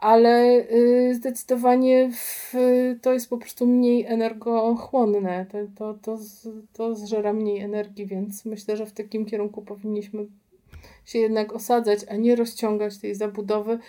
ale 0.02 0.66
y, 0.72 1.16
zdecydowanie 1.16 2.12
w, 2.14 2.54
to 3.02 3.14
jest 3.14 3.30
po 3.30 3.38
prostu 3.38 3.68
mniej 3.68 4.06
energochłonne. 4.06 5.46
To, 5.52 5.58
to, 5.76 6.00
to, 6.02 6.18
to 6.74 6.96
zżera 6.96 7.34
mniej 7.34 7.60
energii, 7.60 8.06
więc 8.06 8.46
myślę, 8.46 8.78
że 8.78 8.86
w 8.86 8.92
takim 8.92 9.26
kierunku 9.26 9.62
powinniśmy 9.62 10.26
się 11.06 11.20
jednak 11.20 11.54
osadzać, 11.54 12.00
a 12.10 12.16
nie 12.16 12.36
rozciągać 12.36 12.98
tej 12.98 13.16
zabudowy. 13.16 13.80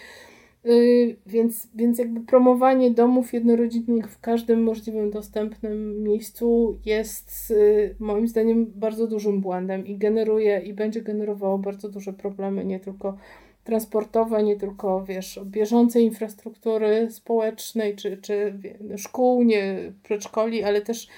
Y, 0.67 1.17
więc, 1.27 1.69
więc 1.75 1.99
jakby 1.99 2.21
promowanie 2.21 2.91
domów 2.91 3.33
jednorodzinnych 3.33 4.11
w 4.11 4.21
każdym 4.21 4.63
możliwym 4.63 5.11
dostępnym 5.11 6.03
miejscu 6.03 6.79
jest 6.85 7.51
y, 7.51 7.95
moim 7.99 8.29
zdaniem 8.29 8.67
bardzo 8.75 9.07
dużym 9.07 9.41
błędem 9.41 9.87
i 9.87 9.99
generuje 9.99 10.61
i 10.61 10.73
będzie 10.73 11.03
generowało 11.03 11.59
bardzo 11.59 11.89
duże 11.89 12.13
problemy, 12.13 12.65
nie 12.65 12.81
tylko 12.81 13.17
transportowe, 13.65 14.43
nie 14.43 14.57
tylko 14.57 15.05
wiesz, 15.05 15.41
bieżącej 15.45 16.05
infrastruktury 16.05 17.11
społecznej, 17.11 17.97
czy, 17.97 18.17
czy 18.17 18.59
szkół, 18.97 19.43
nie 19.43 19.93
przedszkoli, 20.03 20.65
ale 20.65 20.81
też 20.81 21.09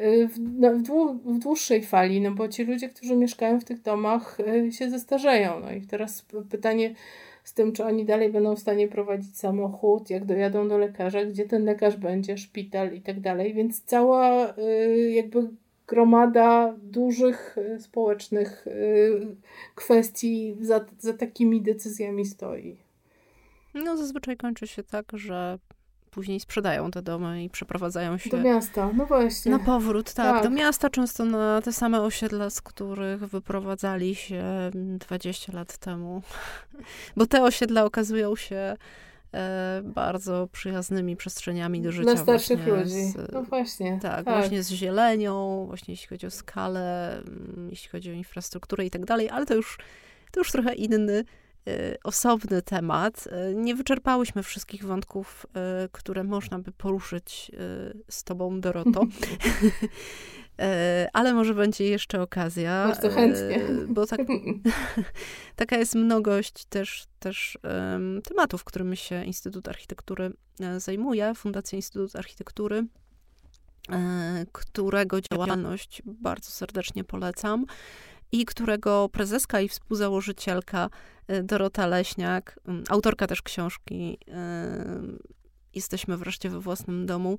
y, 0.00 0.28
w, 0.28 0.38
no, 0.58 0.72
w, 0.72 0.82
dłu, 0.82 1.14
w, 1.14 1.38
dłuższej 1.38 1.82
fali, 1.82 2.20
no 2.20 2.30
bo 2.30 2.48
ci 2.48 2.64
ludzie, 2.64 2.88
którzy 2.88 3.16
mieszkają 3.16 3.60
w 3.60 3.64
tych 3.64 3.82
domach 3.82 4.38
się 4.70 4.90
zestarzeją. 4.90 5.60
No 5.60 5.72
i 5.72 5.80
teraz 5.82 6.26
pytanie 6.50 6.94
z 7.48 7.54
tym, 7.54 7.72
czy 7.72 7.84
oni 7.84 8.04
dalej 8.04 8.32
będą 8.32 8.56
w 8.56 8.58
stanie 8.58 8.88
prowadzić 8.88 9.38
samochód, 9.38 10.10
jak 10.10 10.24
dojadą 10.24 10.68
do 10.68 10.78
lekarza, 10.78 11.24
gdzie 11.24 11.44
ten 11.44 11.64
lekarz 11.64 11.96
będzie, 11.96 12.38
szpital 12.38 12.94
i 12.94 13.00
tak 13.00 13.20
dalej, 13.20 13.54
więc 13.54 13.84
cała 13.84 14.54
y, 14.58 15.10
jakby 15.10 15.48
gromada 15.86 16.74
dużych 16.82 17.58
y, 17.58 17.80
społecznych 17.80 18.66
y, 18.66 19.36
kwestii 19.74 20.56
za, 20.60 20.84
za 20.98 21.12
takimi 21.12 21.62
decyzjami 21.62 22.24
stoi. 22.24 22.76
No, 23.74 23.96
zazwyczaj 23.96 24.36
kończy 24.36 24.66
się 24.66 24.82
tak, 24.82 25.06
że 25.14 25.58
później 26.10 26.40
sprzedają 26.40 26.90
te 26.90 27.02
domy 27.02 27.44
i 27.44 27.50
przeprowadzają 27.50 28.18
się 28.18 28.30
do 28.30 28.36
miasta, 28.38 28.90
no 28.94 29.06
właśnie. 29.06 29.52
Na 29.52 29.58
powrót, 29.58 30.12
tak, 30.14 30.26
Tak. 30.34 30.42
Do 30.42 30.50
miasta, 30.50 30.90
często 30.90 31.24
na 31.24 31.62
te 31.62 31.72
same 31.72 32.00
osiedla, 32.00 32.50
z 32.50 32.60
których 32.60 33.20
wyprowadzali 33.20 34.14
się 34.14 34.44
20 34.74 35.52
lat 35.52 35.78
temu. 35.78 36.22
Bo 37.16 37.26
te 37.26 37.42
osiedla 37.42 37.84
okazują 37.84 38.36
się 38.36 38.76
e, 39.34 39.80
bardzo 39.84 40.48
przyjaznymi 40.52 41.16
przestrzeniami 41.16 41.82
do 41.82 41.92
życia. 41.92 42.14
Dla 42.14 42.22
starszych 42.22 42.66
ludzi. 42.66 43.04
Z, 43.04 43.32
No 43.32 43.42
właśnie. 43.42 43.98
tak, 44.02 44.24
tak. 44.24 44.24
właśnie 44.24 44.62
z 44.62 44.70
zielenią, 44.70 45.64
właśnie 45.66 45.92
jeśli 45.92 46.08
chodzi 46.08 46.26
o 46.26 46.30
skalę, 46.30 47.18
mm, 47.18 47.68
jeśli 47.70 47.88
chodzi 47.90 48.10
o 48.10 48.14
infrastrukturę 48.14 48.84
i 48.86 48.90
tak 48.90 49.04
dalej, 49.04 49.30
ale 49.30 49.46
to 49.46 49.54
już, 49.54 49.78
to 50.32 50.40
już 50.40 50.52
trochę 50.52 50.74
inny, 50.74 51.24
osobny 52.04 52.62
temat. 52.62 53.28
E, 53.30 53.54
Nie 53.54 53.74
wyczerpałyśmy 53.74 54.42
wszystkich 54.42 54.84
wątków, 54.84 55.46
e, 55.54 55.88
które 55.92 56.24
można 56.24 56.58
by 56.58 56.72
poruszyć 56.72 57.50
z 58.10 58.24
tobą, 58.24 58.60
Doroto. 58.60 59.04
Ale 61.12 61.34
może 61.34 61.54
będzie 61.54 61.84
jeszcze 61.84 62.22
okazja. 62.22 62.86
Bardzo 62.88 63.10
chętnie. 63.10 63.60
Bo 63.88 64.06
tak, 64.06 64.20
taka 65.56 65.76
jest 65.76 65.94
mnogość 65.94 66.64
też, 66.64 67.06
też 67.18 67.58
em, 67.62 68.22
tematów, 68.24 68.64
którymi 68.64 68.96
się 68.96 69.24
Instytut 69.24 69.68
Architektury 69.68 70.32
e, 70.60 70.80
zajmuje, 70.80 71.34
Fundacja 71.34 71.76
Instytut 71.76 72.16
Architektury, 72.16 72.86
e, 73.92 74.46
którego 74.52 75.20
działalność 75.20 76.02
bardzo 76.06 76.50
serdecznie 76.50 77.04
polecam 77.04 77.66
i 78.32 78.44
którego 78.44 79.08
prezeska 79.08 79.60
i 79.60 79.68
współzałożycielka 79.68 80.90
e, 81.28 81.42
Dorota 81.42 81.86
Leśniak, 81.86 82.58
m, 82.68 82.84
autorka 82.88 83.26
też 83.26 83.42
książki 83.42 84.18
e, 84.28 85.28
Jesteśmy 85.74 86.16
wreszcie 86.16 86.50
we 86.50 86.60
własnym 86.60 87.06
domu, 87.06 87.38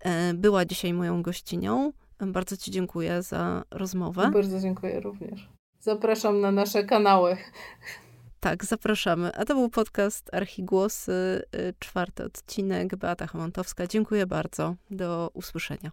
e, 0.00 0.34
była 0.34 0.64
dzisiaj 0.64 0.92
moją 0.92 1.22
gościnią. 1.22 1.92
Bardzo 2.26 2.56
Ci 2.56 2.70
dziękuję 2.70 3.22
za 3.22 3.64
rozmowę. 3.70 4.30
Bardzo 4.32 4.60
dziękuję 4.60 5.00
również. 5.00 5.48
Zapraszam 5.80 6.40
na 6.40 6.50
nasze 6.50 6.84
kanały. 6.84 7.36
Tak, 8.40 8.64
zapraszamy. 8.64 9.34
A 9.34 9.44
to 9.44 9.54
był 9.54 9.68
podcast 9.68 10.34
Archigłosy, 10.34 11.42
y, 11.54 11.74
czwarty 11.78 12.24
odcinek. 12.24 12.96
Beata 12.96 13.26
Hamantowska. 13.26 13.86
Dziękuję 13.86 14.26
bardzo. 14.26 14.74
Do 14.90 15.30
usłyszenia. 15.34 15.90